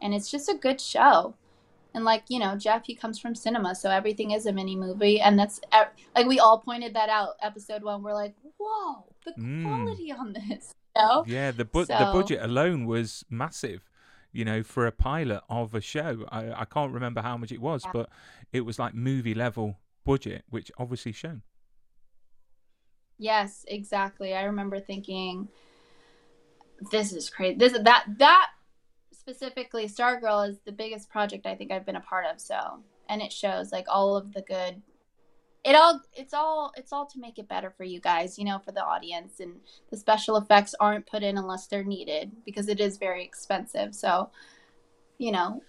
and 0.00 0.14
it's 0.14 0.30
just 0.30 0.48
a 0.48 0.54
good 0.54 0.80
show 0.80 1.34
and 1.94 2.04
like 2.04 2.24
you 2.28 2.38
know 2.38 2.56
Geoff 2.56 2.86
he 2.86 2.94
comes 2.94 3.18
from 3.18 3.34
cinema 3.34 3.74
so 3.74 3.90
everything 3.90 4.30
is 4.30 4.46
a 4.46 4.52
mini 4.52 4.76
movie 4.76 5.20
and 5.20 5.38
that's 5.38 5.60
like 6.14 6.26
we 6.26 6.38
all 6.38 6.58
pointed 6.58 6.94
that 6.94 7.08
out 7.08 7.34
episode 7.42 7.82
one 7.82 8.02
we're 8.02 8.14
like 8.14 8.34
whoa 8.58 9.04
the 9.24 9.32
mm. 9.32 9.64
quality 9.64 10.12
on 10.12 10.32
this 10.32 10.74
you 10.96 11.02
know? 11.02 11.24
yeah 11.26 11.50
the, 11.50 11.64
bu- 11.64 11.84
so, 11.84 11.98
the 11.98 12.10
budget 12.12 12.40
alone 12.42 12.86
was 12.86 13.24
massive 13.30 13.82
you 14.32 14.44
know 14.44 14.62
for 14.62 14.86
a 14.86 14.92
pilot 14.92 15.42
of 15.48 15.74
a 15.74 15.80
show 15.80 16.24
i, 16.30 16.62
I 16.62 16.64
can't 16.64 16.92
remember 16.92 17.22
how 17.22 17.36
much 17.36 17.52
it 17.52 17.60
was 17.60 17.84
yeah. 17.84 17.90
but 17.92 18.10
it 18.52 18.62
was 18.62 18.78
like 18.78 18.94
movie 18.94 19.34
level 19.34 19.78
budget 20.04 20.44
which 20.48 20.70
obviously 20.78 21.12
shown 21.12 21.42
yes 23.18 23.64
exactly 23.68 24.34
i 24.34 24.42
remember 24.42 24.78
thinking 24.78 25.48
this 26.90 27.12
is 27.12 27.28
crazy 27.28 27.56
this 27.56 27.72
that 27.72 28.04
that 28.18 28.50
specifically 29.28 29.86
Stargirl 29.86 30.48
is 30.48 30.58
the 30.64 30.72
biggest 30.72 31.10
project 31.10 31.46
I 31.46 31.54
think 31.54 31.70
I've 31.70 31.84
been 31.84 31.96
a 31.96 32.00
part 32.00 32.24
of. 32.24 32.40
So, 32.40 32.78
and 33.10 33.20
it 33.20 33.30
shows 33.30 33.72
like 33.72 33.84
all 33.86 34.16
of 34.16 34.32
the 34.32 34.40
good. 34.40 34.80
It 35.64 35.74
all 35.74 36.00
it's 36.14 36.32
all 36.32 36.72
it's 36.76 36.94
all 36.94 37.04
to 37.06 37.18
make 37.18 37.38
it 37.38 37.46
better 37.46 37.70
for 37.70 37.84
you 37.84 38.00
guys, 38.00 38.38
you 38.38 38.46
know, 38.46 38.58
for 38.58 38.72
the 38.72 38.82
audience 38.82 39.40
and 39.40 39.56
the 39.90 39.98
special 39.98 40.38
effects 40.38 40.74
aren't 40.80 41.06
put 41.06 41.22
in 41.22 41.36
unless 41.36 41.66
they're 41.66 41.84
needed 41.84 42.32
because 42.46 42.68
it 42.68 42.80
is 42.80 42.96
very 42.96 43.22
expensive. 43.22 43.94
So, 43.94 44.30
you 45.18 45.30
know, 45.30 45.62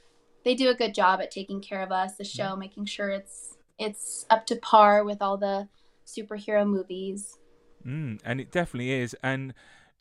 they 0.45 0.55
do 0.55 0.69
a 0.69 0.75
good 0.75 0.93
job 0.93 1.19
at 1.19 1.31
taking 1.31 1.59
care 1.59 1.83
of 1.83 1.91
us, 1.91 2.15
the 2.15 2.23
show, 2.23 2.55
making 2.55 2.85
sure 2.85 3.09
it's 3.09 3.57
it's 3.77 4.25
up 4.29 4.45
to 4.45 4.55
par 4.55 5.03
with 5.03 5.21
all 5.21 5.37
the 5.37 5.67
superhero 6.05 6.65
movies. 6.65 7.37
Mm, 7.85 8.21
and 8.23 8.39
it 8.39 8.51
definitely 8.51 8.91
is. 8.91 9.17
And 9.21 9.53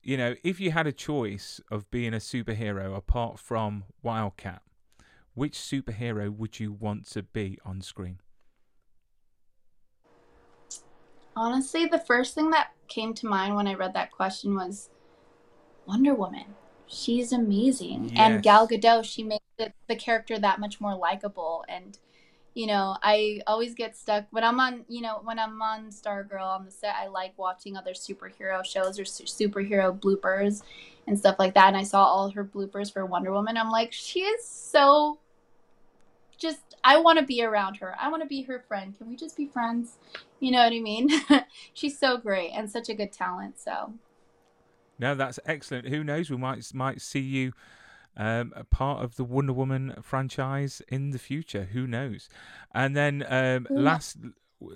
you 0.08 0.16
know, 0.16 0.34
if 0.42 0.58
you 0.58 0.70
had 0.70 0.86
a 0.86 0.92
choice 0.92 1.60
of 1.70 1.90
being 1.90 2.14
a 2.14 2.16
superhero 2.16 2.96
apart 2.96 3.38
from 3.38 3.84
Wildcat, 4.02 4.62
which 5.34 5.58
superhero 5.58 6.34
would 6.34 6.58
you 6.58 6.72
want 6.72 7.06
to 7.10 7.22
be 7.22 7.58
on 7.62 7.82
screen? 7.82 8.18
Honestly, 11.36 11.84
the 11.84 11.98
first 11.98 12.34
thing 12.34 12.50
that 12.52 12.70
came 12.88 13.12
to 13.12 13.26
mind 13.26 13.54
when 13.54 13.68
I 13.68 13.74
read 13.74 13.92
that 13.92 14.10
question 14.10 14.54
was 14.54 14.88
Wonder 15.84 16.14
Woman. 16.14 16.54
She's 16.86 17.30
amazing. 17.30 18.12
And 18.16 18.42
Gal 18.42 18.66
Gadot, 18.66 19.04
she 19.04 19.22
makes 19.22 19.44
the, 19.58 19.74
the 19.88 19.96
character 19.96 20.38
that 20.38 20.58
much 20.58 20.80
more 20.80 20.96
likable. 20.96 21.66
And, 21.68 21.98
you 22.58 22.66
know, 22.66 22.96
I 23.04 23.40
always 23.46 23.72
get 23.72 23.96
stuck 23.96 24.24
when 24.30 24.42
I'm 24.42 24.58
on, 24.58 24.84
you 24.88 25.00
know, 25.00 25.20
when 25.22 25.38
I'm 25.38 25.62
on 25.62 25.90
Stargirl 25.90 26.42
on 26.42 26.64
the 26.64 26.72
set, 26.72 26.92
I 26.96 27.06
like 27.06 27.34
watching 27.38 27.76
other 27.76 27.92
superhero 27.92 28.64
shows 28.64 28.98
or 28.98 29.04
su- 29.04 29.22
superhero 29.22 29.96
bloopers 29.96 30.64
and 31.06 31.16
stuff 31.16 31.36
like 31.38 31.54
that. 31.54 31.68
And 31.68 31.76
I 31.76 31.84
saw 31.84 32.02
all 32.02 32.30
her 32.30 32.44
bloopers 32.44 32.92
for 32.92 33.06
Wonder 33.06 33.30
Woman. 33.30 33.56
I'm 33.56 33.70
like, 33.70 33.92
she 33.92 34.22
is 34.22 34.44
so 34.44 35.20
just, 36.36 36.74
I 36.82 36.98
want 36.98 37.20
to 37.20 37.24
be 37.24 37.44
around 37.44 37.76
her. 37.76 37.94
I 37.96 38.08
want 38.08 38.24
to 38.24 38.28
be 38.28 38.42
her 38.42 38.64
friend. 38.66 38.92
Can 38.98 39.08
we 39.08 39.14
just 39.14 39.36
be 39.36 39.46
friends? 39.46 39.92
You 40.40 40.50
know 40.50 40.64
what 40.64 40.72
I 40.72 40.80
mean? 40.80 41.10
She's 41.74 41.96
so 41.96 42.16
great 42.16 42.50
and 42.50 42.68
such 42.68 42.88
a 42.88 42.94
good 42.94 43.12
talent. 43.12 43.60
So, 43.60 43.92
No, 44.98 45.14
that's 45.14 45.38
excellent. 45.46 45.86
Who 45.86 46.02
knows? 46.02 46.28
We 46.28 46.36
might 46.38 46.74
might 46.74 47.02
see 47.02 47.20
you 47.20 47.52
um, 48.18 48.52
a 48.56 48.64
part 48.64 49.02
of 49.02 49.16
the 49.16 49.24
Wonder 49.24 49.52
Woman 49.52 49.94
franchise 50.02 50.82
in 50.88 51.10
the 51.12 51.18
future. 51.18 51.68
Who 51.72 51.86
knows? 51.86 52.28
And 52.74 52.94
then 52.96 53.24
um, 53.28 53.66
kno- 53.70 53.80
last 53.80 54.16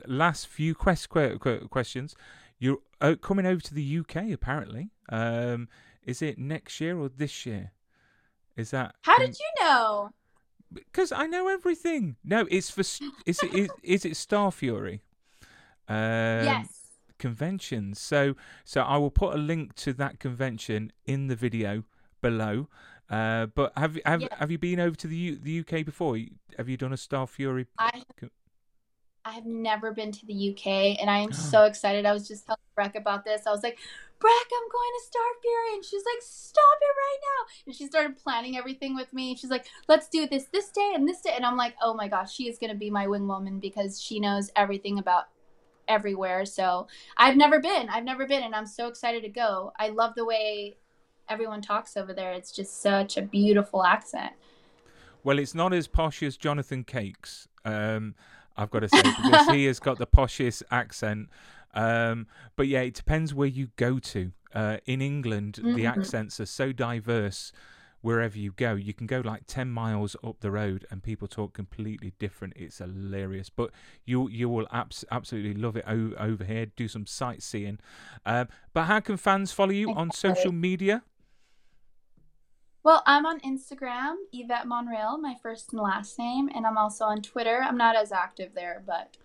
last 0.07 0.47
few 0.47 0.75
quest, 0.75 1.11
que- 1.11 1.39
que- 1.39 1.69
questions. 1.69 2.15
You're 2.59 2.79
uh, 3.01 3.17
coming 3.21 3.45
over 3.45 3.61
to 3.61 3.75
the 3.75 3.99
UK 3.99 4.31
apparently. 4.33 4.91
Um, 5.09 5.69
is 6.05 6.23
it 6.23 6.39
next 6.39 6.81
year 6.81 6.97
or 6.99 7.09
this 7.09 7.45
year? 7.45 7.73
Is 8.57 8.71
that 8.71 8.95
how 9.03 9.19
did 9.19 9.37
you 9.39 9.65
know? 9.65 10.11
Because 10.73 11.11
I 11.13 11.27
know 11.27 11.49
everything. 11.49 12.17
No, 12.25 12.47
it's 12.51 12.71
for. 12.71 12.81
Is 12.81 13.43
it? 13.43 13.55
Is, 13.55 13.71
is 13.83 14.05
it 14.05 14.17
Star 14.17 14.53
Fury? 14.53 15.03
Um, 15.89 16.45
yes. 16.45 16.69
conventions. 17.19 18.01
So 18.01 18.37
so 18.65 18.83
I 18.83 18.97
will 18.99 19.11
put 19.11 19.35
a 19.35 19.39
link 19.39 19.75
to 19.77 19.93
that 19.95 20.21
convention 20.21 20.93
in 21.05 21.27
the 21.27 21.37
video 21.37 21.83
below. 22.21 22.69
Uh, 23.11 23.47
but 23.47 23.73
have 23.77 23.99
have 24.07 24.23
Yeah. 24.23 24.29
have 24.39 24.51
you 24.51 24.59
been 24.59 24.81
over 24.81 24.97
to 24.97 25.07
the 25.07 25.17
U- 25.17 25.37
the 25.37 25.61
UK 25.61 25.85
before? 25.85 26.17
Have 26.57 26.69
you 26.69 26.77
done 26.77 26.93
a 26.93 26.97
Star 26.97 27.27
Fury? 27.27 27.67
I 27.79 28.03
Co- 28.17 28.29
I 29.25 29.33
have 29.33 29.47
never 29.47 29.93
been 29.93 30.11
to 30.13 30.27
the 30.27 30.35
UK 30.51 30.99
and 31.01 31.09
I 31.09 31.19
am 31.19 31.33
so 31.33 31.65
excited. 31.65 32.07
I 32.07 32.13
was 32.13 32.27
just 32.27 32.47
telling 32.47 32.59
Brec 32.77 32.95
about 32.97 33.25
this. 33.25 33.47
I 33.47 33.51
was 33.51 33.63
like, 33.63 33.79
Brec, 34.21 34.49
I'm 34.57 34.69
going 34.71 34.93
to 34.99 35.07
Star 35.07 35.23
Fury. 35.43 35.75
And 35.75 35.85
she's 35.85 36.03
like, 36.05 36.23
stop 36.23 36.79
it 36.81 36.85
right 36.85 37.19
now. 37.23 37.53
And 37.67 37.75
she 37.75 37.87
started 37.87 38.17
planning 38.17 38.57
everything 38.57 38.95
with 38.95 39.13
me. 39.13 39.37
She's 39.37 39.51
like, 39.51 39.67
let's 39.89 40.09
do 40.09 40.27
this 40.27 40.47
this 40.47 40.71
day 40.71 40.93
and 40.95 41.09
this 41.09 41.21
day. 41.21 41.33
And 41.37 41.45
I'm 41.45 41.57
like, 41.57 41.75
oh 41.83 41.95
my 41.95 42.09
gosh, 42.09 42.33
she 42.35 42.49
is 42.49 42.59
going 42.59 42.73
to 42.73 42.77
be 42.79 42.91
my 42.91 43.07
wing 43.07 43.29
woman 43.29 43.59
because 43.61 44.01
she 44.01 44.21
knows 44.21 44.51
everything 44.57 44.99
about 44.99 45.25
everywhere. 45.89 46.45
So 46.45 46.87
I've 47.17 47.37
never 47.37 47.61
been. 47.61 47.89
I've 47.89 48.05
never 48.05 48.27
been. 48.27 48.43
And 48.43 48.55
I'm 48.55 48.67
so 48.67 48.89
excited 48.89 49.23
to 49.23 49.29
go. 49.29 49.73
I 49.79 49.89
love 49.89 50.15
the 50.17 50.25
way 50.25 50.79
everyone 51.29 51.63
talks 51.63 51.97
over 51.97 52.13
there. 52.13 52.33
It's 52.33 52.53
just 52.53 52.81
such 52.81 53.17
a 53.17 53.23
beautiful 53.23 53.85
accent. 53.85 54.33
Well, 55.25 55.39
it's 55.39 55.55
not 55.55 55.73
as 55.73 55.87
posh 55.87 56.23
as 56.23 56.37
Jonathan 56.37 56.85
Cake's. 56.85 57.47
Um, 57.65 58.15
I've 58.57 58.71
got 58.71 58.81
to 58.81 58.89
say 58.89 59.03
because 59.03 59.47
he 59.47 59.67
has 59.67 59.79
got 59.79 59.99
the 59.99 60.07
poshest 60.07 60.63
accent. 60.71 61.29
Um, 61.75 62.27
but 62.57 62.67
yeah, 62.67 62.81
it 62.81 62.95
depends 62.95 63.33
where 63.33 63.49
you 63.49 63.69
go 63.77 63.99
to. 63.99 64.33
Uh, 64.55 64.77
in 64.85 65.01
England, 65.01 65.55
the 65.63 65.85
Mhm. 65.85 65.89
accents 65.97 66.39
are 66.41 66.47
so 66.47 66.73
diverse. 66.73 67.53
Wherever 68.03 68.37
you 68.37 68.51
go, 68.51 68.75
you 68.75 68.93
can 68.93 69.07
go 69.07 69.21
like 69.21 69.45
ten 69.47 69.71
miles 69.71 70.17
up 70.25 70.41
the 70.41 70.51
road, 70.51 70.85
and 70.91 71.05
people 71.05 71.29
talk 71.29 71.53
completely 71.55 72.13
different. 72.19 72.55
It's 72.57 72.79
hilarious, 72.79 73.49
but 73.49 73.71
you 74.05 74.29
you 74.29 74.49
will 74.49 74.67
abs- 74.73 75.05
absolutely 75.13 75.55
love 75.55 75.77
it 75.77 75.85
o- 75.87 76.13
over 76.19 76.43
here. 76.45 76.67
Do 76.67 76.89
some 76.89 77.07
sightseeing. 77.07 77.79
Um, 78.27 78.49
but 78.75 78.85
how 78.87 78.99
can 78.99 79.17
fans 79.17 79.53
follow 79.53 79.71
you 79.71 79.93
on 79.95 80.11
social 80.11 80.51
media? 80.53 81.05
Well, 82.85 83.03
I'm 83.07 83.27
on 83.27 83.39
Instagram, 83.41 84.17
Yvette 84.33 84.67
Monreal, 84.67 85.19
my 85.19 85.37
first 85.41 85.73
and 85.73 85.81
last 85.81 86.19
name, 86.19 86.51
and 86.53 86.67
I'm 86.67 86.77
also 86.77 87.05
on 87.05 87.23
Twitter. 87.23 87.63
I'm 87.63 87.77
not 87.77 87.95
as 87.95 88.11
active 88.11 88.55
there, 88.55 88.83
but 88.85 89.17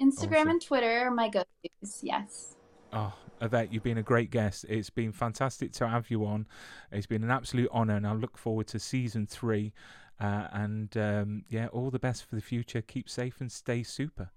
Instagram 0.00 0.40
Awesome. 0.40 0.48
and 0.50 0.62
Twitter 0.62 1.06
are 1.06 1.10
my 1.10 1.28
go-tos. 1.30 2.00
Yes. 2.02 2.56
Oh, 2.92 3.14
Yvette, 3.40 3.72
you've 3.72 3.82
been 3.82 3.98
a 3.98 4.02
great 4.02 4.30
guest. 4.30 4.66
It's 4.68 4.90
been 4.90 5.12
fantastic 5.12 5.72
to 5.72 5.88
have 5.88 6.10
you 6.10 6.26
on. 6.26 6.46
It's 6.92 7.06
been 7.06 7.24
an 7.24 7.30
absolute 7.30 7.70
honour, 7.72 7.96
and 7.96 8.06
I 8.06 8.12
look 8.12 8.36
forward 8.36 8.66
to 8.68 8.78
season 8.78 9.26
three. 9.26 9.72
Uh, 10.20 10.48
and 10.52 10.96
um, 10.96 11.44
yeah, 11.48 11.68
all 11.68 11.90
the 11.90 11.98
best 11.98 12.28
for 12.28 12.34
the 12.34 12.42
future. 12.42 12.82
Keep 12.82 13.08
safe 13.08 13.40
and 13.40 13.50
stay 13.50 13.82
super. 13.82 14.30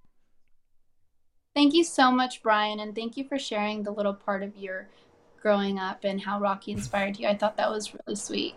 Thank 1.55 1.73
you 1.73 1.83
so 1.83 2.09
much, 2.11 2.41
Brian, 2.41 2.79
and 2.79 2.95
thank 2.95 3.17
you 3.17 3.25
for 3.25 3.37
sharing 3.37 3.83
the 3.83 3.91
little 3.91 4.13
part 4.13 4.43
of 4.43 4.55
your 4.55 4.87
growing 5.41 5.79
up 5.79 6.03
and 6.03 6.21
how 6.21 6.39
Rocky 6.39 6.71
inspired 6.71 7.17
you. 7.19 7.27
I 7.27 7.35
thought 7.35 7.57
that 7.57 7.69
was 7.69 7.93
really 7.93 8.15
sweet. 8.15 8.55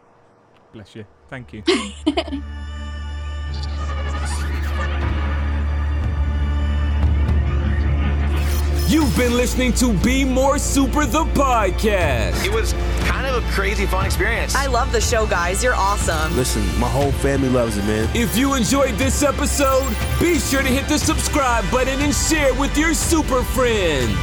Bless 0.75 0.97
you. 0.97 1.05
Thank 1.31 1.53
you. 1.53 1.63
You've 8.89 9.17
been 9.17 9.37
listening 9.37 9.73
to 9.75 9.93
Be 10.03 10.25
More 10.25 10.59
Super 10.59 11.07
the 11.07 11.25
podcast. 11.27 12.45
It 12.45 12.53
was 12.53 12.73
kind 13.07 13.25
of 13.25 13.43
a 13.43 13.51
crazy 13.53 13.87
fun 13.87 14.05
experience. 14.05 14.57
I 14.57 14.67
love 14.67 14.91
the 14.91 15.01
show, 15.01 15.27
guys. 15.27 15.63
You're 15.63 15.75
awesome. 15.75 16.37
Listen, 16.37 16.63
my 16.81 16.89
whole 16.89 17.13
family 17.13 17.49
loves 17.49 17.77
it, 17.77 17.85
man. 17.85 18.09
If 18.13 18.37
you 18.37 18.55
enjoyed 18.55 18.95
this 18.95 19.23
episode, 19.23 19.89
be 20.19 20.41
sure 20.41 20.63
to 20.63 20.69
hit 20.69 20.89
the 20.89 20.99
subscribe 20.99 21.71
button 21.71 22.01
and 22.01 22.13
share 22.13 22.53
with 22.55 22.77
your 22.77 22.95
super 22.95 23.45
friends. 23.45 24.19